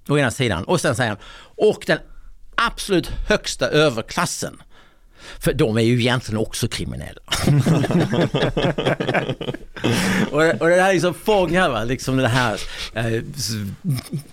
å 0.09 0.18
ena 0.18 0.30
sidan. 0.30 0.64
Och 0.64 0.80
sen 0.80 0.97
säger 0.97 1.11
han, 1.11 1.18
och 1.57 1.84
den 1.86 1.99
absolut 2.57 3.11
högsta 3.28 3.68
överklassen. 3.68 4.62
För 5.38 5.52
de 5.52 5.76
är 5.76 5.82
ju 5.82 6.00
egentligen 6.00 6.40
också 6.40 6.68
kriminella. 6.68 7.20
och, 10.30 10.42
och 10.61 10.68
det 10.68 10.82
här 10.82 10.92
liksom 10.92 11.14
fångar 11.14 11.70
va, 11.70 11.84
liksom 11.84 12.16
det 12.16 12.28
här, 12.28 12.61
eh, 12.94 13.22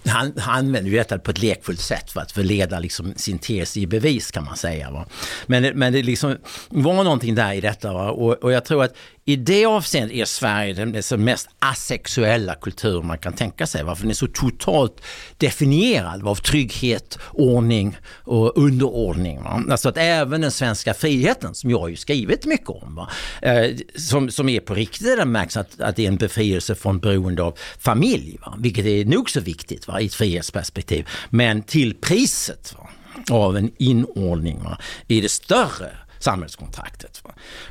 han, 0.05 0.33
han 0.37 0.65
använder 0.65 0.91
ju 0.91 0.97
detta 0.97 1.19
på 1.19 1.31
ett 1.31 1.41
lekfullt 1.41 1.79
sätt 1.79 2.11
för 2.11 2.21
att 2.21 2.31
förleda 2.31 2.79
liksom 2.79 3.13
sin 3.15 3.39
tes 3.39 3.77
i 3.77 3.87
bevis 3.87 4.31
kan 4.31 4.43
man 4.43 4.57
säga. 4.57 4.91
Va? 4.91 5.05
Men, 5.45 5.79
men 5.79 5.93
det 5.93 6.03
liksom 6.03 6.37
var 6.69 7.03
någonting 7.03 7.35
där 7.35 7.53
i 7.53 7.61
detta 7.61 7.93
va? 7.93 8.11
Och, 8.11 8.43
och 8.43 8.51
jag 8.51 8.65
tror 8.65 8.83
att 8.83 8.95
i 9.25 9.35
det 9.35 9.65
avseendet 9.65 10.17
är 10.17 10.25
Sverige 10.25 10.73
den 10.73 11.23
mest 11.23 11.49
asexuella 11.59 12.55
kultur 12.55 13.01
man 13.01 13.17
kan 13.17 13.33
tänka 13.33 13.67
sig. 13.67 13.83
Varför 13.83 14.01
den 14.01 14.09
är 14.09 14.15
så 14.15 14.27
totalt 14.27 15.01
definierad 15.37 16.27
av 16.27 16.35
trygghet, 16.35 17.19
ordning 17.31 17.97
och 18.23 18.57
underordning. 18.57 19.43
Va? 19.43 19.63
Alltså 19.69 19.89
att 19.89 19.97
även 19.97 20.41
den 20.41 20.51
svenska 20.51 20.93
friheten, 20.93 21.55
som 21.55 21.69
jag 21.69 21.79
har 21.79 21.87
ju 21.87 21.95
skrivit 21.95 22.45
mycket 22.45 22.69
om, 22.69 22.95
va? 22.95 23.09
Eh, 23.41 23.75
som, 23.95 24.31
som 24.31 24.49
är 24.49 24.59
på 24.59 24.73
riktigt, 24.73 25.17
den 25.17 25.31
märks 25.31 25.57
att, 25.57 25.81
att 25.81 25.95
det 25.95 26.03
är 26.03 26.07
en 26.07 26.17
befrielse 26.17 26.75
från 26.75 26.99
beroende 26.99 27.43
av 27.43 27.57
familj, 27.79 28.37
va? 28.41 28.57
vilket 28.59 28.85
är 28.85 29.05
nog 29.05 29.29
så 29.29 29.39
viktigt 29.39 29.87
va? 29.87 30.01
i 30.01 30.05
ett 30.05 30.13
frihetsperspektiv. 30.13 31.07
Men 31.29 31.61
till 31.61 31.93
priset 31.93 32.75
va? 32.77 32.89
av 33.31 33.57
en 33.57 33.71
inordning 33.77 34.63
va? 34.63 34.77
i 35.07 35.21
det 35.21 35.29
större 35.29 35.91
samhällskontraktet. 36.23 37.23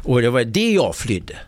Och 0.02 0.22
det 0.22 0.30
var 0.30 0.44
det 0.44 0.72
jag 0.72 0.96
flydde 0.96 1.38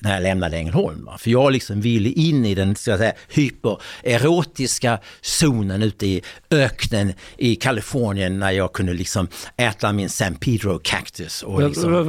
när 0.00 0.14
jag 0.14 0.22
lämnade 0.22 0.56
Ängelholm. 0.56 1.04
Va? 1.04 1.18
För 1.18 1.30
jag 1.30 1.52
liksom 1.52 1.80
ville 1.80 2.08
in 2.08 2.44
i 2.44 2.54
den 2.54 2.76
så 2.76 2.92
att 2.92 2.98
säga, 2.98 3.12
hypererotiska 3.28 4.98
zonen 5.20 5.82
ute 5.82 6.06
i 6.06 6.22
öknen 6.50 7.12
i 7.36 7.56
Kalifornien 7.56 8.38
när 8.38 8.50
jag 8.50 8.72
kunde 8.72 8.92
liksom 8.92 9.28
äta 9.56 9.92
min 9.92 10.08
San 10.08 10.34
Pedro 10.34 10.78
cactus. 10.82 11.42
Och 11.42 11.62
liksom... 11.62 12.04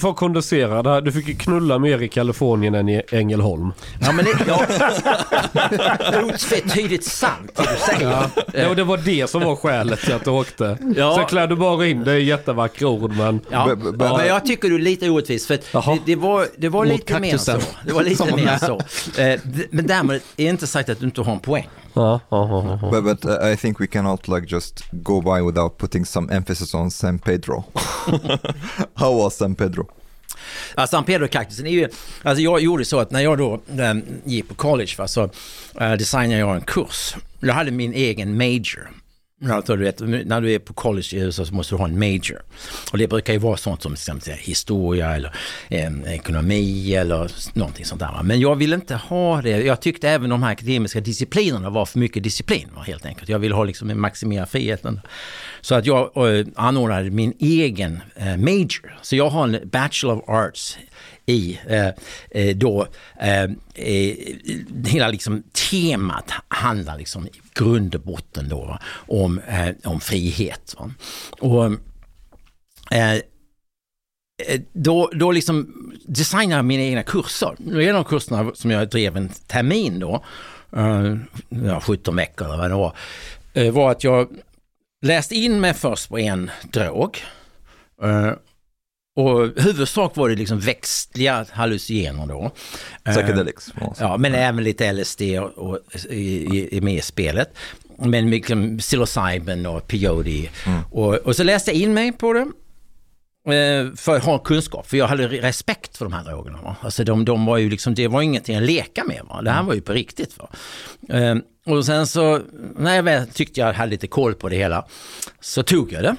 För 0.00 0.10
att 0.10 0.16
kondensera 0.16 0.82
det 0.82 0.90
här, 0.90 1.00
du 1.00 1.12
fick 1.12 1.28
ju 1.28 1.34
knulla 1.34 1.78
mer 1.78 2.02
i 2.02 2.08
Kalifornien 2.08 2.74
än 2.74 2.88
i 2.88 3.02
Ängelholm. 3.10 3.72
Ja 4.00 4.12
men 4.12 4.24
det, 4.24 4.30
ja, 4.46 4.66
otvetydigt 6.24 7.04
sant 7.04 7.52
det 7.56 7.62
du 7.62 7.94
säger. 7.94 8.10
Ja. 8.10 8.30
ja, 8.52 8.74
det 8.74 8.84
var 8.84 8.96
det 8.96 9.30
som 9.30 9.42
var 9.42 9.56
skälet 9.56 10.00
till 10.00 10.14
att 10.14 10.24
du 10.24 10.30
åkte. 10.30 10.78
Ja. 10.96 11.14
Sen 11.16 11.26
klär 11.26 11.46
du 11.46 11.56
bara 11.56 11.86
in 11.86 12.04
det 12.04 12.18
i 12.18 12.24
jättevackra 12.24 12.88
ord 12.88 13.16
men... 13.16 13.40
Ja. 13.50 13.76
ja. 13.98 14.16
men 14.16 14.26
jag 14.26 14.46
tycker 14.46 14.68
du 14.68 14.74
är 14.74 14.78
lite 14.78 15.10
orättvis 15.10 15.46
för 15.46 15.54
det, 15.54 16.00
det, 16.06 16.16
var, 16.16 16.46
det 16.56 16.68
var 16.68 16.73
lite 16.82 17.20
mer 17.20 17.36
så. 17.36 17.58
Det 17.86 17.92
var 17.92 18.02
lite 18.02 18.36
mer 18.36 18.58
så. 18.58 18.80
Eh, 19.20 19.40
men 19.70 19.86
därmed 19.86 20.20
är 20.36 20.50
inte 20.50 20.66
sagt 20.66 20.88
att 20.88 21.00
du 21.00 21.06
inte 21.06 21.20
har 21.20 21.32
en 21.32 21.40
poäng. 21.40 21.68
but, 22.90 23.04
but 23.04 23.24
uh, 23.24 23.52
I 23.52 23.56
think 23.56 23.80
we 23.80 23.86
cannot 23.86 24.28
like 24.28 24.46
just 24.48 24.84
go 24.90 25.20
by 25.20 25.40
without 25.40 25.78
putting 25.78 26.04
some 26.04 26.32
emphasis 26.32 26.74
on 26.74 26.90
San 26.90 27.18
Pedro. 27.18 27.64
How 28.94 29.22
was 29.22 29.36
San 29.36 29.54
Pedro? 29.54 29.86
Ja, 30.76 30.86
San 30.86 31.04
Pedro-kaktusen 31.04 31.66
är 31.66 31.70
ju, 31.70 31.88
alltså 32.22 32.42
jag 32.42 32.60
gjorde 32.60 32.84
så 32.84 33.00
att 33.00 33.10
när 33.10 33.20
jag 33.20 33.38
då 33.38 33.60
ähm, 33.78 34.02
gick 34.24 34.48
på 34.48 34.54
college 34.54 34.94
va, 34.98 35.08
så 35.08 35.30
äh, 35.80 35.92
designade 35.92 36.38
jag 36.38 36.56
en 36.56 36.60
kurs. 36.60 37.16
Jag 37.40 37.54
hade 37.54 37.70
min 37.70 37.92
egen 37.92 38.36
major 38.36 38.90
Alltså, 39.42 39.76
du 39.76 39.84
vet, 39.84 40.00
när 40.00 40.40
du 40.40 40.52
är 40.52 40.58
på 40.58 40.72
college 40.72 41.08
i 41.12 41.16
USA 41.16 41.44
så 41.44 41.54
måste 41.54 41.74
du 41.74 41.78
ha 41.78 41.84
en 41.84 41.98
major. 41.98 42.42
Och 42.92 42.98
det 42.98 43.08
brukar 43.08 43.32
ju 43.32 43.38
vara 43.38 43.56
sånt 43.56 43.82
som 43.82 43.92
exempelvis 43.92 44.40
historia 44.40 45.14
eller 45.14 45.34
eh, 45.68 46.14
ekonomi 46.14 46.94
eller 46.94 47.30
någonting 47.58 47.84
sånt 47.84 48.00
där. 48.00 48.22
Men 48.22 48.40
jag 48.40 48.56
ville 48.56 48.74
inte 48.74 48.94
ha 48.94 49.42
det. 49.42 49.50
Jag 49.50 49.80
tyckte 49.80 50.08
även 50.08 50.30
de 50.30 50.42
här 50.42 50.52
akademiska 50.52 51.00
disciplinerna 51.00 51.70
var 51.70 51.86
för 51.86 51.98
mycket 51.98 52.22
disciplin 52.22 52.68
helt 52.86 53.06
enkelt. 53.06 53.28
Jag 53.28 53.38
ville 53.38 53.54
ha 53.54 53.64
liksom 53.64 53.90
en 53.90 54.00
maximera 54.00 54.46
friheten. 54.46 55.00
Så 55.60 55.74
att 55.74 55.86
jag 55.86 56.00
eh, 56.38 56.46
anordnade 56.56 57.10
min 57.10 57.34
egen 57.38 58.00
eh, 58.16 58.36
major. 58.36 58.98
Så 59.02 59.16
jag 59.16 59.30
har 59.30 59.44
en 59.44 59.68
Bachelor 59.68 60.16
of 60.16 60.28
Arts 60.28 60.78
i 61.26 61.58
eh, 61.66 61.88
eh 62.30 62.56
då 62.56 62.86
eh, 63.20 63.42
eh, 63.74 64.16
hela 64.86 65.08
liksom 65.08 65.42
temat 65.70 66.30
handlar 66.48 66.98
liksom 66.98 67.26
i 67.26 67.30
grund 67.54 67.94
och 67.94 68.00
botten 68.00 68.48
då 68.48 68.78
om, 68.94 69.38
eh, 69.38 69.74
om 69.84 70.00
frihet. 70.00 70.74
Va? 70.78 70.90
Och 71.40 71.72
då, 74.72 75.10
då 75.14 75.32
liksom 75.32 75.74
designar 76.06 76.56
jag 76.56 76.64
mina 76.64 76.82
egna 76.82 77.02
kurser. 77.02 77.80
En 77.80 77.96
av 77.96 78.04
kurserna 78.04 78.50
som 78.54 78.70
jag 78.70 78.88
drev 78.88 79.16
en 79.16 79.28
termin 79.28 79.98
då, 79.98 80.24
ja, 81.48 81.80
17 81.80 82.16
veckor 82.16 82.46
eller 82.46 82.56
vad 82.56 82.70
det 82.70 82.76
var, 83.54 83.70
var 83.70 83.90
att 83.90 84.04
jag 84.04 84.28
läste 85.02 85.34
in 85.34 85.60
mig 85.60 85.74
först 85.74 86.08
på 86.08 86.18
en 86.18 86.50
drog 86.62 87.20
Eh, 88.02 88.32
och 89.16 89.62
huvudsak 89.62 90.16
var 90.16 90.28
det 90.28 90.34
liksom 90.34 90.60
växtliga 90.60 91.46
hallucinogener 91.50 92.26
då. 92.26 92.50
Eh, 93.04 93.12
Psychedelics. 93.12 93.72
Ja, 93.98 94.16
men 94.16 94.34
även 94.34 94.64
lite 94.64 94.92
LSD 94.92 95.22
och, 95.22 95.58
och, 95.58 95.78
i, 96.10 96.68
i, 96.76 96.80
med 96.80 96.94
i 96.94 97.00
spelet. 97.00 97.56
Men 97.98 98.30
liksom 98.30 98.78
psilocybin 98.78 99.66
och 99.66 99.88
peyote. 99.88 100.48
Mm. 100.66 100.80
Och, 100.90 101.14
och 101.14 101.36
så 101.36 101.44
läste 101.44 101.70
jag 101.70 101.80
in 101.80 101.94
mig 101.94 102.12
på 102.12 102.32
det 102.32 102.40
eh, 103.54 103.94
för 103.96 104.16
att 104.16 104.24
ha 104.24 104.38
kunskap, 104.38 104.86
för 104.86 104.96
jag 104.96 105.06
hade 105.06 105.28
respekt 105.28 105.96
för 105.96 106.04
de 106.04 106.12
här 106.12 106.24
drogerna. 106.24 106.58
Va? 106.62 106.76
Alltså 106.80 107.04
de, 107.04 107.24
de 107.24 107.46
var 107.46 107.56
ju 107.56 107.70
liksom, 107.70 107.94
det 107.94 108.08
var 108.08 108.22
ingenting 108.22 108.56
att 108.56 108.62
leka 108.62 109.04
med. 109.04 109.20
Va? 109.28 109.42
Det 109.42 109.50
här 109.50 109.58
mm. 109.58 109.66
var 109.66 109.74
ju 109.74 109.80
på 109.80 109.92
riktigt. 109.92 110.38
Va? 110.38 110.48
Eh, 111.18 111.36
och 111.66 111.86
sen 111.86 112.06
så, 112.06 112.40
när 112.76 112.96
jag 112.96 113.02
väl 113.02 113.26
tyckte 113.26 113.60
jag 113.60 113.72
hade 113.72 113.90
lite 113.90 114.06
koll 114.06 114.34
på 114.34 114.48
det 114.48 114.56
hela, 114.56 114.84
så 115.40 115.62
tog 115.62 115.92
jag 115.92 116.02
det. 116.02 116.16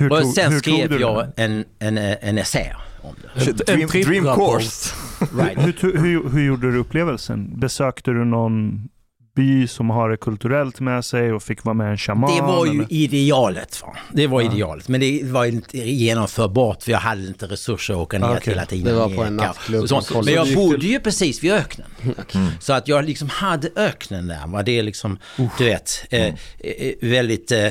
Hur 0.00 0.12
och 0.12 0.26
sen 0.26 0.58
skrev 0.58 1.00
jag 1.00 1.26
en, 1.36 1.64
en, 1.78 1.98
en 1.98 2.38
essä 2.38 2.76
om 3.02 3.14
det. 3.22 3.52
Dream, 3.66 3.88
dream 3.88 4.24
course. 4.24 4.94
right. 5.38 5.58
hur, 5.82 5.98
hur, 5.98 6.28
hur 6.28 6.42
gjorde 6.42 6.72
du 6.72 6.78
upplevelsen? 6.78 7.60
Besökte 7.60 8.10
du 8.10 8.24
någon 8.24 8.88
by 9.34 9.68
som 9.68 9.90
har 9.90 10.10
det 10.10 10.16
kulturellt 10.16 10.80
med 10.80 11.04
sig 11.04 11.32
och 11.32 11.42
fick 11.42 11.64
vara 11.64 11.74
med 11.74 11.90
en 11.90 11.98
shaman? 11.98 12.36
Det 12.36 12.42
var 12.42 12.66
ju 12.66 12.72
eller? 12.72 12.92
idealet. 12.92 13.82
Va? 13.82 13.96
Det 14.12 14.26
var 14.26 14.40
ja. 14.40 14.52
idealet. 14.52 14.88
Men 14.88 15.00
det 15.00 15.20
var 15.24 15.44
inte 15.44 15.78
genomförbart 15.78 16.82
för 16.82 16.90
jag 16.90 16.98
hade 16.98 17.26
inte 17.26 17.46
resurser 17.46 17.94
att 17.94 18.00
åka 18.00 18.18
ner 18.18 18.30
okay. 18.30 18.40
till 18.40 18.56
Latinamerika. 18.56 19.08
Det 19.08 19.08
var 19.08 19.16
på 19.16 19.24
en 19.24 19.36
nattklubb. 19.36 20.24
Men 20.24 20.34
jag 20.34 20.54
bodde 20.54 20.86
ju 20.86 21.00
precis 21.00 21.44
vid 21.44 21.52
öknen. 21.52 21.88
Mm. 22.34 22.48
Så 22.60 22.72
att 22.72 22.88
jag 22.88 23.04
liksom 23.04 23.28
hade 23.28 23.68
öknen 23.76 24.26
där. 24.26 24.46
Va? 24.46 24.62
Det 24.62 24.78
är 24.78 24.82
liksom, 24.82 25.18
uh. 25.40 25.46
du 25.58 25.64
vet, 25.64 26.04
eh, 26.10 26.22
mm. 26.22 26.36
eh, 26.58 26.92
väldigt... 27.00 27.52
Eh, 27.52 27.66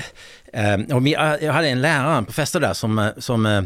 eh 0.53 0.95
och 0.95 1.07
jag 1.07 1.53
hade 1.53 1.67
en 1.67 1.81
lärare, 1.81 2.17
en 2.17 2.25
professor 2.25 2.59
där 2.59 2.73
som, 2.73 2.99
eh, 2.99 3.07
som 3.17 3.45
eh, 3.45 3.61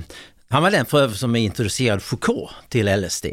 han 0.50 0.64
var 0.64 0.72
den 0.72 0.86
för 0.86 1.02
övrigt 1.02 1.20
som 1.20 1.36
introducerade 1.36 2.02
Foucault 2.02 2.52
till 2.70 3.02
LSD. 3.02 3.26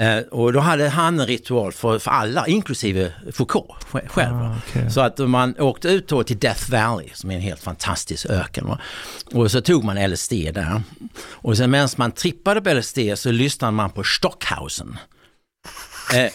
Eh, 0.00 0.18
och 0.18 0.52
då 0.52 0.60
hade 0.60 0.88
han 0.88 1.20
en 1.20 1.26
ritual 1.26 1.72
för, 1.72 1.98
för 1.98 2.10
alla, 2.10 2.46
inklusive 2.46 3.12
Foucault 3.32 3.84
själv. 4.08 4.34
Ah, 4.36 4.56
okay. 4.56 4.90
Så 4.90 5.00
att 5.00 5.18
man 5.18 5.60
åkte 5.60 5.88
ut 5.88 6.08
då 6.08 6.22
till 6.22 6.38
Death 6.38 6.70
Valley, 6.70 7.08
som 7.14 7.30
är 7.30 7.34
en 7.34 7.40
helt 7.40 7.60
fantastisk 7.60 8.26
öken. 8.26 8.66
Va? 8.66 8.78
Och 9.32 9.50
så 9.50 9.60
tog 9.60 9.84
man 9.84 10.10
LSD 10.10 10.32
där. 10.32 10.82
Och 11.18 11.56
sen 11.56 11.70
medan 11.70 11.88
man 11.96 12.12
trippade 12.12 12.60
på 12.60 12.74
LSD 12.74 12.98
så 13.14 13.30
lyssnade 13.30 13.72
man 13.72 13.90
på 13.90 14.04
Stockhausen. 14.04 14.98
Eh, 16.14 16.32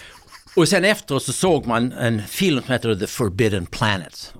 och 0.55 0.67
sen 0.67 0.85
efteråt 0.85 1.23
så 1.23 1.33
såg 1.33 1.65
man 1.67 1.91
en 1.91 2.21
film 2.27 2.61
som 2.65 2.73
heter 2.73 2.95
The 2.95 3.07
Forbidden 3.07 3.65
Planet. 3.65 4.33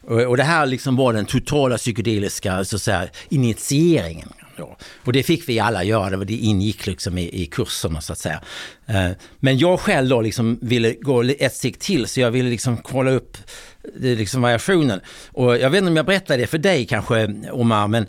Och, 0.00 0.20
och 0.20 0.36
det 0.36 0.42
här 0.42 0.66
liksom 0.66 0.96
var 0.96 1.12
den 1.12 1.26
totala 1.26 1.76
psykedeliska 1.76 2.64
så 2.64 2.76
att 2.76 2.82
säga, 2.82 3.08
initieringen 3.28 4.28
då. 4.56 4.76
Och 5.04 5.12
det 5.12 5.22
fick 5.22 5.48
vi 5.48 5.60
alla 5.60 5.84
göra, 5.84 6.16
det 6.16 6.34
ingick 6.34 6.86
liksom 6.86 7.18
i, 7.18 7.42
i 7.42 7.46
kurserna 7.46 8.00
så 8.00 8.12
att 8.12 8.18
säga. 8.18 8.40
Eh, 8.86 9.10
men 9.40 9.58
jag 9.58 9.80
själv 9.80 10.08
då 10.08 10.20
liksom 10.20 10.58
ville 10.62 10.94
gå 10.94 11.22
ett 11.22 11.54
steg 11.54 11.78
till 11.78 12.06
så 12.06 12.20
jag 12.20 12.30
ville 12.30 12.50
liksom 12.50 12.76
kolla 12.76 13.10
upp 13.10 13.36
det 14.00 14.14
liksom 14.14 14.42
variationen. 14.42 15.00
Och 15.32 15.58
jag 15.58 15.70
vet 15.70 15.78
inte 15.78 15.90
om 15.90 15.96
jag 15.96 16.06
berättade 16.06 16.42
det 16.42 16.46
för 16.46 16.58
dig 16.58 16.86
kanske 16.86 17.34
Omar, 17.52 17.88
men 17.88 18.06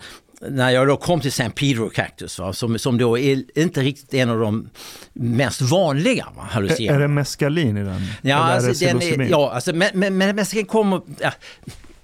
när 0.50 0.70
jag 0.70 0.88
då 0.88 0.98
kom 0.98 1.22
till 1.22 1.30
St. 1.30 1.50
Peter 1.50 1.89
Cactus, 1.89 2.39
va, 2.39 2.54
som, 2.54 2.80
som 2.80 2.98
då 2.98 3.18
är 3.18 3.60
inte 3.60 3.82
riktigt 3.82 4.14
en 4.14 4.30
av 4.30 4.39
de 4.39 4.70
mest 5.14 5.62
vanliga 5.62 6.28
hallucineringarna. 6.38 6.98
Är 6.98 7.02
det 7.02 7.08
meskalin 7.08 7.78
i 7.78 7.84
den? 7.84 8.02
Ja, 8.22 8.36
alltså, 8.36 8.86
den 8.86 9.02
är, 9.02 9.30
ja 9.30 9.52
alltså, 9.52 9.76
men, 9.76 9.89
men, 9.93 10.18
men 10.18 10.36
meskalin 10.36 10.66
kommer... 10.66 11.02
Ja, 11.20 11.32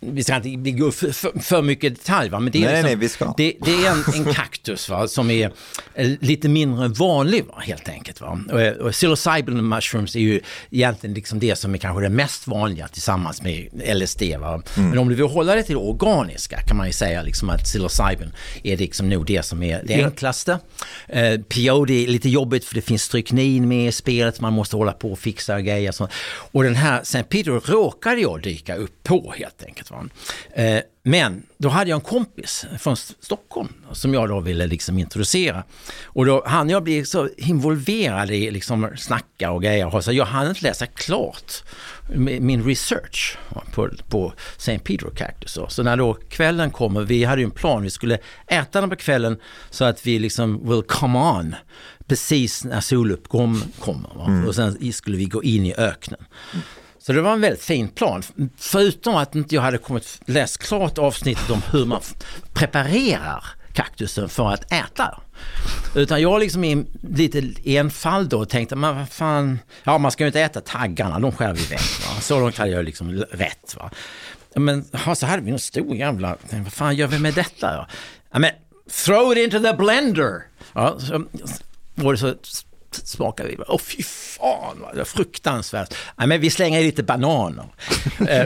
vi 0.04 0.24
ska 0.24 0.36
inte 0.36 0.72
gå 0.72 0.92
för, 0.92 1.40
för, 1.40 1.62
mycket 1.62 1.96
detalj, 1.96 2.30
va? 2.30 2.40
men 2.40 2.52
det 2.52 2.58
är, 2.58 2.62
nej, 2.62 2.72
liksom, 2.72 2.86
nej, 2.86 2.96
vi 2.96 3.10
ska. 3.10 3.34
Det, 3.38 3.54
det 3.62 3.86
är 3.86 3.92
en, 3.92 4.28
en 4.28 4.34
kaktus 4.34 4.90
va? 4.90 5.08
som 5.08 5.32
är 5.32 5.52
lite 6.20 6.50
mindre 6.50 6.88
vanlig 6.88 7.46
va? 7.46 7.60
helt 7.60 7.90
enkelt. 7.90 8.22
Va? 8.22 8.40
Och, 8.52 8.86
och 8.86 8.92
psilocybin 8.92 9.70
mushrooms 9.70 10.16
är 10.16 10.20
ju 10.20 10.42
egentligen 10.70 11.14
liksom 11.14 11.40
det 11.40 11.56
som 11.56 11.74
är 11.74 11.78
kanske 11.78 12.04
det 12.04 12.10
mest 12.10 12.48
vanliga 12.48 12.88
tillsammans 12.88 13.42
med 13.42 13.68
LSD. 13.96 14.24
Va? 14.40 14.62
Mm. 14.78 14.90
Men 14.90 14.98
om 14.98 15.10
du 15.10 15.16
vill 15.16 15.26
hålla 15.26 15.56
det 15.56 15.64
till 15.64 15.76
det 15.76 15.82
organiska 15.82 16.62
kan 16.62 16.78
man 16.78 16.88
ju 16.88 16.94
säga 16.94 17.22
liksom 17.22 17.50
att 17.50 17.64
psilocybin 17.64 18.32
är 18.64 18.78
liksom 18.78 19.10
nog 19.10 19.26
det 19.26 19.44
som 19.44 19.64
är 19.64 19.84
det 19.84 20.04
enklaste. 20.04 20.60
Eh, 21.08 21.42
peyote 21.42 21.94
är 21.94 22.08
lite 22.08 22.30
jobbigt 22.30 22.66
för 22.66 22.76
det 22.76 22.82
finns 22.82 23.04
stryknin 23.04 23.68
med 23.68 23.88
i 23.88 23.92
spelet, 23.92 24.40
man 24.40 24.54
måste 24.54 24.76
hålla 24.76 24.92
på 24.92 25.12
och 25.12 25.20
fixa 25.20 25.62
grejer. 25.62 26.02
Och, 26.02 26.10
och 26.52 26.64
den 26.64 26.76
här 26.76 27.02
St. 27.02 27.24
Peter 27.24 27.52
råkade 27.52 28.22
jag 28.22 28.42
dyka 28.42 28.76
upp 28.76 29.04
på 29.04 29.34
helt 29.38 29.64
enkelt. 29.64 29.91
Eh, 30.54 30.82
men 31.04 31.44
då 31.58 31.70
hade 31.70 31.90
jag 31.90 31.98
en 31.98 32.02
kompis 32.02 32.66
från 32.80 32.98
Stockholm 32.98 33.70
som 33.92 34.14
jag 34.14 34.30
då 34.30 34.40
ville 34.40 34.68
liksom 34.68 34.98
introducera. 34.98 35.64
Och 36.04 36.26
då 36.26 36.44
hann 36.46 36.70
jag 36.70 36.84
bli 36.84 37.06
så 37.06 37.30
involverad 37.38 38.32
i 38.32 38.52
liksom 38.52 38.90
snacka 38.98 39.52
och 39.52 39.64
grejer. 39.64 40.02
Så 40.02 40.12
jag 40.12 40.26
hann 40.26 40.50
inte 40.50 40.64
läsa 40.64 40.86
klart 40.86 41.54
min 42.16 42.64
research 42.64 43.38
på, 43.74 43.90
på 44.10 44.34
St. 44.58 44.80
Peter 44.80 45.10
Cactus. 45.16 45.60
Så 45.70 45.84
när 45.84 45.98
då 45.98 46.14
kvällen 46.14 46.72
kommer, 46.72 47.02
vi 47.02 47.24
hade 47.24 47.42
ju 47.42 47.46
en 47.46 47.52
plan, 47.52 47.84
vi 47.84 47.90
skulle 47.90 48.18
äta 48.48 48.82
den 48.82 48.90
på 48.90 48.96
kvällen 48.96 49.40
så 49.70 49.86
att 49.86 50.08
vi 50.08 50.20
liksom 50.20 50.70
will 50.70 50.84
come 50.84 51.20
on 51.20 51.56
precis 52.08 52.64
när 52.64 52.82
soluppgången 52.82 53.62
kommer. 53.80 54.28
Mm. 54.28 54.48
Och 54.48 54.56
sen 54.56 54.94
skulle 54.94 55.18
vi 55.18 55.26
gå 55.26 55.44
in 55.44 55.66
i 55.66 55.74
öknen. 55.78 56.20
Så 57.02 57.14
det 57.14 57.22
var 57.22 57.34
en 57.34 57.42
väldigt 57.42 57.64
fin 57.64 57.88
plan. 57.88 58.24
Förutom 58.58 59.16
att 59.16 59.36
inte 59.36 59.56
jag 59.56 59.62
hade 59.62 59.78
kommit 59.78 60.22
läst 60.26 60.58
klart 60.58 60.98
avsnittet 60.98 61.50
om 61.50 61.62
hur 61.72 61.86
man 61.86 62.02
preparerar 62.54 63.46
kaktusen 63.74 64.30
för 64.30 64.50
att 64.50 64.72
äta. 64.72 65.22
Utan 65.96 66.22
jag 66.22 66.40
liksom 66.40 66.64
i 66.64 66.86
lite 67.02 67.54
enfald 67.66 68.30
då 68.30 68.46
tänkte, 68.46 68.76
men 68.76 68.98
vad 68.98 69.10
fan, 69.10 69.60
ja 69.84 69.98
man 69.98 70.12
ska 70.12 70.24
ju 70.24 70.28
inte 70.28 70.42
äta 70.42 70.62
taggarna, 70.62 71.20
de 71.20 71.32
skär 71.32 71.54
vi 71.54 71.66
väck. 71.66 71.82
Va? 71.82 72.22
Så 72.22 72.40
långt 72.40 72.58
hade 72.58 72.72
jag 72.72 72.86
liksom 72.86 73.12
rätt. 73.32 73.76
Va? 73.78 73.92
Men 74.56 74.86
ha, 74.94 75.16
så 75.16 75.26
hade 75.26 75.42
vi 75.42 75.52
en 75.52 75.60
stor 75.60 75.96
jävla, 75.96 76.38
vad 76.52 76.74
fan 76.74 76.96
gör 76.96 77.08
vi 77.08 77.20
med 77.20 77.34
detta? 77.34 77.88
Ja, 78.32 78.40
men 78.40 78.52
throw 79.06 79.32
it 79.32 79.38
into 79.38 79.60
the 79.60 79.74
blender! 79.74 80.44
Ja, 80.74 81.00
så 81.00 81.26
och 82.04 82.20
så 82.20 82.36
smakar 82.96 83.46
vi. 83.46 83.58
Åh 83.68 83.80
fy 83.80 84.04
fan, 84.04 84.86
vad 84.94 85.08
fruktansvärt. 85.08 85.94
Nej, 86.18 86.28
men 86.28 86.42
vi 86.42 86.50
slänger 86.50 86.80
i 86.80 86.84
lite 86.84 87.04
bananer. 87.04 87.66
eh, 88.28 88.46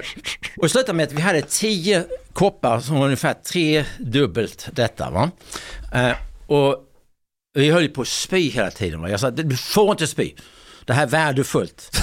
och 0.57 0.71
slutade 0.71 0.93
med 0.93 1.07
att 1.07 1.13
vi 1.13 1.21
hade 1.21 1.41
tio 1.41 2.05
koppar 2.33 2.79
som 2.79 2.95
var 2.95 3.05
ungefär 3.05 3.33
tre 3.33 3.85
dubbelt 3.97 4.67
detta. 4.71 5.09
Va? 5.09 5.31
Eh, 5.93 6.15
och 6.47 6.77
vi 7.53 7.71
höll 7.71 7.89
på 7.89 8.01
att 8.01 8.07
spy 8.07 8.49
hela 8.49 8.71
tiden. 8.71 9.01
Va? 9.01 9.09
Jag 9.09 9.19
sa, 9.19 9.31
du 9.31 9.57
får 9.57 9.91
inte 9.91 10.07
spy. 10.07 10.33
Det 10.85 10.93
här 10.93 11.03
är 11.03 11.07
värdefullt. 11.07 12.01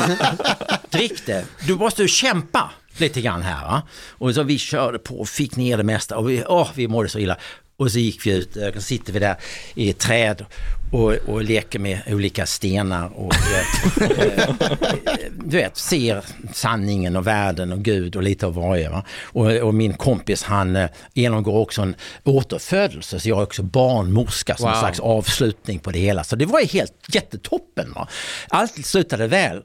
Drick 0.90 1.26
det. 1.26 1.44
Du 1.66 1.74
måste 1.74 2.08
kämpa 2.08 2.70
lite 2.96 3.20
grann 3.20 3.42
här. 3.42 3.64
Va? 3.64 3.82
Och 4.08 4.34
så 4.34 4.42
vi 4.42 4.58
körde 4.58 4.98
på 4.98 5.20
och 5.20 5.28
fick 5.28 5.56
ner 5.56 5.76
det 5.76 5.82
mesta 5.82 6.16
och 6.16 6.30
vi, 6.30 6.44
åh, 6.46 6.68
vi 6.74 6.88
mådde 6.88 7.08
så 7.08 7.18
illa. 7.18 7.36
Och 7.76 7.90
så 7.90 7.98
gick 7.98 8.26
vi 8.26 8.30
ut, 8.30 8.56
och 8.76 8.82
sitter 8.82 9.12
vi 9.12 9.18
där 9.18 9.36
i 9.74 9.90
ett 9.90 9.98
träd 9.98 10.46
och, 10.90 11.12
och 11.12 11.44
leker 11.44 11.78
med 11.78 12.00
olika 12.06 12.46
stenar 12.46 13.10
och 13.14 13.32
du 15.44 15.56
vet, 15.56 15.76
ser 15.76 16.24
sanningen 16.52 17.16
och 17.16 17.26
världen 17.26 17.72
och 17.72 17.78
Gud 17.78 18.16
och 18.16 18.22
lite 18.22 18.46
av 18.46 18.54
varje. 18.54 18.88
Va? 18.88 19.04
Och, 19.22 19.52
och 19.52 19.74
min 19.74 19.92
kompis 19.92 20.42
han 20.42 20.76
eh, 20.76 20.90
genomgår 21.14 21.58
också 21.58 21.82
en 21.82 21.94
återfödelse 22.24 23.20
så 23.20 23.28
jag 23.28 23.38
är 23.38 23.42
också 23.42 23.62
barnmorska 23.62 24.56
som 24.56 24.64
wow. 24.64 24.74
en 24.74 24.80
slags 24.80 25.00
avslutning 25.00 25.78
på 25.78 25.90
det 25.90 25.98
hela. 25.98 26.24
Så 26.24 26.36
det 26.36 26.46
var 26.46 26.60
ju 26.60 26.66
helt 26.66 27.14
jättetoppen. 27.14 27.92
Va? 27.92 28.08
Allt 28.48 28.86
slutade 28.86 29.26
väl. 29.26 29.62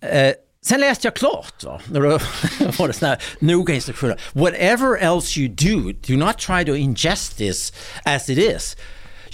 Eh, 0.00 0.32
Sen 0.66 0.80
läste 0.80 1.06
jag 1.06 1.14
klart. 1.14 1.64
Va? 1.64 1.80
Då 1.86 2.00
var 2.78 2.86
det 2.86 2.92
såna 2.92 3.08
här 3.08 3.22
noga 3.38 3.74
instruktioner. 3.74 4.20
Whatever 4.32 4.96
else 4.96 5.40
you 5.40 5.48
do, 5.48 5.92
do 6.06 6.26
not 6.26 6.38
try 6.38 6.64
to 6.64 6.76
ingest 6.76 7.38
this 7.38 7.72
as 8.04 8.28
it 8.28 8.38
is. 8.38 8.76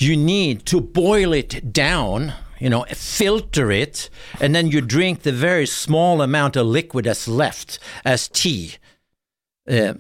You 0.02 0.16
need 0.16 0.64
to 0.64 0.80
boil 0.80 1.34
it 1.34 1.72
down, 1.72 2.32
you 2.58 2.70
know, 2.70 2.84
filter 2.94 3.70
it, 3.70 4.10
and 4.40 4.54
then 4.54 4.66
you 4.68 4.80
drink 4.80 5.22
the 5.22 5.32
very 5.32 5.66
small 5.66 6.22
amount 6.22 6.56
of 6.56 6.66
liquid 6.66 7.04
that's 7.04 7.28
left 7.28 7.80
as 8.04 8.28
tea. 8.28 8.72
Eh, 9.68 9.94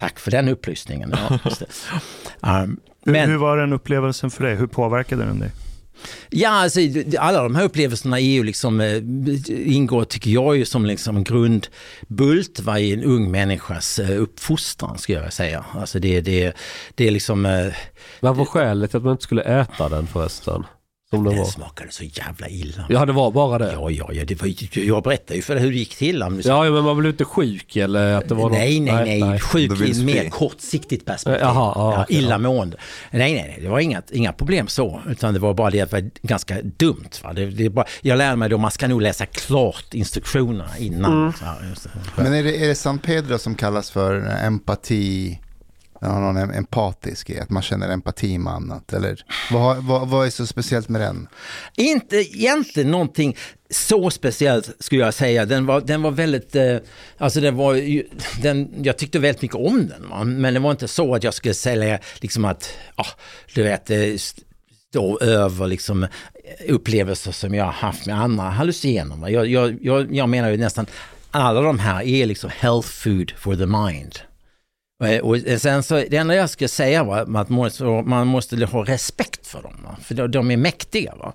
tack 0.00 0.18
för 0.18 0.30
den 0.30 0.48
upplysningen. 0.48 1.14
Um, 2.40 2.80
men, 3.04 3.30
hur 3.30 3.36
var 3.36 3.56
den 3.56 3.72
upplevelsen 3.72 4.30
för 4.30 4.44
dig? 4.44 4.54
Hur 4.54 4.66
påverkade 4.66 5.24
den 5.24 5.38
dig? 5.38 5.50
Ja, 6.30 6.50
alltså, 6.50 6.80
alla 7.18 7.42
de 7.42 7.54
här 7.54 7.64
upplevelserna 7.64 8.20
är 8.20 8.24
ju 8.24 8.44
liksom, 8.44 8.80
äh, 8.80 9.02
ingår, 9.48 10.04
tycker 10.04 10.30
jag, 10.30 10.56
ju 10.56 10.64
som 10.64 10.86
liksom 10.86 11.16
en 11.16 11.24
grundbult 11.24 12.60
va, 12.60 12.78
i 12.78 12.92
en 12.92 13.04
ung 13.04 13.30
människas 13.30 13.98
äh, 13.98 14.22
uppfostran, 14.22 14.98
skulle 14.98 15.18
jag 15.18 15.32
säga. 15.32 15.64
Alltså 15.74 15.98
det, 15.98 16.20
det, 16.20 16.52
det 16.94 17.06
är 17.06 17.10
liksom... 17.10 17.46
Äh, 17.46 17.72
Vad 18.20 18.36
var 18.36 18.44
skälet 18.44 18.90
till 18.90 18.96
att 18.96 19.04
man 19.04 19.12
inte 19.12 19.24
skulle 19.24 19.42
äta 19.42 19.88
den 19.88 20.06
förresten? 20.06 20.64
Som 21.10 21.24
det 21.24 21.30
Den 21.30 21.38
var. 21.38 21.44
smakade 21.46 21.92
så 21.92 22.04
jävla 22.04 22.48
illa. 22.48 22.86
Ja, 22.88 23.06
det 23.06 23.12
var 23.12 23.30
bara 23.30 23.58
det. 23.58 23.72
Ja, 23.72 23.90
ja, 23.90 24.10
ja 24.12 24.24
det 24.24 24.40
var, 24.42 24.48
jag 24.74 25.02
berättade 25.02 25.34
ju 25.36 25.42
för 25.42 25.54
dig 25.54 25.62
hur 25.62 25.70
det 25.70 25.76
gick 25.78 25.96
till. 25.96 26.18
Ja, 26.44 26.64
ja, 26.66 26.70
men 26.72 26.84
man 26.84 26.96
blev 26.98 27.10
inte 27.12 27.24
sjuk 27.24 27.76
eller 27.76 28.14
att 28.14 28.28
det 28.28 28.34
var 28.34 28.50
nej, 28.50 28.80
något... 28.80 28.94
nej, 28.94 29.20
nej, 29.20 29.40
Sjuk 29.40 29.70
Du 29.70 29.76
vill 29.76 30.00
i 30.00 30.04
mer 30.04 30.20
spy. 30.20 30.30
kortsiktigt 30.30 31.04
perspektiv. 31.06 31.40
Jaha, 31.42 31.54
ja, 31.76 31.94
ja, 31.96 32.02
okej, 32.02 32.16
illamående. 32.16 32.76
Nej, 33.10 33.34
nej, 33.34 33.44
nej, 33.48 33.58
det 33.62 33.68
var 33.68 33.78
inga, 33.78 34.02
inga 34.12 34.32
problem 34.32 34.68
så. 34.68 35.00
Utan 35.08 35.34
det 35.34 35.40
var 35.40 35.54
bara 35.54 35.70
det 35.70 35.80
att 35.80 35.90
det 35.90 35.96
var 36.02 36.10
ganska 36.22 36.62
dumt. 36.62 37.10
Va? 37.24 37.32
Det, 37.32 37.46
det 37.46 37.64
är 37.64 37.70
bara, 37.70 37.86
jag 38.02 38.18
lärde 38.18 38.36
mig 38.36 38.48
då, 38.48 38.58
man 38.58 38.70
ska 38.70 38.88
nog 38.88 39.02
läsa 39.02 39.26
klart 39.26 39.94
instruktionerna 39.94 40.78
innan. 40.78 41.12
Mm. 41.12 41.32
Så 41.32 41.44
här, 41.44 41.68
just 41.70 41.82
det. 41.82 41.90
Men 42.22 42.34
är 42.34 42.42
det, 42.44 42.64
är 42.64 42.68
det 42.68 42.74
San 42.74 42.98
Pedro 42.98 43.38
som 43.38 43.54
kallas 43.54 43.90
för 43.90 44.28
empati, 44.44 45.38
ja, 46.06 46.20
någon 46.20 46.36
empatisk 46.36 47.30
i, 47.30 47.40
att 47.40 47.50
man 47.50 47.62
känner 47.62 47.88
empati 47.88 48.38
med 48.38 48.52
annat? 48.52 48.92
Eller 48.92 49.24
vad, 49.50 49.84
vad, 49.84 50.08
vad 50.08 50.26
är 50.26 50.30
så 50.30 50.46
speciellt 50.46 50.88
med 50.88 51.00
den? 51.00 51.28
Inte 51.76 52.16
egentligen 52.16 52.90
någonting 52.90 53.36
så 53.70 54.10
speciellt 54.10 54.70
skulle 54.78 55.04
jag 55.04 55.14
säga. 55.14 55.44
Den 55.44 55.66
var, 55.66 55.80
den 55.80 56.02
var 56.02 56.10
väldigt, 56.10 56.56
eh, 56.56 56.76
alltså 57.18 57.40
den 57.40 57.56
var 57.56 57.74
ju, 57.74 58.08
den, 58.42 58.74
jag 58.82 58.98
tyckte 58.98 59.18
väldigt 59.18 59.42
mycket 59.42 59.56
om 59.56 59.86
den. 59.86 60.08
Va? 60.10 60.24
Men 60.24 60.54
det 60.54 60.60
var 60.60 60.70
inte 60.70 60.88
så 60.88 61.14
att 61.14 61.24
jag 61.24 61.34
skulle 61.34 61.54
säga 61.54 61.98
liksom 62.20 62.44
att, 62.44 62.70
ja, 62.96 63.06
du 63.54 63.62
vet, 63.62 63.90
eh, 63.90 63.98
stå 64.88 65.18
över 65.20 65.66
liksom 65.66 66.02
eh, 66.02 66.08
upplevelser 66.68 67.32
som 67.32 67.54
jag 67.54 67.64
har 67.64 67.72
haft 67.72 68.06
med 68.06 68.20
andra 68.20 68.44
hallucinogener. 68.44 69.16
va. 69.16 69.30
Jag, 69.30 69.46
jag, 69.46 69.78
jag, 69.82 70.14
jag 70.14 70.28
menar 70.28 70.50
ju 70.50 70.56
nästan 70.56 70.86
alla 71.30 71.60
de 71.60 71.78
här 71.78 72.02
är 72.02 72.26
liksom 72.26 72.50
health 72.58 72.88
food 72.88 73.32
for 73.36 73.56
the 73.56 73.66
mind. 73.66 74.20
Eh, 75.04 75.18
Och 75.18 75.36
sen 75.60 75.82
så, 75.82 75.94
det 75.94 76.16
enda 76.16 76.34
jag 76.34 76.50
skulle 76.50 76.68
säga 76.68 77.04
var 77.04 77.18
att 77.18 77.28
man 77.28 77.46
måste, 77.48 77.84
man 77.84 78.26
måste 78.26 78.64
ha 78.64 78.84
respekt 78.84 79.46
för 79.46 79.62
dem. 79.62 79.74
Va? 79.84 79.96
För 80.02 80.14
de, 80.14 80.30
de 80.30 80.50
är 80.50 80.56
mäktiga. 80.56 81.14
Va? 81.16 81.32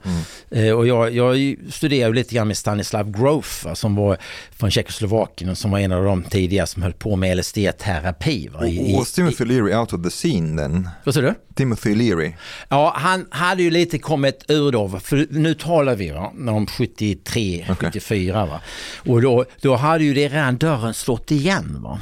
Eh, 0.52 0.72
Och 0.72 0.88
jag, 0.88 1.12
jag 1.16 1.56
studerade 1.72 2.16
lite 2.16 2.36
grann 2.36 2.48
med 2.48 2.58
Stanislav 2.58 3.12
Grof 3.12 3.66
va? 3.66 3.76
som 3.76 3.96
var 3.96 4.18
från 4.52 4.72
Tjeckoslovakien 4.72 5.50
och 5.52 5.58
som 5.58 5.72
var 5.72 5.80
en 5.80 5.92
av 5.92 6.04
de 6.06 6.24
tidiga 6.24 6.66
som 6.68 6.82
höll 6.84 6.94
på 6.94 7.16
med 7.16 7.38
LSD-terapi. 7.38 8.50
Va? 8.50 8.68
I, 8.68 8.96
Was 8.98 9.12
Timothy 9.12 9.46
Leary 9.46 9.74
out 9.76 9.94
of 9.94 10.04
the 10.04 10.10
scene 10.10 10.62
then? 10.62 10.90
vad 11.04 11.14
sa 11.16 11.22
du? 11.22 11.34
Timothy 11.56 11.96
Leary? 11.96 12.34
Ja, 12.70 12.94
han 12.98 13.26
hade 13.30 13.64
ju 13.64 13.72
lite 13.72 13.98
kommit 13.98 14.46
ur 14.48 14.72
då, 14.72 14.88
va? 14.88 15.00
för 15.00 15.28
nu 15.30 15.54
talar 15.54 15.96
vi 15.96 16.10
va? 16.12 16.32
om 16.48 16.68
73, 16.68 17.66
Okej. 17.70 17.76
74 17.92 18.46
va. 18.46 18.62
Och 18.96 19.22
då, 19.22 19.46
då 19.62 19.76
hade 19.76 20.04
ju 20.04 20.14
det 20.14 20.28
redan 20.30 20.58
dörren 20.58 20.94
slått 20.94 21.32
igen 21.32 21.78
va. 21.84 22.00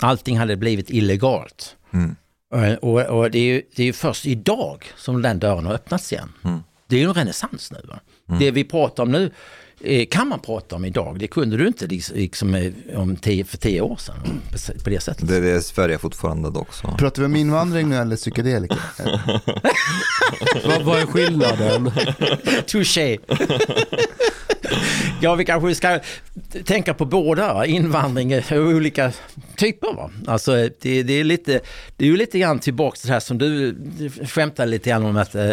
Allting 0.00 0.38
hade 0.38 0.56
blivit 0.56 0.90
illegalt. 0.90 1.76
Mm. 1.92 2.16
Eh, 2.54 2.74
Och, 2.74 3.00
och 3.00 3.30
det, 3.30 3.38
är 3.38 3.42
ju, 3.54 3.62
det 3.76 3.82
är 3.82 3.86
ju 3.86 3.92
först 3.92 4.26
idag 4.26 4.84
som 4.96 5.22
den 5.22 5.38
dörren 5.38 5.66
har 5.66 5.74
öppnats 5.74 6.12
igen. 6.12 6.32
Mm. 6.44 6.60
Det 6.86 6.96
är 6.96 7.00
ju 7.00 7.06
en 7.06 7.14
renässans 7.14 7.70
nu. 7.72 7.78
Va? 7.88 8.00
Det 8.38 8.50
vi 8.50 8.64
pratar 8.64 9.02
om 9.02 9.12
nu 9.12 9.30
eh, 9.80 10.06
kan 10.10 10.28
man 10.28 10.40
prata 10.40 10.76
om 10.76 10.84
idag. 10.84 11.18
Det 11.18 11.26
kunde 11.26 11.56
du 11.56 11.66
inte 11.66 11.86
liksom, 11.86 12.54
eh, 12.54 12.72
om 13.00 13.16
tio, 13.16 13.44
för 13.44 13.56
tio 13.58 13.80
år 13.80 13.96
sedan 13.96 14.40
på 14.84 14.90
det 14.90 15.00
sättet. 15.00 15.28
Det 15.28 15.36
är 15.50 15.60
Sverige 15.60 15.98
fortfarande 15.98 16.50
dock 16.50 16.72
så. 16.74 16.88
Pratar 16.98 17.22
vi 17.22 17.26
om 17.26 17.36
invandring 17.36 17.88
nu 17.88 17.96
eller 17.96 18.16
psykedelika? 18.16 18.76
Vad, 20.64 20.82
vad 20.82 20.98
är 21.00 21.06
skillnaden? 21.06 21.92
Touché. 22.66 23.18
ja, 25.20 25.34
vi 25.34 25.44
kanske 25.44 25.74
ska 25.74 26.00
tänka 26.64 26.94
på 26.94 27.04
båda, 27.04 27.54
va? 27.54 27.66
invandring 27.66 28.36
och 28.36 28.52
olika 28.52 29.12
typer. 29.56 29.94
Va? 29.96 30.10
Alltså, 30.26 30.52
det, 30.80 31.02
det, 31.02 31.12
är 31.12 31.24
lite, 31.24 31.60
det 31.96 32.04
är 32.04 32.08
ju 32.08 32.16
lite 32.16 32.38
grann 32.38 32.58
tillbaka 32.58 32.96
till 32.96 33.06
det 33.06 33.12
här 33.12 33.20
som 33.20 33.38
du 33.38 33.76
skämtade 34.24 34.70
lite 34.70 34.90
grann 34.90 35.04
om 35.04 35.16
att, 35.16 35.34
eh, 35.34 35.50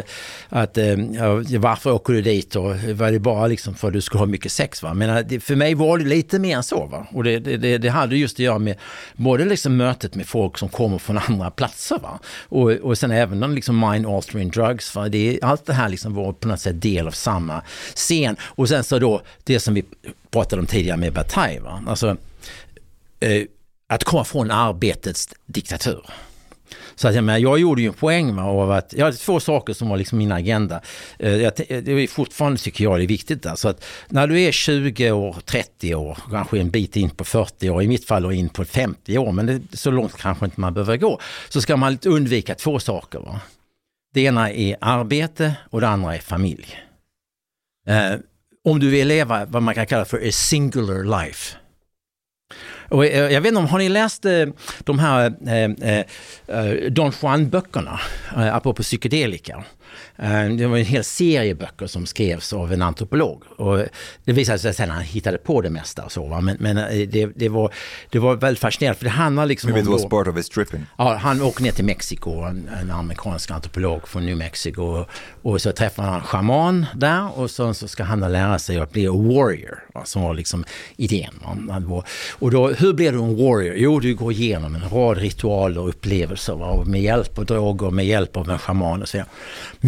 att 0.49 0.77
eh, 0.77 0.85
ja, 0.87 1.43
varför 1.59 1.91
åker 1.91 2.13
du 2.13 2.21
dit 2.21 2.55
och 2.55 2.75
var 2.75 3.11
det 3.11 3.19
bara 3.19 3.47
liksom 3.47 3.75
för 3.75 3.87
att 3.87 3.93
du 3.93 4.01
skulle 4.01 4.19
ha 4.19 4.25
mycket 4.25 4.51
sex? 4.51 4.83
Va? 4.83 4.93
Men 4.93 5.09
eh, 5.09 5.19
det, 5.29 5.39
för 5.39 5.55
mig 5.55 5.73
var 5.75 5.97
det 5.97 6.05
lite 6.05 6.39
mer 6.39 6.55
än 6.57 6.63
så. 6.63 6.85
Va? 6.85 7.07
Och 7.13 7.23
det, 7.23 7.39
det, 7.39 7.57
det, 7.57 7.77
det 7.77 7.89
hade 7.89 8.17
just 8.17 8.35
att 8.35 8.39
göra 8.39 8.59
med 8.59 8.75
både 9.15 9.45
liksom 9.45 9.77
mötet 9.77 10.15
med 10.15 10.27
folk 10.27 10.57
som 10.57 10.69
kommer 10.69 10.97
från 10.97 11.17
andra 11.17 11.51
platser 11.51 11.99
va? 11.99 12.19
Och, 12.43 12.71
och 12.71 12.97
sen 12.97 13.11
även 13.11 13.55
liksom 13.55 13.89
mind 13.91 14.05
altering 14.07 14.49
drugs. 14.49 14.95
Va? 14.95 15.09
Det, 15.09 15.17
är- 15.35 15.45
allt 15.45 15.65
det 15.65 15.73
här 15.73 15.89
liksom 15.89 16.13
var 16.13 16.33
på 16.33 16.47
något 16.47 16.59
sätt 16.59 16.81
del 16.81 17.07
av 17.07 17.11
samma 17.11 17.61
scen. 17.95 18.35
Och 18.43 18.69
sen 18.69 18.83
så 18.83 18.99
då 18.99 19.21
det 19.43 19.59
som 19.59 19.73
vi 19.73 19.83
pratade 20.31 20.59
om 20.59 20.65
tidigare 20.67 20.97
med 20.97 21.13
Bataille. 21.13 21.59
Va? 21.61 21.83
Alltså, 21.87 22.17
eh, 23.19 23.43
att 23.89 24.03
komma 24.03 24.23
från 24.23 24.51
arbetets 24.51 25.29
diktatur. 25.45 26.05
Så 26.95 27.07
att 27.07 27.15
jag, 27.15 27.23
menar, 27.23 27.39
jag 27.39 27.59
gjorde 27.59 27.81
ju 27.81 27.87
en 27.87 27.93
poäng 27.93 28.39
av 28.39 28.71
att, 28.71 28.93
jag 28.93 29.05
hade 29.05 29.17
två 29.17 29.39
saker 29.39 29.73
som 29.73 29.89
var 29.89 29.97
liksom 29.97 30.17
min 30.17 30.31
agenda. 30.31 30.81
Eh, 31.19 31.35
jag, 31.35 31.53
det 31.57 31.91
är 31.91 32.07
fortfarande 32.07 32.57
tycker 32.59 32.83
jag 32.83 32.99
det 32.99 33.05
är 33.05 33.07
viktigt. 33.07 33.45
Alltså 33.45 33.67
att 33.67 33.85
när 34.07 34.27
du 34.27 34.41
är 34.41 34.51
20 34.51 35.11
år, 35.11 35.35
30 35.45 35.95
år, 35.95 36.17
kanske 36.31 36.59
en 36.59 36.69
bit 36.69 36.95
in 36.95 37.09
på 37.09 37.23
40 37.23 37.69
år, 37.69 37.83
i 37.83 37.87
mitt 37.87 38.05
fall 38.05 38.25
och 38.25 38.33
in 38.33 38.49
på 38.49 38.65
50 38.65 39.17
år, 39.17 39.31
men 39.31 39.45
det, 39.45 39.77
så 39.77 39.91
långt 39.91 40.17
kanske 40.17 40.45
inte 40.45 40.59
man 40.59 40.73
behöver 40.73 40.97
gå, 40.97 41.19
så 41.49 41.61
ska 41.61 41.77
man 41.77 41.99
undvika 42.05 42.55
två 42.55 42.79
saker. 42.79 43.19
Va? 43.19 43.41
Det 44.13 44.21
ena 44.21 44.51
är 44.51 44.77
arbete 44.81 45.53
och 45.69 45.81
det 45.81 45.87
andra 45.87 46.15
är 46.15 46.19
familj. 46.19 46.79
Eh, 47.87 48.13
om 48.63 48.79
du 48.79 48.89
vill 48.89 49.07
leva 49.07 49.45
vad 49.45 49.63
man 49.63 49.75
kan 49.75 49.85
kalla 49.87 50.05
för 50.05 50.27
a 50.27 50.31
singular 50.31 51.23
life. 51.23 51.55
Och 52.89 53.05
eh, 53.05 53.31
jag 53.33 53.41
vet 53.41 53.49
inte 53.49 53.59
om, 53.59 53.67
har 53.67 53.77
ni 53.77 53.89
läst 53.89 54.25
eh, 54.25 54.45
de 54.79 54.99
här 54.99 55.33
eh, 55.47 55.89
eh, 55.89 56.05
eh 56.47 56.91
Don 56.91 57.11
Juan-böckerna, 57.21 57.99
eh, 58.35 58.55
apropå 58.55 58.83
psykedelika? 58.83 59.63
Eh, 60.17 60.43
det 60.57 60.67
var 60.67 60.77
en 60.77 60.85
hel 60.85 61.03
serie 61.03 61.55
böcker 61.55 61.87
som 61.87 62.05
skrevs 62.05 62.53
av 62.53 62.73
en 62.73 62.81
antropolog. 62.81 63.43
Och 63.57 63.85
det 64.25 64.31
visade 64.33 64.59
sig 64.59 64.73
sen 64.73 64.89
att 64.89 64.95
han 64.95 65.05
hittade 65.05 65.37
på 65.37 65.61
det 65.61 65.69
mesta 65.69 66.05
och 66.05 66.11
så, 66.11 66.27
va? 66.27 66.41
men, 66.41 66.57
men 66.59 66.77
eh, 66.77 67.07
det, 67.07 67.25
det, 67.35 67.49
var, 67.49 67.73
det 68.09 68.19
var 68.19 68.35
väldigt 68.35 68.59
fascinerande 68.61 68.97
för 68.97 69.05
det 69.05 69.11
handlar 69.11 69.45
liksom 69.45 69.69
Maybe 69.71 69.81
it 69.81 69.87
om... 69.87 69.93
was 69.93 70.01
då- 70.03 70.09
part 70.09 70.27
of 70.27 70.35
his 70.37 70.49
tripping. 70.49 70.85
Ja, 70.97 71.15
han 71.15 71.41
åker 71.41 71.63
ner 71.63 71.71
till 71.71 71.85
Mexiko, 71.85 72.31
en, 72.41 72.69
en 72.81 72.91
amerikansk 72.91 73.51
antropolog 73.51 74.07
från 74.07 74.25
New 74.25 74.37
Mexico. 74.37 74.81
Och, 74.81 75.09
och 75.41 75.61
så 75.61 75.71
träffar 75.71 76.03
han 76.03 76.15
en 76.15 76.21
shaman 76.21 76.85
där 76.95 77.39
och 77.39 77.51
så, 77.51 77.73
så 77.73 77.87
ska 77.87 78.03
han 78.03 78.19
lära 78.19 78.59
sig 78.59 78.79
att 78.79 78.91
bli 78.91 79.07
a 79.07 79.11
warrior, 79.11 79.83
va, 79.93 80.05
som 80.05 80.21
var 80.21 80.33
liksom 80.33 80.65
idén. 80.95 81.33
va. 81.87 82.03
Och 82.31 82.51
då, 82.51 82.69
hur 82.69 82.93
blir 82.93 83.11
du 83.11 83.17
en 83.17 83.35
warrior? 83.35 83.75
Jo, 83.77 83.99
du 83.99 84.15
går 84.15 84.31
igenom 84.31 84.75
en 84.75 84.89
rad 84.89 85.17
ritualer 85.17 85.81
och 85.81 85.89
upplevelser 85.89 86.53
va, 86.55 86.65
och 86.65 86.87
med 86.87 87.01
hjälp 87.01 87.37
av 87.39 87.45
droger, 87.45 87.89
med 87.91 88.05
hjälp 88.05 88.37
av 88.37 88.49
en 88.49 88.59
shaman 88.59 89.01
och 89.01 89.07
så 89.09 89.17
vidare. 89.17 89.29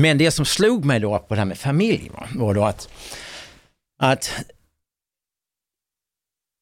Men 0.02 0.18
det 0.18 0.32
som 0.32 0.45
slog 0.45 0.86
mig 0.86 0.99
då 0.99 1.20
på 1.20 1.34
det 1.34 1.39
här 1.39 1.45
med 1.45 1.58
familj 1.58 2.12
var 2.36 2.54
då 2.54 2.64
att, 2.64 2.89
att 3.99 4.32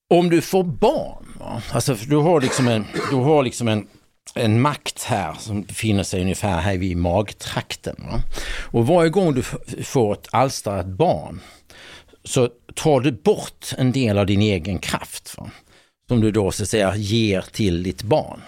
om 0.10 0.30
du 0.30 0.42
får 0.42 0.64
barn, 0.64 1.26
alltså 1.72 1.94
du 1.94 2.16
har 2.16 2.42
liksom 2.42 2.68
en, 2.68 2.86
du 3.10 3.16
har 3.16 3.44
liksom 3.44 3.68
en, 3.68 3.88
en 4.36 4.62
makt 4.62 5.04
här 5.04 5.34
som 5.34 5.62
befinner 5.62 6.04
sig 6.04 6.22
ungefär 6.22 6.60
här 6.60 6.78
vid 6.78 6.98
magtrakten. 6.98 7.96
Va? 8.00 8.20
Och 8.72 8.88
varje 8.88 9.10
gång 9.10 9.34
du 9.34 9.44
får 9.84 10.14
ett 10.14 10.28
alstrat 10.32 10.86
barn 10.86 11.42
så 12.24 12.50
tar 12.76 13.00
du 13.00 13.12
bort 13.12 13.74
en 13.78 13.92
del 13.92 14.18
av 14.18 14.26
din 14.26 14.42
egen 14.42 14.80
kraft 14.80 15.38
va? 15.38 15.52
som 16.08 16.22
du 16.22 16.32
då 16.32 16.52
så 16.52 16.64
att 16.64 16.70
säga 16.70 16.96
ger 16.96 17.42
till 17.42 17.84
ditt 17.84 18.04
barn. 18.04 18.42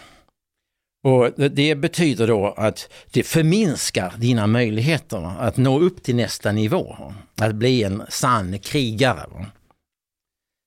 Och 1.04 1.32
det- 1.52 1.76
betyder 1.76 2.28
då 2.28 2.54
att 2.58 2.90
det 3.12 3.24
förminskar 3.24 4.14
dina 4.18 4.48
möjligheter 4.48 5.42
att 5.42 5.58
nå 5.58 5.80
upp 5.80 6.04
till 6.04 6.16
nästa 6.16 6.52
nivå. 6.52 7.14
Att 7.42 7.56
bli 7.56 7.84
en 7.84 8.04
sann 8.10 8.60
krigare. 8.60 9.46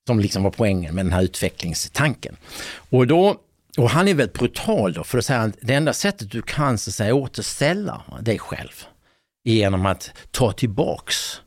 Som 0.07 0.21
liksom 0.21 0.43
var 0.43 0.51
poängen 0.51 0.95
med 0.95 1.05
den 1.05 1.13
här 1.13 1.23
utvecklingstanken. 1.23 2.37
Och, 2.91 3.07
då, 3.07 3.37
och 3.79 3.91
han 3.91 4.09
är 4.09 4.15
väldigt 4.15 4.39
brutal 4.39 4.93
då, 4.93 5.05
för 5.05 5.19
att 5.19 5.25
säga 5.25 5.41
att 5.41 5.57
det 5.61 5.75
enda 5.75 5.93
sättet 5.93 6.31
du 6.31 6.43
kan 6.43 6.79
så 6.79 6.91
att 6.91 6.95
säga, 6.95 7.15
återställa 7.15 8.03
dig 8.21 8.39
själv 8.39 8.85
är 9.45 9.53
genom 9.53 9.87
att 9.87 10.11
ta 10.31 10.53
tillbaks 10.53 11.41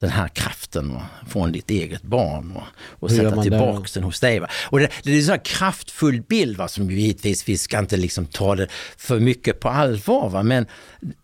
den 0.00 0.10
här 0.10 0.28
kraften 0.28 0.94
va, 0.94 1.02
från 1.28 1.52
ditt 1.52 1.70
eget 1.70 2.02
barn 2.02 2.54
va, 2.54 2.62
och 2.90 3.10
Hur 3.10 3.16
sätta 3.16 3.42
tillbaks 3.42 3.92
den 3.92 4.02
hos 4.02 4.20
dig. 4.20 4.40
Va. 4.40 4.48
Och 4.70 4.78
det, 4.78 4.90
det 5.02 5.12
är 5.12 5.16
en 5.16 5.22
sån 5.22 5.32
här 5.32 5.44
kraftfull 5.44 6.22
bild 6.22 6.56
va, 6.56 6.68
som 6.68 6.90
givetvis, 6.90 7.48
vi 7.48 7.58
ska 7.58 7.78
inte 7.78 7.96
liksom 7.96 8.26
ta 8.26 8.54
det 8.54 8.68
för 8.96 9.20
mycket 9.20 9.60
på 9.60 9.68
allvar. 9.68 10.28
Va, 10.28 10.42
men 10.42 10.66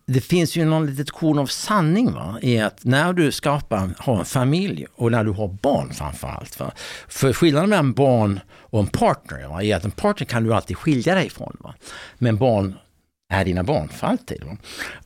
det 0.05 0.21
finns 0.21 0.55
ju 0.55 0.65
någon 0.65 0.85
litet 0.85 1.11
korn 1.11 1.39
av 1.39 1.45
sanning 1.45 2.11
va, 2.11 2.39
i 2.41 2.59
att 2.59 2.83
när 2.83 3.13
du 3.13 3.31
skapar, 3.31 3.89
har 3.97 4.19
en 4.19 4.25
familj 4.25 4.85
och 4.95 5.11
när 5.11 5.23
du 5.23 5.31
har 5.31 5.47
barn 5.47 5.93
framförallt. 5.93 6.59
Va, 6.59 6.71
för 7.07 7.33
skillnaden 7.33 7.69
mellan 7.69 7.93
barn 7.93 8.39
och 8.49 8.79
en 8.79 8.87
partner 8.87 9.47
va, 9.47 9.63
är 9.63 9.75
att 9.75 9.85
en 9.85 9.91
partner 9.91 10.25
kan 10.25 10.43
du 10.43 10.53
alltid 10.53 10.77
skilja 10.77 11.15
dig 11.15 11.25
ifrån. 11.25 11.57
Va, 11.59 11.73
men 12.17 12.37
barn 12.37 12.75
är 13.33 13.45
dina 13.45 13.63
barn 13.63 13.89
för 13.89 14.07
alltid. 14.07 14.43
Va? 14.43 14.57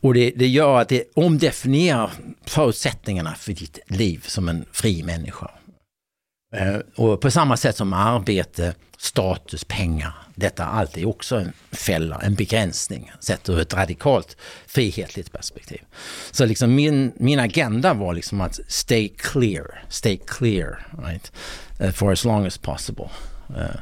Och 0.02 0.14
det, 0.14 0.32
det 0.36 0.48
gör 0.48 0.82
att 0.82 0.90
det 0.90 1.04
omdefinierar 1.14 2.12
förutsättningarna 2.46 3.36
för 3.36 3.54
ditt 3.54 3.80
liv 3.88 4.24
som 4.28 4.50
en 4.50 4.66
fri 4.72 5.04
människa. 5.04 5.52
Eh, 6.56 6.78
och 6.96 7.22
på 7.22 7.32
samma 7.32 7.58
sätt 7.58 7.76
som 7.76 7.94
arbete, 7.94 8.74
status, 8.98 9.64
pengar, 9.64 10.14
detta 10.36 10.66
allt 10.66 10.98
är 10.98 11.06
också 11.08 11.36
en 11.36 11.54
fälla, 11.72 12.22
en 12.24 12.36
begränsning, 12.36 13.12
sett 13.20 13.50
ur 13.50 13.60
ett 13.60 13.74
radikalt 13.74 14.38
frihetligt 14.68 15.32
perspektiv. 15.32 15.82
Så 16.32 16.46
liksom 16.46 16.76
min, 16.76 17.12
min 17.16 17.40
agenda 17.40 17.94
var 17.94 18.14
liksom 18.14 18.42
att 18.42 18.60
stay 18.68 19.10
clear, 19.10 19.84
stay 19.90 20.18
clear, 20.28 20.88
right? 21.06 21.32
Eh, 21.80 21.92
for 21.92 22.12
as 22.12 22.26
long 22.26 22.46
as 22.46 22.58
possible. 22.58 23.10
Eh, 23.58 23.80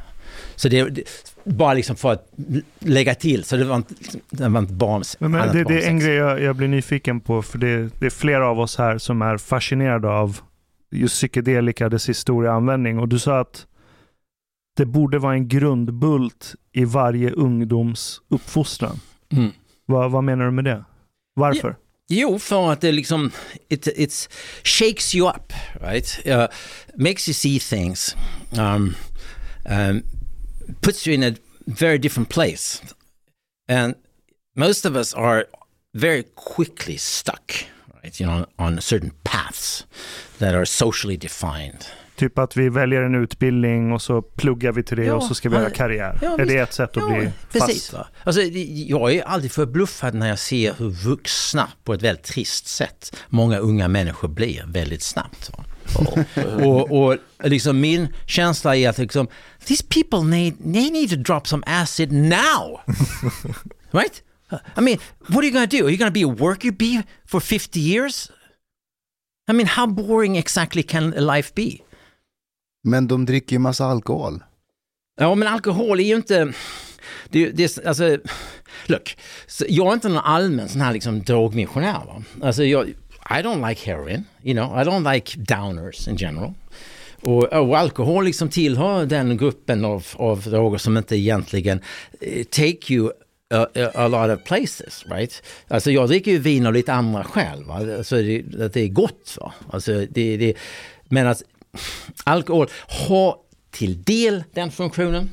så 0.56 0.68
det, 0.68 1.08
bara 1.46 1.74
liksom 1.74 1.96
för 1.96 2.12
att 2.12 2.32
lägga 2.78 3.14
till, 3.14 3.44
så 3.44 3.56
det 3.56 3.64
var 3.64 3.76
inte, 3.76 3.94
det 4.30 4.48
var 4.48 4.60
inte 4.60 4.72
bara 4.72 5.02
men, 5.18 5.30
men 5.30 5.52
det, 5.52 5.64
det 5.64 5.84
är 5.84 5.88
en 5.88 5.98
grej 5.98 6.14
jag, 6.14 6.42
jag, 6.42 6.56
blir 6.56 6.68
nyfiken 6.68 7.20
på, 7.20 7.42
för 7.42 7.58
det, 7.58 8.00
det 8.00 8.06
är 8.06 8.10
flera 8.10 8.48
av 8.48 8.60
oss 8.60 8.78
här 8.78 8.98
som 8.98 9.22
är 9.22 9.38
fascinerade 9.38 10.08
av 10.08 10.40
just 10.90 11.14
psykedelika, 11.14 11.88
dess 11.88 12.08
historieanvändning. 12.08 12.98
Och 12.98 13.08
du 13.08 13.18
sa 13.18 13.40
att 13.40 13.66
det 14.76 14.86
borde 14.86 15.18
vara 15.18 15.34
en 15.34 15.48
grundbult 15.48 16.54
i 16.72 16.84
varje 16.84 17.30
ungdoms 17.30 18.20
uppfostran. 18.28 19.00
Mm. 19.32 19.50
Va, 19.86 20.08
vad 20.08 20.24
menar 20.24 20.44
du 20.44 20.50
med 20.50 20.64
det? 20.64 20.84
Varför? 21.34 21.68
Ja. 21.68 21.76
Jo, 22.08 22.38
för 22.38 22.72
att 22.72 22.80
det 22.80 22.92
liksom, 22.92 23.30
it 23.68 23.86
it's 23.86 24.30
shakes 24.64 25.14
you 25.14 25.30
up, 25.30 25.52
right? 25.80 26.26
Uh, 26.26 26.46
makes 26.94 27.28
you 27.28 27.34
see 27.34 27.58
things, 27.58 28.16
um, 28.58 28.94
um, 29.70 30.02
puts 30.80 31.06
you 31.06 31.14
in 31.14 31.22
a 31.22 31.34
very 31.66 31.98
different 31.98 32.28
place. 32.28 32.82
And 33.68 33.94
most 34.56 34.86
of 34.86 34.96
us 34.96 35.14
are 35.14 35.44
very 35.94 36.24
quickly 36.34 36.98
stuck, 36.98 37.52
right? 37.94 38.20
You 38.20 38.26
know, 38.26 38.46
on 38.58 38.80
certain 38.80 39.12
paths 39.24 39.86
that 40.38 40.54
are 40.54 40.66
socially 40.66 41.16
defined. 41.16 41.86
Typ 42.16 42.38
att 42.38 42.56
vi 42.56 42.68
väljer 42.68 43.02
en 43.02 43.14
utbildning 43.14 43.92
och 43.92 44.02
så 44.02 44.22
pluggar 44.22 44.72
vi 44.72 44.82
till 44.82 44.96
det 44.96 45.04
ja, 45.04 45.14
och 45.14 45.22
så 45.22 45.34
ska 45.34 45.48
vi 45.48 45.56
göra 45.56 45.70
karriär. 45.70 46.18
Ja, 46.22 46.38
är 46.38 46.46
det 46.46 46.56
ett 46.56 46.72
sätt 46.72 46.96
att 46.96 46.96
ja, 46.96 47.18
bli 47.18 47.30
precis, 47.52 47.90
fast? 47.90 48.10
Alltså, 48.24 48.42
jag 48.42 49.14
är 49.14 49.22
alltid 49.22 49.52
förbluffad 49.52 50.14
när 50.14 50.28
jag 50.28 50.38
ser 50.38 50.74
hur 50.78 50.90
vuxna 50.90 51.68
på 51.84 51.94
ett 51.94 52.02
väldigt 52.02 52.24
trist 52.24 52.66
sätt 52.66 53.16
många 53.28 53.58
unga 53.58 53.88
människor 53.88 54.28
blir 54.28 54.64
väldigt 54.66 55.02
snabbt. 55.02 55.50
och, 56.64 56.90
och 56.90 57.18
liksom 57.44 57.80
min 57.80 58.08
känsla 58.26 58.76
är 58.76 58.88
att 58.88 58.98
liksom, 58.98 59.28
these 59.66 59.82
people 59.82 60.24
need, 60.24 60.58
they 60.58 60.90
need 60.90 61.10
to 61.10 61.16
drop 61.16 61.46
some 61.46 61.62
acid 61.66 62.12
now. 62.12 62.80
right? 63.92 64.22
I 64.76 64.80
mean, 64.80 64.98
what 65.28 65.42
are 65.42 65.46
you 65.46 65.52
gonna 65.52 65.66
do? 65.66 65.86
Are 65.86 65.90
you 65.90 65.96
gonna 65.96 66.10
be 66.10 66.22
a 66.22 66.28
worker 66.28 66.72
bee 66.72 67.02
for 67.24 67.40
50 67.40 67.80
years? 67.80 68.30
I 69.48 69.52
mean, 69.52 69.66
how 69.66 69.86
boring 69.86 70.36
exactly 70.36 70.82
can 70.82 71.10
life 71.10 71.54
be? 71.54 71.82
Men 72.84 73.06
de 73.06 73.26
dricker 73.26 73.52
ju 73.52 73.58
massa 73.58 73.84
alkohol. 73.84 74.42
Ja, 75.20 75.34
men 75.34 75.48
alkohol 75.48 76.00
är 76.00 76.04
ju 76.04 76.16
inte... 76.16 76.52
Det, 77.30 77.50
det, 77.50 77.86
alltså, 77.86 78.18
look, 78.86 79.16
jag 79.68 79.88
är 79.88 79.92
inte 79.92 80.08
någon 80.08 80.18
allmän 80.18 80.68
sån 80.68 80.80
här 80.80 80.92
liksom 80.92 81.22
drogmissionär. 81.22 82.02
Va? 82.06 82.22
Alltså, 82.42 82.64
jag, 82.64 82.88
I 83.30 83.42
don't 83.42 83.68
like 83.68 83.90
heroin, 83.90 84.24
you 84.42 84.54
know, 84.54 84.80
I 84.80 84.84
don't 84.84 85.12
like 85.12 85.38
downers 85.38 86.08
in 86.08 86.16
general. 86.16 86.54
Och, 87.26 87.52
och 87.52 87.78
alkohol 87.78 88.24
liksom 88.24 88.48
tillhör 88.48 89.06
den 89.06 89.36
gruppen 89.36 89.84
av, 89.84 90.06
av 90.16 90.42
droger 90.42 90.78
som 90.78 90.96
inte 90.96 91.16
egentligen 91.16 91.80
eh, 92.20 92.44
take 92.44 92.92
you 92.92 93.10
a, 93.54 93.66
a, 93.94 94.08
lot 94.08 94.38
of 94.38 94.44
places, 94.44 95.04
right? 95.10 95.42
Alltså 95.68 95.90
jag 95.90 96.08
dricker 96.08 96.30
ju 96.30 96.38
vin 96.38 96.66
av 96.66 96.72
lite 96.72 96.92
andra 96.92 97.24
skäl, 97.24 97.64
va? 97.64 97.74
Alltså 97.74 98.16
det, 98.16 98.42
det 98.72 98.80
är 98.80 98.88
gott. 98.88 99.38
Va? 99.40 99.52
Alltså 99.70 99.92
det, 100.10 100.36
det, 100.36 100.54
men 101.08 101.26
att 101.26 101.42
alkohol 102.24 102.68
har 102.88 103.36
till 103.70 104.02
del 104.02 104.44
den 104.54 104.70
funktionen. 104.70 105.30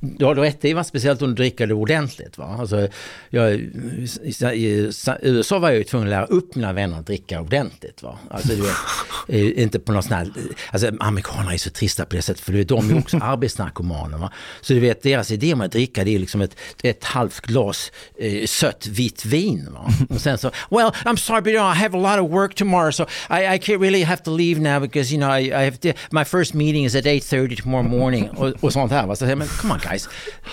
Du 0.00 0.24
har 0.24 0.34
rätt 0.34 0.64
i, 0.64 0.84
speciellt 0.84 1.22
om 1.22 1.28
du 1.28 1.34
dricker 1.34 1.66
det 1.66 1.74
ordentligt. 1.74 2.38
Va? 2.38 2.56
Alltså, 2.60 2.88
jag, 3.30 3.54
I 3.54 4.90
USA 5.22 5.58
var 5.58 5.68
jag 5.68 5.78
ju 5.78 5.84
tvungen 5.84 6.08
att 6.08 6.10
lära 6.10 6.24
upp 6.24 6.54
mina 6.54 6.72
vänner 6.72 6.98
att 6.98 7.06
dricka 7.06 7.40
ordentligt. 7.40 8.02
Va? 8.02 8.18
Alltså, 8.30 8.48
du 8.48 8.62
vet, 8.62 9.56
inte 9.58 9.78
på 9.78 9.92
något 9.92 10.04
sånt 10.04 10.14
här, 10.14 10.32
alltså, 10.70 10.90
amerikaner 11.00 11.52
är 11.52 11.56
så 11.58 11.70
trista 11.70 12.04
på 12.04 12.16
det 12.16 12.22
sättet 12.22 12.44
för 12.44 12.64
de 12.64 12.90
är 12.90 12.98
också 12.98 13.16
arbetsnarkomaner. 13.16 14.18
Va? 14.18 14.32
Så 14.60 14.72
du 14.72 14.80
vet, 14.80 15.02
deras 15.02 15.30
idé 15.30 15.52
om 15.52 15.60
att 15.60 15.72
dricka 15.72 16.04
det 16.04 16.14
är 16.14 16.18
liksom 16.18 16.40
ett, 16.40 16.56
ett 16.82 17.04
halvt 17.04 17.40
glas 17.40 17.92
eh, 18.18 18.46
sött 18.46 18.86
vitt 18.86 19.24
vin. 19.24 19.68
Va? 19.72 19.90
Och 20.10 20.20
sen 20.20 20.38
så, 20.38 20.50
well, 20.70 20.90
I'm 21.04 21.16
sorry 21.16 21.40
but 21.40 21.52
you 21.52 21.58
know, 21.58 21.72
I 21.72 21.76
have 21.76 21.98
a 21.98 22.16
lot 22.16 22.24
of 22.24 22.30
work 22.30 22.54
tomorrow 22.54 22.90
so 22.90 23.04
I, 23.30 23.54
I 23.54 23.58
can't 23.58 23.80
really 23.80 24.02
have 24.02 24.22
to 24.22 24.36
leave 24.36 24.60
now 24.60 24.80
because 24.80 25.14
you 25.14 25.20
know 25.20 25.30
I, 25.30 25.40
I 25.40 25.64
have 25.64 25.76
to, 25.76 25.92
my 26.10 26.24
first 26.24 26.54
meeting 26.54 26.84
is 26.84 26.94
at 26.94 27.04
8.30 27.04 27.62
tomorrow 27.62 27.90
morning 27.90 28.28
och, 28.30 28.54
och 28.60 28.72
sånt 28.72 28.92
här. 28.92 29.06
Va? 29.06 29.16
Så, 29.16 29.24
men, 29.24 29.48
come 29.68 29.74
on 29.74 29.80
guys, 29.80 30.08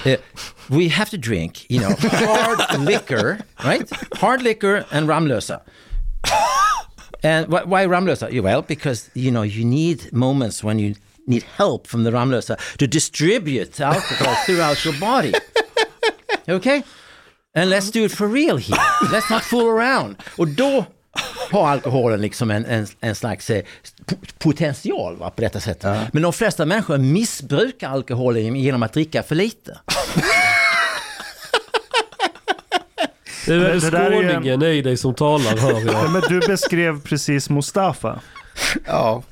uh, 0.06 0.18
we 0.70 0.90
have 0.90 1.10
to 1.10 1.18
drink, 1.18 1.70
you 1.70 1.80
know, 1.80 1.96
hard 2.00 2.80
liquor, 2.80 3.40
right? 3.64 3.90
Hard 4.16 4.42
liquor 4.42 4.86
and 4.92 5.08
Ramlösa. 5.08 5.62
And 7.24 7.48
wh 7.48 7.66
why 7.66 7.86
Ramlösa? 7.86 8.28
Well, 8.42 8.62
because, 8.62 9.10
you 9.14 9.32
know, 9.32 9.44
you 9.44 9.64
need 9.64 10.12
moments 10.12 10.64
when 10.64 10.80
you 10.80 10.96
need 11.28 11.44
help 11.44 11.88
from 11.88 12.04
the 12.04 12.12
Ramlösa 12.12 12.58
to 12.78 12.88
distribute 12.88 13.80
alcohol 13.80 14.36
throughout 14.46 14.84
your 14.84 15.00
body. 15.00 15.34
Okay? 16.50 16.84
And 17.54 17.70
let's 17.70 17.90
do 17.90 18.04
it 18.04 18.12
for 18.12 18.28
real 18.28 18.58
here. 18.58 18.78
Let's 19.12 19.30
not 19.30 19.44
fool 19.44 19.68
around. 19.68 20.18
Och 20.38 20.48
då 20.48 20.86
har 21.52 21.68
alkoholen 21.68 22.22
liksom 22.22 22.52
en, 22.52 22.66
en, 22.66 22.88
en 23.00 23.16
slags 23.16 23.50
eh, 23.50 23.64
potential 24.38 25.16
va, 25.16 25.30
på 25.30 25.42
detta 25.42 25.60
sätt. 25.60 25.80
Ja. 25.82 26.02
Men 26.14 26.24
de 26.24 26.34
flesta 26.34 26.66
människor 26.66 26.98
missbrukar 26.98 27.90
alkoholen 27.90 28.56
genom 28.56 28.84
att 28.84 28.94
dricka 28.94 29.24
för 29.24 29.36
lite. 29.36 29.80
Det 33.46 33.54
är 33.54 33.80
skåningen 33.80 34.62
en... 34.62 34.72
i 34.72 34.82
dig 34.82 34.98
som 34.98 35.14
talar 35.14 35.58
hör 35.58 35.82
jag. 35.86 36.12
men 36.12 36.22
du 36.22 36.40
beskrev 36.40 37.02
precis 37.02 37.50
Mustafa. 37.50 38.20
Ja. 38.86 39.24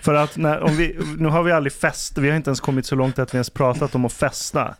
För 0.00 0.14
att 0.14 0.36
när, 0.36 0.60
om 0.60 0.76
vi, 0.76 0.98
nu 1.18 1.28
har 1.28 1.42
vi 1.42 1.52
aldrig 1.52 1.72
fest, 1.72 2.18
vi 2.18 2.28
har 2.28 2.36
inte 2.36 2.48
ens 2.48 2.60
kommit 2.60 2.86
så 2.86 2.94
långt 2.94 3.18
att 3.18 3.34
vi 3.34 3.36
ens 3.36 3.50
pratat 3.50 3.94
om 3.94 4.04
att 4.04 4.12
festa. 4.12 4.74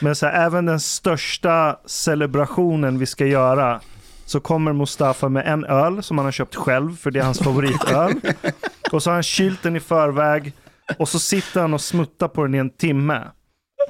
Men 0.00 0.16
så 0.16 0.26
här, 0.26 0.46
även 0.46 0.66
den 0.66 0.80
största 0.80 1.78
celebrationen 1.86 2.98
vi 2.98 3.06
ska 3.06 3.26
göra 3.26 3.80
så 4.26 4.40
kommer 4.40 4.72
Mustafa 4.72 5.28
med 5.28 5.46
en 5.46 5.64
öl 5.64 6.02
som 6.02 6.18
han 6.18 6.24
har 6.24 6.32
köpt 6.32 6.54
själv 6.54 6.96
för 6.96 7.10
det 7.10 7.20
är 7.20 7.24
hans 7.24 7.38
favoritöl. 7.38 8.12
och 8.92 9.02
så 9.02 9.10
har 9.10 9.14
han 9.14 9.22
kylt 9.22 9.62
den 9.62 9.76
i 9.76 9.80
förväg 9.80 10.52
och 10.98 11.08
så 11.08 11.18
sitter 11.18 11.60
han 11.60 11.74
och 11.74 11.80
smuttar 11.80 12.28
på 12.28 12.42
den 12.42 12.54
i 12.54 12.58
en 12.58 12.70
timme. 12.70 13.22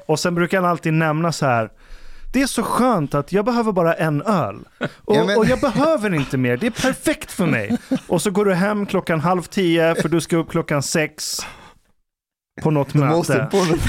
Och 0.05 0.19
sen 0.19 0.35
brukar 0.35 0.61
han 0.61 0.69
alltid 0.69 0.93
nämna 0.93 1.31
så 1.31 1.45
här. 1.45 1.69
Det 2.33 2.41
är 2.41 2.47
så 2.47 2.63
skönt 2.63 3.15
att 3.15 3.31
jag 3.31 3.45
behöver 3.45 3.71
bara 3.71 3.93
en 3.93 4.21
öl. 4.21 4.59
Och, 4.79 5.15
ja, 5.15 5.23
men... 5.23 5.37
och, 5.37 5.45
jag 5.45 5.59
behöver 5.59 6.13
inte 6.13 6.37
mer, 6.37 6.57
det 6.57 6.67
är 6.67 6.71
perfekt 6.71 7.31
för 7.31 7.45
mig. 7.45 7.77
Och 8.07 8.21
så 8.21 8.31
går 8.31 8.45
du 8.45 8.53
hem 8.53 8.85
klockan 8.85 9.19
halv 9.19 9.43
tio 9.43 9.95
för 9.95 10.09
du 10.09 10.21
ska 10.21 10.37
upp 10.37 10.49
klockan 10.49 10.83
sex. 10.83 11.39
På 12.61 12.71
något 12.71 12.93
du 12.93 12.99
möte. 12.99 13.47
På 13.51 13.57
något... 13.57 13.79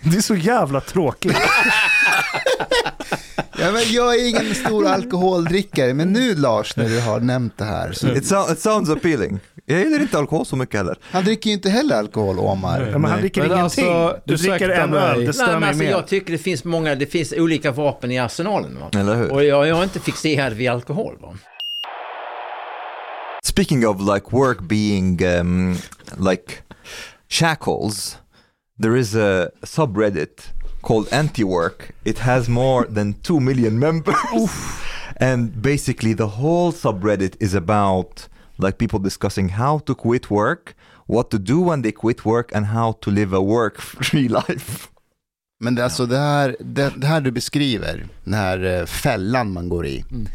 det 0.00 0.16
är 0.16 0.20
så 0.20 0.34
jävla 0.34 0.80
tråkigt. 0.80 1.36
Ja, 3.58 3.72
men 3.72 3.82
jag 3.92 4.14
är 4.14 4.28
ingen 4.28 4.54
stor 4.54 4.86
alkoholdrickare, 4.86 5.94
men 5.94 6.12
nu 6.12 6.34
Lars, 6.34 6.76
när 6.76 6.88
du 6.88 7.00
har 7.00 7.20
nämnt 7.20 7.58
det 7.58 7.64
här. 7.64 7.92
Så... 7.92 8.08
It, 8.08 8.26
so, 8.26 8.52
it 8.52 8.58
sounds 8.60 8.90
appealing. 8.90 9.40
Jag 9.66 9.80
gillar 9.80 10.00
inte 10.00 10.18
alkohol 10.18 10.46
så 10.46 10.56
mycket 10.56 10.74
heller. 10.74 10.98
Han 11.02 11.24
dricker 11.24 11.50
ju 11.50 11.54
inte 11.54 11.70
heller 11.70 11.96
alkohol, 11.96 12.38
Omar. 12.38 12.88
Ja, 12.92 12.98
men 12.98 13.10
han 13.10 13.20
dricker 13.20 13.40
men 13.40 13.50
ingenting. 13.50 13.88
Alltså, 13.88 14.20
du 14.24 14.36
dricker 14.36 14.68
en 14.68 14.94
öl, 14.94 15.24
det 15.24 15.32
stämmer 15.32 15.60
Nej, 15.60 15.68
alltså, 15.68 15.84
Jag 15.84 16.06
tycker 16.06 16.32
det 16.32 16.38
finns 16.38 16.64
många, 16.64 16.94
det 16.94 17.06
finns 17.06 17.32
olika 17.32 17.72
vapen 17.72 18.10
i 18.10 18.18
arsenalen. 18.18 18.78
Va? 18.80 19.00
Eller 19.00 19.16
hur? 19.16 19.32
Och 19.32 19.44
jag, 19.44 19.66
jag 19.66 19.78
är 19.78 19.82
inte 19.82 20.00
fixerad 20.00 20.52
vid 20.52 20.70
alkohol. 20.70 21.16
Va? 21.20 21.34
Speaking 23.44 23.86
of 23.86 24.00
like 24.00 24.26
work 24.30 24.60
being 24.60 25.24
um, 25.24 25.76
like 26.18 26.54
shackles, 27.28 28.18
there 28.82 28.98
is 28.98 29.14
a 29.14 29.48
subreddit 29.62 30.54
called 30.84 31.08
Anti-Work. 31.12 31.94
It 32.04 32.18
has 32.18 32.48
more 32.48 32.86
than 32.94 33.14
2 33.22 33.40
million 33.40 33.78
members. 33.78 34.16
and 35.16 35.62
basically 35.62 36.14
the 36.14 36.26
whole 36.26 36.72
subreddit 36.72 37.36
is 37.40 37.54
about 37.54 38.28
like 38.58 38.78
people 38.78 38.98
discussing 38.98 39.48
how 39.48 39.78
to 39.78 39.94
quit 39.94 40.30
work, 40.30 40.74
what 41.06 41.30
to 41.30 41.38
do 41.38 41.60
when 41.60 41.82
they 41.82 41.92
quit 41.92 42.24
work 42.24 42.54
and 42.54 42.66
how 42.66 42.92
to 42.92 43.10
live 43.10 43.32
a 43.32 43.40
work-free 43.40 44.28
life. 44.48 44.88
Men 45.60 45.74
det, 45.74 45.84
alltså 45.84 46.06
det, 46.06 46.18
här, 46.18 46.56
det, 46.60 46.92
det, 46.96 47.06
här 47.06 47.20
du 47.20 47.30
beskriver, 47.30 48.06
den 48.24 48.34
här 48.34 48.64
uh, 48.64 48.86
fällan 48.86 49.52
man 49.52 49.68
går 49.68 49.86
i. 49.86 50.04
Mm. 50.10 50.28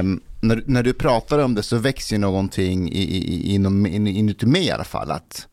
Um, 0.00 0.20
när, 0.40 0.62
när 0.66 0.82
du 0.82 0.92
pratar 0.92 1.38
om 1.38 1.54
det 1.54 1.62
så 1.62 1.76
växer 1.76 2.16
ju 2.16 2.20
någonting 2.20 2.92
i, 2.92 3.02
i, 3.02 3.54
inom, 3.54 3.86
in, 3.86 4.06
inuti 4.06 4.46
mig 4.46 4.64
i 4.66 4.70
alla 4.70 4.84
fall. 4.84 5.10
Att 5.10 5.46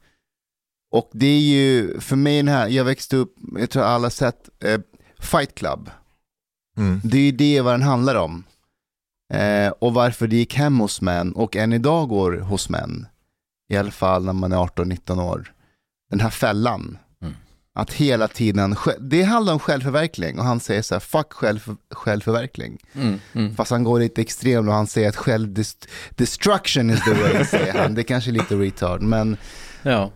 och 0.94 1.10
det 1.14 1.26
är 1.26 1.40
ju, 1.40 2.00
för 2.00 2.16
mig 2.16 2.38
den 2.38 2.48
här, 2.48 2.68
jag 2.68 2.84
växte 2.84 3.16
upp, 3.16 3.36
jag 3.58 3.70
tror 3.70 3.84
alla 3.84 4.10
sett 4.10 4.50
eh, 4.64 4.80
Fight 5.20 5.56
Club. 5.56 5.90
Mm. 6.78 7.02
Det 7.04 7.18
är 7.18 7.22
ju 7.22 7.32
det 7.32 7.62
vad 7.62 7.74
den 7.74 7.82
handlar 7.82 8.16
om. 8.16 8.44
Eh, 9.34 9.70
och 9.70 9.94
varför 9.94 10.28
det 10.28 10.36
gick 10.36 10.56
hem 10.56 10.80
hos 10.80 11.02
män 11.02 11.34
och 11.34 11.56
än 11.56 11.74
idag 11.74 12.10
går 12.10 12.32
hos 12.32 12.70
män. 12.70 13.08
i 13.70 13.78
alla 13.78 13.92
fall 13.92 14.26
när 14.26 14.34
man 14.34 14.52
är 14.52 14.58
18-19 14.58 15.24
år. 15.24 15.54
Den 16.10 16.20
här 16.20 16.30
fällan. 16.30 16.98
Mm. 17.22 17.34
Att 17.76 17.94
hela 17.94 18.28
tiden, 18.28 18.76
det 19.00 19.24
handlar 19.24 19.54
om 19.54 19.60
självförverkligning 19.60 20.40
och 20.40 20.46
han 20.46 20.60
säger 20.60 20.82
så 20.82 20.96
här, 20.96 21.00
fuck 21.00 21.34
själv, 21.34 21.76
självförverkligning. 21.92 22.80
Mm, 22.94 23.20
mm. 23.34 23.56
Fast 23.56 23.72
han 23.72 23.84
går 23.84 24.00
lite 24.00 24.22
extrem 24.22 24.68
och 24.68 24.74
han 24.74 24.88
säger 24.88 25.10
att 25.10 25.16
självdestruction 25.16 26.90
is 26.90 27.04
the 27.04 27.14
way, 27.14 27.46
säger 27.46 27.74
han. 27.74 27.96
Det 27.96 28.02
är 28.02 28.04
kanske 28.04 28.32
lite 28.32 28.56
retard, 28.56 29.02
men 29.02 29.38
Ja. 29.82 30.12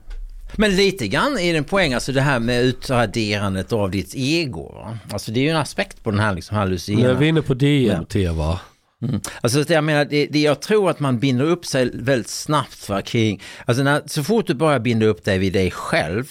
Men 0.56 0.76
lite 0.76 1.08
grann 1.08 1.40
är 1.40 1.52
det 1.52 1.58
en 1.58 1.64
poäng, 1.64 1.94
alltså 1.94 2.12
det 2.12 2.22
här 2.22 2.40
med 2.40 2.64
utraderandet 2.64 3.74
av 3.74 3.92
ditt 3.92 4.16
ego. 4.16 4.74
Va? 4.74 4.98
Alltså 5.12 5.32
det 5.32 5.40
är 5.40 5.42
ju 5.42 5.50
en 5.50 5.58
aspekt 5.58 6.04
på 6.04 6.12
den 6.12 6.20
här 6.20 6.34
liksom 6.34 6.56
är 6.56 6.60
hallucineringen. 6.60 7.20
vi 7.20 7.28
inne 7.28 7.42
på 7.42 7.54
DMT 7.54 8.16
va? 8.16 8.60
Mm. 9.02 9.22
Alltså 9.42 9.64
det, 9.64 9.74
jag 9.74 9.84
menar, 9.84 10.06
det, 10.06 10.26
det, 10.26 10.40
jag 10.40 10.62
tror 10.62 10.90
att 10.90 11.00
man 11.00 11.20
binder 11.20 11.46
upp 11.46 11.66
sig 11.66 11.90
väldigt 11.94 12.30
snabbt 12.30 12.90
va, 12.90 13.02
kring, 13.02 13.42
alltså 13.66 13.84
när, 13.84 14.02
så 14.06 14.24
fort 14.24 14.48
du 14.48 14.54
börjar 14.54 14.80
binda 14.80 15.06
upp 15.06 15.24
dig 15.24 15.38
vid 15.38 15.54
dig 15.54 15.72
själv, 15.72 16.26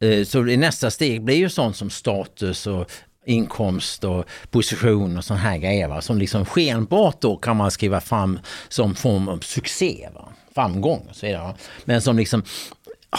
eh, 0.00 0.24
så 0.24 0.46
i 0.46 0.56
nästa 0.56 0.90
steg 0.90 1.24
blir 1.24 1.36
ju 1.36 1.48
sånt 1.48 1.76
som 1.76 1.90
status 1.90 2.66
och 2.66 2.90
inkomst 3.26 4.04
och 4.04 4.24
position 4.50 5.18
och 5.18 5.24
sån 5.24 5.36
här 5.36 5.58
grejer 5.58 5.88
va, 5.88 6.00
som 6.00 6.18
liksom 6.18 6.44
skenbart 6.44 7.20
då 7.20 7.36
kan 7.36 7.56
man 7.56 7.70
skriva 7.70 8.00
fram 8.00 8.38
som 8.68 8.94
form 8.94 9.28
av 9.28 9.38
succé, 9.38 10.08
va? 10.14 10.28
framgång 10.56 11.06
och 11.10 11.16
så 11.16 11.26
vidare. 11.26 11.54
Men 11.84 12.02
som 12.02 12.18
liksom 12.18 12.42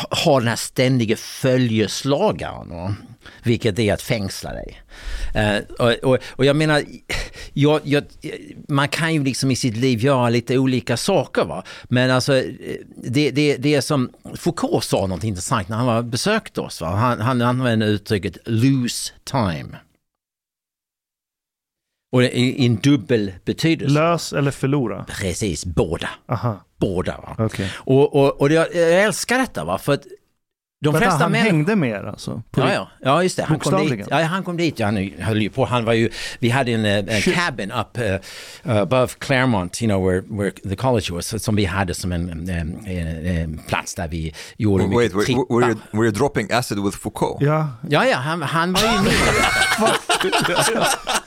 har 0.10 0.40
den 0.40 0.48
här 0.48 0.56
ständiga 0.56 1.18
följeslagaren. 1.18 2.70
Va? 2.70 2.96
Vilket 3.44 3.80
är 3.80 3.94
att 3.94 4.02
fängsla 4.02 4.54
dig. 4.54 4.82
Eh, 5.36 5.58
och, 5.80 5.92
och, 5.92 6.18
och 6.30 6.46
jag 6.46 6.56
menar, 6.56 6.84
jag, 7.54 7.82
jag, 7.84 8.04
man 8.68 8.88
kan 8.88 9.14
ju 9.14 9.24
liksom 9.24 9.52
i 9.52 9.56
sitt 9.56 9.78
liv 9.78 10.00
göra 10.00 10.30
lite 10.30 10.58
olika 10.58 10.98
saker. 10.98 11.46
Va? 11.46 11.64
Men 11.84 12.12
alltså, 12.12 12.36
eh, 12.38 12.44
det, 12.96 13.32
det, 13.32 13.58
det 13.58 13.76
är 13.76 13.82
som 13.82 14.10
Foucault 14.36 14.84
sa 14.84 15.08
något 15.08 15.24
intressant 15.24 15.70
när 15.70 15.78
han 15.78 15.86
var 15.86 16.02
besökte 16.02 16.62
oss. 16.62 16.82
Va? 16.82 16.88
Han, 16.88 17.22
han 17.22 17.42
använde 17.42 17.86
uttrycket 17.86 18.38
lose 18.46 19.14
time. 19.24 19.78
Och 22.12 22.22
det 22.22 22.38
är 22.38 22.40
i 22.40 22.66
en 22.66 22.76
dubbel 22.76 23.32
betydelse. 23.46 23.94
Lös 23.94 24.34
eller 24.34 24.52
förlora? 24.52 25.06
Precis, 25.10 25.66
båda. 25.66 26.10
Aha, 26.30 26.64
Båda. 26.80 27.18
Va? 27.18 27.36
okej. 27.46 27.72
Och, 27.76 28.16
och, 28.16 28.42
och 28.42 28.52
jag, 28.52 28.68
jag 28.76 29.04
älskar 29.04 29.38
detta 29.38 29.64
va, 29.64 29.78
för 29.78 29.94
att 29.94 30.04
de 30.82 30.94
Vänta, 30.94 31.06
flesta 31.06 31.24
han 31.24 31.32
människor... 31.32 31.52
hängde 31.52 31.76
med 31.76 31.90
er 31.90 32.04
alltså? 32.04 32.42
På 32.52 32.62
Ja, 32.62 32.74
ja, 32.74 32.90
ja, 33.02 33.24
just 33.24 33.38
det. 33.38 33.44
Han 33.44 33.60
kom 33.60 33.88
dit. 33.88 34.08
Ja, 34.10 34.22
han 34.24 34.44
kom 34.44 34.58
dit. 34.58 34.80
Ja, 34.80 34.86
han 34.86 35.12
höll 35.20 35.42
ju 35.42 35.50
på. 35.50 35.66
Han 35.66 35.86
var 35.86 35.94
ju, 35.94 36.10
vi 36.40 36.50
hade 36.50 36.72
en, 36.72 36.86
eh, 36.86 37.16
en 37.16 37.22
cabin 37.22 37.72
up 37.72 37.98
uh, 37.98 38.16
above 38.82 39.08
Claremont, 39.20 39.82
you 39.82 39.90
know, 39.90 40.06
where, 40.08 40.24
where 40.30 40.52
the 40.52 40.76
college 40.76 41.14
was, 41.14 41.44
som 41.44 41.56
vi 41.56 41.66
hade 41.66 41.94
som 41.94 42.12
en, 42.12 42.30
en, 42.30 42.50
en, 42.88 43.26
en 43.26 43.58
plats 43.68 43.96
där 43.96 44.08
vi 44.08 44.34
gjorde 44.58 44.84
Wait, 44.84 44.96
mycket 44.96 45.16
were, 45.16 45.26
trippa. 45.26 45.42
were, 45.50 45.68
you, 45.68 45.76
were 45.92 46.04
you 46.06 46.12
dropping 46.12 46.52
acid 46.52 46.80
with 46.80 46.98
Foucault? 46.98 47.42
Ja, 47.42 47.68
Ja, 47.90 48.06
ja, 48.06 48.18
han, 48.18 48.42
han 48.42 48.74
var 48.74 48.82
ju 48.82 49.02
med. 49.02 49.14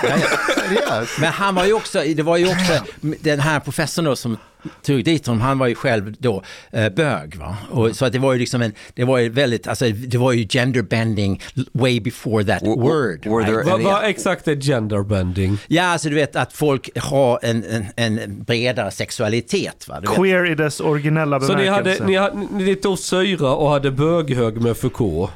seriöst. 0.00 1.18
Men 1.20 1.32
han 1.32 1.54
var 1.54 1.64
ju 1.64 1.72
också, 1.72 2.02
det 2.16 2.22
var 2.22 2.36
ju 2.36 2.46
också 2.46 2.84
den 3.20 3.40
här 3.40 3.60
professorn 3.60 4.04
då 4.04 4.16
som 4.16 4.36
tog 4.82 5.04
dit 5.04 5.26
honom, 5.26 5.40
han 5.40 5.58
var 5.58 5.66
ju 5.66 5.74
själv 5.74 6.14
då 6.18 6.42
eh, 6.72 6.88
bög 6.88 7.36
va. 7.36 7.56
Och, 7.70 7.96
så 7.96 8.04
att 8.04 8.12
det 8.12 8.18
var 8.18 8.32
ju 8.32 8.38
liksom 8.38 8.62
en, 8.62 8.72
det 8.94 9.04
var 9.04 9.18
ju 9.18 9.28
väldigt, 9.28 9.66
alltså 9.68 9.88
det 9.88 10.18
var 10.18 10.32
ju 10.32 10.46
gender 10.50 10.82
bending 10.82 11.42
way 11.72 12.00
before 12.00 12.44
that 12.44 12.62
W- 12.62 12.82
word. 12.82 13.46
right? 13.48 13.66
Vad 13.66 13.80
vad 13.82 14.04
exakt 14.04 14.48
är 14.48 14.56
genderbending? 14.60 15.58
Ja, 15.66 15.82
alltså 15.84 16.08
du 16.08 16.14
vet 16.14 16.36
att 16.36 16.52
folk 16.52 16.90
har 16.98 17.38
en, 17.42 17.64
en, 17.64 17.86
en 17.96 18.42
bredare 18.44 18.90
sexualitet 18.90 19.88
va. 19.88 20.00
Du 20.00 20.08
vet. 20.08 20.16
queer 20.16 20.50
i 20.50 20.54
dess 20.54 20.80
originella 20.80 21.40
Så 21.40 21.54
ni, 21.56 21.64
bemärkelse. 21.64 21.90
hade, 22.02 22.10
ni, 22.10 22.16
hade, 22.16 22.64
ni 22.64 22.74
tog 22.74 22.98
syra 22.98 23.54
och 23.54 23.70
hade 23.70 23.90
böghög 23.90 24.60
med 24.62 24.76
Foucault? 24.76 25.30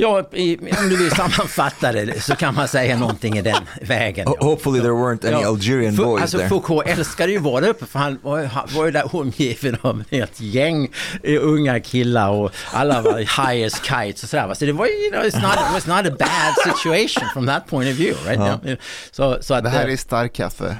Ja, 0.00 0.28
i, 0.32 0.56
om 0.56 0.88
du 0.88 0.96
vill 0.96 1.10
sammanfatta 1.10 1.92
det 1.92 2.20
så 2.24 2.36
kan 2.36 2.54
man 2.54 2.68
säga 2.68 2.98
någonting 2.98 3.38
i 3.38 3.42
den 3.42 3.62
vägen. 3.82 4.26
Ja. 4.40 4.46
Hopefully 4.46 4.80
there 4.80 4.92
weren't 4.92 5.26
any 5.32 5.42
Ja, 5.42 5.48
Algerian 5.48 5.94
Fu- 5.94 6.04
boys 6.04 6.22
alltså, 6.22 6.38
there. 6.38 6.48
Foucault 6.48 6.86
älskade 6.86 7.32
ju 7.32 7.38
att 7.38 7.44
vara 7.44 7.60
där 7.60 7.68
uppe 7.68 7.86
för 7.86 7.98
han 7.98 8.18
var, 8.22 8.44
han 8.44 8.68
var 8.74 8.84
ju 8.84 8.90
där 8.90 9.16
omgiven 9.16 9.76
av 9.82 10.02
ett 10.10 10.40
gäng 10.40 10.88
eh, 11.22 11.38
unga 11.42 11.80
killar 11.80 12.30
och 12.30 12.50
alla 12.72 13.02
var 13.02 13.18
high 13.18 13.66
as 13.66 13.82
kites 13.82 14.22
och 14.22 14.28
sådär. 14.28 14.54
Så 14.54 14.64
det 14.64 14.72
var 14.72 14.86
ju, 14.86 14.92
you 14.92 15.10
know, 15.10 15.22
it's 15.24 15.42
not, 15.42 15.52
it 15.54 15.74
was 15.74 15.86
not 15.86 16.12
a 16.12 16.16
bad 16.18 16.74
situation 16.76 17.28
from 17.32 17.46
that 17.46 17.66
point 17.66 17.90
of 17.92 17.96
view. 17.98 18.30
Right? 18.30 18.60
Ja. 18.64 18.76
Så, 19.10 19.38
så 19.40 19.54
att, 19.54 19.64
Det 19.64 19.70
här 19.70 19.86
eh, 19.86 19.92
är 19.92 19.96
starkt 19.96 20.36
kaffe. 20.36 20.76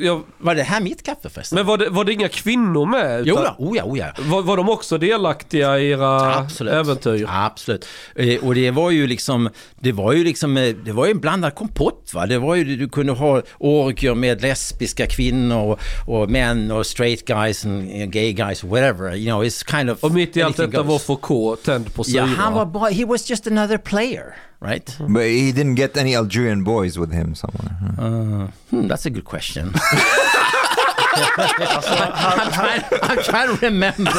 Ja, 0.00 0.22
Var 0.38 0.54
det 0.54 0.62
här 0.62 0.80
mitt 0.80 1.02
kaffe 1.02 1.28
förresten? 1.30 1.56
men 1.56 1.66
var 1.66 1.78
det, 1.78 1.88
var 1.88 2.04
det 2.04 2.12
inga 2.12 2.28
kvinnor 2.28 2.86
med? 2.86 3.26
Jo, 3.26 3.38
ja, 3.44 3.54
oh 3.58 3.76
ja, 3.76 3.84
oh 3.84 3.98
ja. 3.98 4.06
Var, 4.18 4.42
var 4.42 4.56
de 4.56 4.68
också 4.68 4.98
delaktiga 4.98 5.78
i 5.78 5.90
era 5.90 6.34
Absolut. 6.36 6.74
äventyr? 6.74 7.26
Absolut. 7.28 7.86
Eh, 8.16 8.44
Och 8.44 8.54
det 8.54 8.70
var 8.70 8.90
ju 8.90 9.06
liksom, 9.06 9.48
det 9.80 9.92
var 9.92 10.12
ju 10.12 10.24
liksom, 10.24 10.56
eh, 10.56 10.74
det 10.84 10.92
var 10.92 11.06
ju 11.06 11.10
en 11.10 11.20
blandad 11.20 11.54
kompott 11.54 12.10
va. 12.14 12.26
Det 12.26 12.38
var 12.38 12.54
ju, 12.54 12.76
du 12.76 12.88
kunde 12.88 13.12
ha 13.12 13.42
orgier 13.58 14.14
med 14.14 14.42
lesbiska 14.42 15.06
kvinnor 15.06 15.62
och, 15.62 15.80
och 16.22 16.30
män 16.30 16.70
och 16.70 16.86
straight 16.86 17.24
guys 17.26 17.64
and 17.64 17.82
you 17.88 17.96
know, 17.98 18.06
gay 18.10 18.32
guys, 18.32 18.64
whatever. 18.64 19.14
You 19.16 19.26
know, 19.30 19.44
it's 19.44 19.70
kind 19.76 19.90
of... 19.90 20.04
Och 20.04 20.12
mitt 20.12 20.36
i 20.36 20.42
allt 20.42 20.56
detta 20.56 20.82
var. 20.82 20.98
Foucault 20.98 21.62
tänd 21.64 21.94
på 21.94 22.04
syra? 22.04 22.16
Ja, 22.16 22.24
han 22.24 22.52
var 22.52 22.66
bara, 22.66 22.90
he 22.90 23.04
was 23.04 23.30
just 23.30 23.46
another 23.46 23.78
player, 23.78 24.34
right? 24.60 24.98
But 24.98 25.22
he 25.22 25.52
didn't 25.52 25.74
get 25.76 25.96
any 25.96 26.16
Algerian 26.16 26.64
boys 26.64 26.96
with 26.96 27.12
him 27.12 27.34
somewhere. 27.34 27.70
Uh, 27.98 28.48
hmm, 28.70 28.88
that's 28.88 29.06
a 29.06 29.10
good 29.10 29.24
question. 29.24 29.74
I'm 33.02 33.22
trying 33.22 33.56
to 33.56 33.64
remember. 33.66 34.12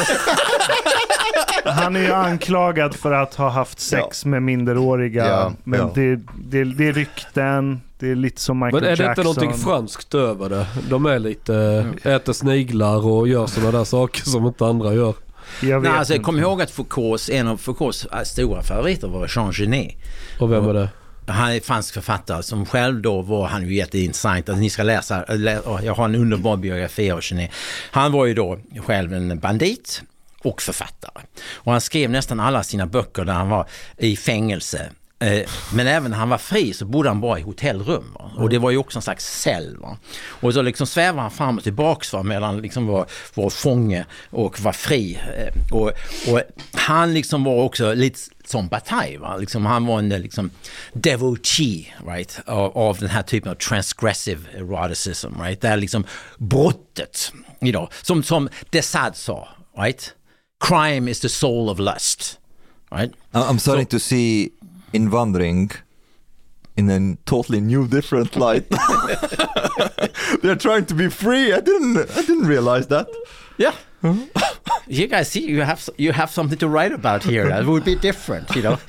Han 1.64 1.96
är 1.96 2.00
ju 2.00 2.12
anklagad 2.12 2.94
för 2.94 3.12
att 3.12 3.34
ha 3.34 3.48
haft 3.48 3.80
sex 3.80 4.24
med 4.24 4.42
minderåriga. 4.42 5.26
Ja, 5.28 5.52
men 5.64 5.80
ja. 5.80 5.90
Det, 5.94 6.16
det, 6.44 6.64
det 6.64 6.88
är 6.88 6.92
rykten, 6.92 7.80
det 7.98 8.10
är 8.10 8.14
lite 8.14 8.40
som 8.40 8.58
Michael 8.58 8.82
Men 8.82 8.92
är 8.92 8.96
det 8.96 9.02
Jackson. 9.04 9.26
inte 9.26 9.40
någonting 9.40 9.64
franskt 9.64 10.14
över 10.14 10.48
det? 10.48 10.66
De 10.90 11.06
är 11.06 11.18
lite, 11.18 11.86
äter 12.02 12.32
sniglar 12.32 13.06
och 13.06 13.28
gör 13.28 13.46
sådana 13.46 13.78
där 13.78 13.84
saker 13.84 14.22
som 14.22 14.46
inte 14.46 14.66
andra 14.66 14.94
gör. 14.94 15.14
Jag 15.62 15.80
vet 15.80 15.90
Nej, 15.90 15.98
alltså, 15.98 16.14
inte. 16.14 16.24
kom 16.24 16.38
ihåg 16.38 16.62
att 16.62 16.70
Foucaults, 16.70 17.30
en 17.30 17.48
av 17.48 17.56
Foucaults 17.56 18.06
äh, 18.06 18.22
stora 18.22 18.62
favoriter 18.62 19.08
var 19.08 19.30
Jean 19.36 19.52
Genet. 19.52 19.94
Och 20.40 20.52
vem 20.52 20.68
är 20.68 20.74
det? 20.74 20.88
Han 21.26 21.52
är 21.52 21.60
fransk 21.60 21.94
författare 21.94 22.42
som 22.42 22.66
själv 22.66 23.02
då 23.02 23.22
var, 23.22 23.46
han 23.46 23.62
är 23.62 23.66
ju 23.66 23.74
jätteintressant, 23.74 24.48
alltså, 24.48 24.60
ni 24.60 24.70
ska 24.70 24.82
läsa, 24.82 25.24
lä, 25.28 25.60
jag 25.82 25.94
har 25.94 26.04
en 26.04 26.14
underbar 26.14 26.56
biografi 26.56 27.10
av 27.10 27.20
Genet. 27.22 27.50
Han 27.90 28.12
var 28.12 28.26
ju 28.26 28.34
då 28.34 28.58
själv 28.86 29.14
en 29.14 29.38
bandit 29.38 30.02
och 30.42 30.62
författare. 30.62 31.22
Och 31.52 31.72
han 31.72 31.80
skrev 31.80 32.10
nästan 32.10 32.40
alla 32.40 32.62
sina 32.62 32.86
böcker 32.86 33.24
där 33.24 33.32
han 33.32 33.48
var 33.48 33.68
i 33.96 34.16
fängelse. 34.16 34.90
Eh, 35.18 35.48
Men 35.74 35.86
även 35.86 36.10
när 36.10 36.18
han 36.18 36.28
var 36.28 36.38
fri 36.38 36.72
så 36.74 36.84
bodde 36.84 37.08
han 37.08 37.20
bara 37.20 37.38
i 37.38 37.42
hotellrum. 37.42 38.12
Va? 38.18 38.30
Och 38.36 38.48
det 38.48 38.58
var 38.58 38.70
ju 38.70 38.76
också 38.76 38.98
en 38.98 39.02
slags 39.02 39.40
cell. 39.40 39.76
Va? 39.78 39.98
Och 40.26 40.54
så 40.54 40.62
liksom 40.62 40.86
svävar 40.86 41.22
han 41.22 41.30
fram 41.30 41.56
och 41.56 41.62
tillbaks 41.64 42.12
va? 42.12 42.22
mellan 42.22 42.58
liksom 42.60 42.86
var, 42.86 43.06
var 43.34 43.50
fånge 43.50 44.04
och 44.30 44.60
var 44.60 44.72
fri. 44.72 45.18
Eh, 45.36 45.76
Och, 45.76 45.92
och 46.28 46.40
han 46.72 47.14
liksom 47.14 47.44
var 47.44 47.62
också 47.62 47.94
lite 47.94 48.18
som 48.44 48.68
Bataille. 48.68 49.18
Va? 49.18 49.36
Liksom, 49.36 49.66
han 49.66 49.86
var 49.86 49.98
en 49.98 50.08
liksom, 50.08 50.50
devotee 50.92 51.86
right? 52.06 52.40
av, 52.46 52.78
av 52.78 52.96
den 52.98 53.08
här 53.10 53.22
typen 53.22 53.50
av 53.50 53.54
transgressive 53.54 54.40
eroticism. 54.58 55.40
Right? 55.42 55.60
Där 55.60 55.76
liksom 55.76 56.04
brottet, 56.38 57.32
you 57.62 57.72
know, 57.72 57.88
som, 58.02 58.22
som 58.22 58.48
Desade 58.70 59.16
sa, 59.16 59.48
right? 59.78 60.14
crime 60.64 61.10
is 61.10 61.20
the 61.20 61.28
soul 61.28 61.68
of 61.68 61.78
lust. 61.78 62.38
Right? 62.90 63.10
I- 63.34 63.38
I'm 63.38 63.58
starting 63.58 63.86
to 63.86 63.98
see 63.98 64.48
invandring 64.94 65.70
in 66.76 66.90
a 66.90 67.16
totally 67.24 67.60
new, 67.60 67.86
different 67.88 68.36
light. 68.36 68.64
They're 70.42 70.56
trying 70.56 70.86
to 70.86 70.94
be 70.94 71.08
free. 71.08 71.52
I 71.52 71.60
didn't. 71.60 71.96
I 72.18 72.22
didn't 72.22 72.46
realize 72.48 72.86
that. 72.88 73.06
Yeah. 73.56 73.74
you 74.88 75.06
guys 75.06 75.30
see, 75.30 75.40
you 75.46 75.62
have 75.62 75.80
you 75.98 76.12
have 76.12 76.30
something 76.32 76.58
to 76.58 76.68
write 76.68 76.92
about 76.92 77.24
here. 77.24 77.48
That 77.48 77.64
would 77.66 77.84
be 77.84 77.94
different, 77.94 78.54
you 78.56 78.62
know. 78.62 78.76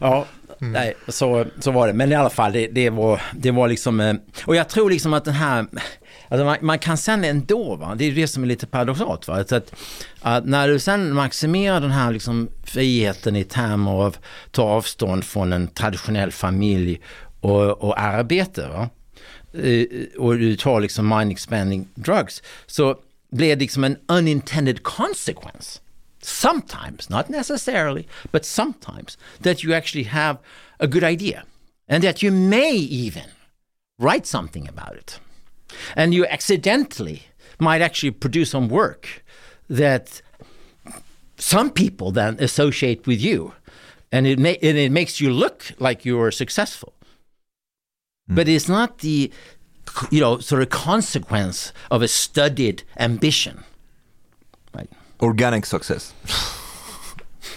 Ja, 0.00 0.26
nej, 0.58 0.94
så, 1.08 1.44
så 1.60 1.70
var 1.70 1.86
det. 1.86 1.92
Men 1.92 2.12
i 2.12 2.14
alla 2.14 2.30
fall, 2.30 2.52
det, 2.52 2.66
det, 2.66 2.90
var, 2.90 3.20
det 3.34 3.50
var 3.50 3.68
liksom... 3.68 4.00
eh, 4.00 4.14
Och 4.46 4.56
jag 4.56 4.68
tror 4.68 4.90
liksom 4.90 5.12
att 5.14 5.24
den 5.24 5.34
här... 5.34 5.66
Alltså 6.32 6.44
man, 6.44 6.56
man 6.60 6.78
kan 6.78 6.96
sen 6.96 7.24
ändå, 7.24 7.76
va? 7.76 7.94
det 7.94 8.04
är 8.04 8.12
det 8.12 8.28
som 8.28 8.42
är 8.42 8.46
lite 8.46 8.66
paradoxalt. 8.66 9.28
Va? 9.28 9.34
Att, 9.34 9.52
att, 9.52 9.72
att 10.20 10.44
när 10.44 10.68
du 10.68 10.78
sen 10.78 11.14
maximerar 11.14 11.80
den 11.80 11.90
här 11.90 12.12
liksom 12.12 12.48
friheten 12.62 13.36
i 13.36 13.44
termer 13.44 13.90
av 13.90 14.16
ta 14.50 14.62
avstånd 14.62 15.24
från 15.24 15.52
en 15.52 15.68
traditionell 15.68 16.32
familj 16.32 17.00
och, 17.40 17.84
och 17.84 18.00
arbete. 18.00 18.68
Va? 18.68 18.88
Eh, 19.62 19.86
och 20.18 20.38
du 20.38 20.56
tar 20.56 20.80
liksom 20.80 21.08
mind 21.08 21.32
expanding 21.32 21.88
drugs 21.94 22.42
så 22.66 22.96
blir 23.30 23.56
det 23.56 23.60
liksom 23.60 23.84
en 23.84 23.96
unintended 24.08 24.82
consequence. 24.82 25.80
Sometimes, 26.22 27.08
not 27.10 27.28
necessarily, 27.28 28.06
but 28.30 28.44
sometimes 28.44 29.18
that 29.42 29.64
you 29.64 29.74
actually 29.74 30.08
have 30.08 30.38
a 30.78 30.86
good 30.86 31.04
idea 31.04 31.42
and 31.88 32.04
that 32.04 32.22
you 32.22 32.32
may 32.32 32.76
even 32.76 33.28
write 33.98 34.26
something 34.26 34.68
about 34.68 34.96
it. 34.98 35.20
And 35.96 36.14
you 36.14 36.26
accidentally 36.26 37.22
might 37.58 37.82
actually 37.82 38.12
produce 38.12 38.50
some 38.50 38.68
work 38.68 39.24
that 39.68 40.22
some 41.36 41.70
people 41.70 42.12
then 42.12 42.36
associate 42.40 43.06
with 43.06 43.20
you 43.20 43.52
and 44.12 44.26
it, 44.26 44.38
ma- 44.38 44.60
and 44.62 44.78
it 44.78 44.92
makes 44.92 45.20
you 45.20 45.32
look 45.32 45.72
like 45.78 46.04
you 46.04 46.20
are 46.20 46.30
successful. 46.30 46.92
Hmm. 48.28 48.34
But 48.36 48.48
it's 48.48 48.68
not 48.68 48.98
the, 48.98 49.32
you 50.10 50.20
know, 50.20 50.38
sort 50.38 50.62
of 50.62 50.68
consequence 50.70 51.72
of 51.90 52.02
a 52.02 52.08
studied 52.08 52.82
ambition. 52.98 53.64
Organic 55.20 55.66
success. 55.66 56.14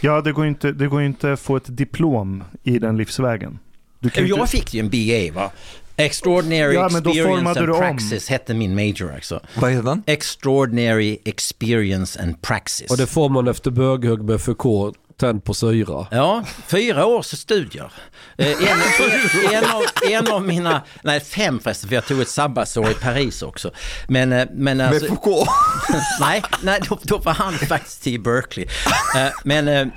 Ja, 0.02 0.22
det 0.22 0.32
går 0.32 0.46
inte, 0.46 0.72
det 0.72 0.88
går 0.88 1.02
inte 1.02 1.34
att 1.34 1.40
få 1.40 1.58
ett 1.58 1.78
diplom 1.78 2.44
i 2.64 2.80
den 2.80 2.98
livsvägen. 2.98 3.60
Du 4.00 4.10
kan 4.10 4.28
Jag 4.28 4.40
inte, 4.40 4.52
fick 4.52 4.74
ju 4.74 4.80
en 4.80 4.90
BA 4.90 5.42
va? 5.42 5.52
Extraordinary 5.98 6.74
Ja, 6.76 6.86
Experience 6.86 7.60
and 7.60 7.70
om. 7.70 7.80
Praxis 7.80 8.30
hette 8.30 8.54
min 8.54 8.76
major 8.76 9.14
alltså. 9.14 9.40
Vad 9.56 9.72
heter 9.72 9.84
den? 9.84 10.04
Extraordinary 10.08 11.18
Experience 11.26 12.22
and 12.22 12.42
Praxis. 12.42 12.92
Och 12.92 12.98
det 12.98 13.08
får 13.08 13.30
man 13.30 13.48
efter 13.48 13.72
böghugg 13.72 14.24
med 14.24 14.42
Foucault, 14.42 14.96
tänd 15.18 15.44
på 15.44 15.54
syra. 15.54 16.08
Ja, 16.12 16.44
fyra 16.68 17.06
års 17.06 17.26
studier. 17.26 17.92
Eh, 18.38 18.48
En, 18.48 18.58
en, 18.58 19.54
en, 19.64 19.66
av, 19.72 19.84
en 20.12 20.28
av 20.34 20.44
mina, 20.44 20.82
nej 21.04 21.20
fem 21.20 21.60
förresten, 21.60 21.90
för 21.90 21.96
jag 21.96 22.06
tog 22.06 22.22
ett 22.22 22.30
sabbatsår 22.30 22.92
i 22.92 22.94
Paris 22.94 23.42
också. 23.42 23.72
Men, 24.08 24.34
eh, 24.34 24.48
men 24.54 24.78
Med 24.78 24.88
alltså, 24.88 25.08
Foucault? 25.08 25.50
nej, 26.20 26.44
nej 26.64 26.80
då, 26.90 27.00
då 27.04 27.18
var 27.18 27.34
han 27.34 27.54
faktiskt 27.54 28.08
i 28.08 28.20
Berkeley. 28.20 28.68
Eh, 29.18 29.28
Men 29.44 29.92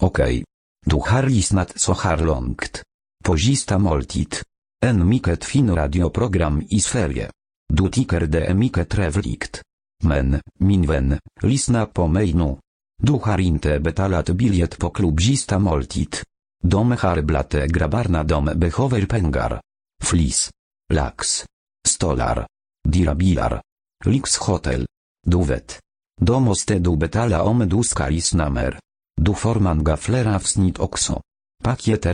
Okej. 0.00 0.44
Du 0.86 0.96
har 0.96 1.22
lyssnat 1.22 1.72
så 1.80 1.94
här 1.94 2.16
långt. 2.16 2.82
På 3.22 3.38
sista 3.38 3.78
måltid. 3.78 4.36
En 4.84 5.08
mycket 5.08 5.44
fin 5.44 5.74
radioprogram 5.76 6.62
i 6.68 6.80
Sverige. 6.80 7.30
Du 7.68 7.88
tycker 7.88 8.20
det 8.20 8.46
är 8.46 8.54
mycket 8.54 8.88
trevligt. 8.88 9.62
Men, 10.04 10.40
min 10.58 10.86
vän, 10.86 11.18
lyssna 11.42 11.86
på 11.86 12.06
mig 12.06 12.32
nu. 12.32 12.56
Du 13.02 13.12
har 13.12 13.40
inte 13.40 13.80
betalat 13.80 14.30
biljett 14.30 14.78
på 14.78 14.90
klubb 14.90 15.20
sista 15.20 15.58
måltid. 15.58 16.16
De 16.64 16.90
har 16.90 17.22
dom 17.22 17.68
grabbarna 17.72 18.24
de 18.24 18.44
behöver 18.44 19.06
pengar. 19.06 19.60
Flis. 20.02 20.50
Lax. 20.92 21.44
Stolar. 21.88 22.46
Dirabilar. 22.88 23.62
Lyxhotel. 24.04 24.86
Du 25.26 25.44
vet. 25.44 25.80
Då 26.20 26.40
måste 26.40 26.78
du 26.78 26.96
betala 26.96 27.42
om 27.42 27.68
du 27.68 27.82
ska 27.82 28.08
lyssna 28.08 28.50
mer. 28.50 28.78
Du 29.16 29.34
får 29.34 29.54
gaflera 29.54 29.96
flera 29.96 30.36
avsnitt 30.36 30.78
också. 30.78 31.22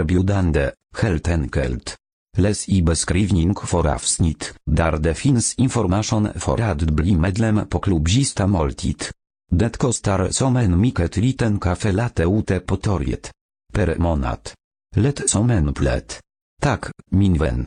biudande 0.05 0.71
helt 0.97 1.29
enkelt. 1.29 1.97
Läs 2.37 2.69
i 2.69 2.83
beskrivning 2.83 3.55
för 3.55 3.87
avsnitt, 3.95 4.55
där 4.67 4.99
det 4.99 5.15
finns 5.15 5.55
information 5.55 6.29
för 6.35 6.61
att 6.61 6.83
bli 6.83 7.17
medlem 7.17 7.67
på 7.69 7.79
klubbista 7.79 8.47
måltid. 8.47 9.05
Det 9.51 9.79
kostar 9.79 10.29
som 10.31 10.57
en 10.57 10.81
mycket 10.81 11.17
liten 11.17 11.61
kaffe 11.61 11.93
latte 11.93 12.23
ute 12.23 12.61
på 12.61 12.77
torget. 12.77 13.31
Per 13.73 13.97
månad. 13.99 14.51
Lätt 14.97 15.31
som 15.31 15.51
en 15.51 15.75
plätt. 15.75 16.21
Tack, 16.63 16.85
min 17.11 17.39
vän. 17.39 17.67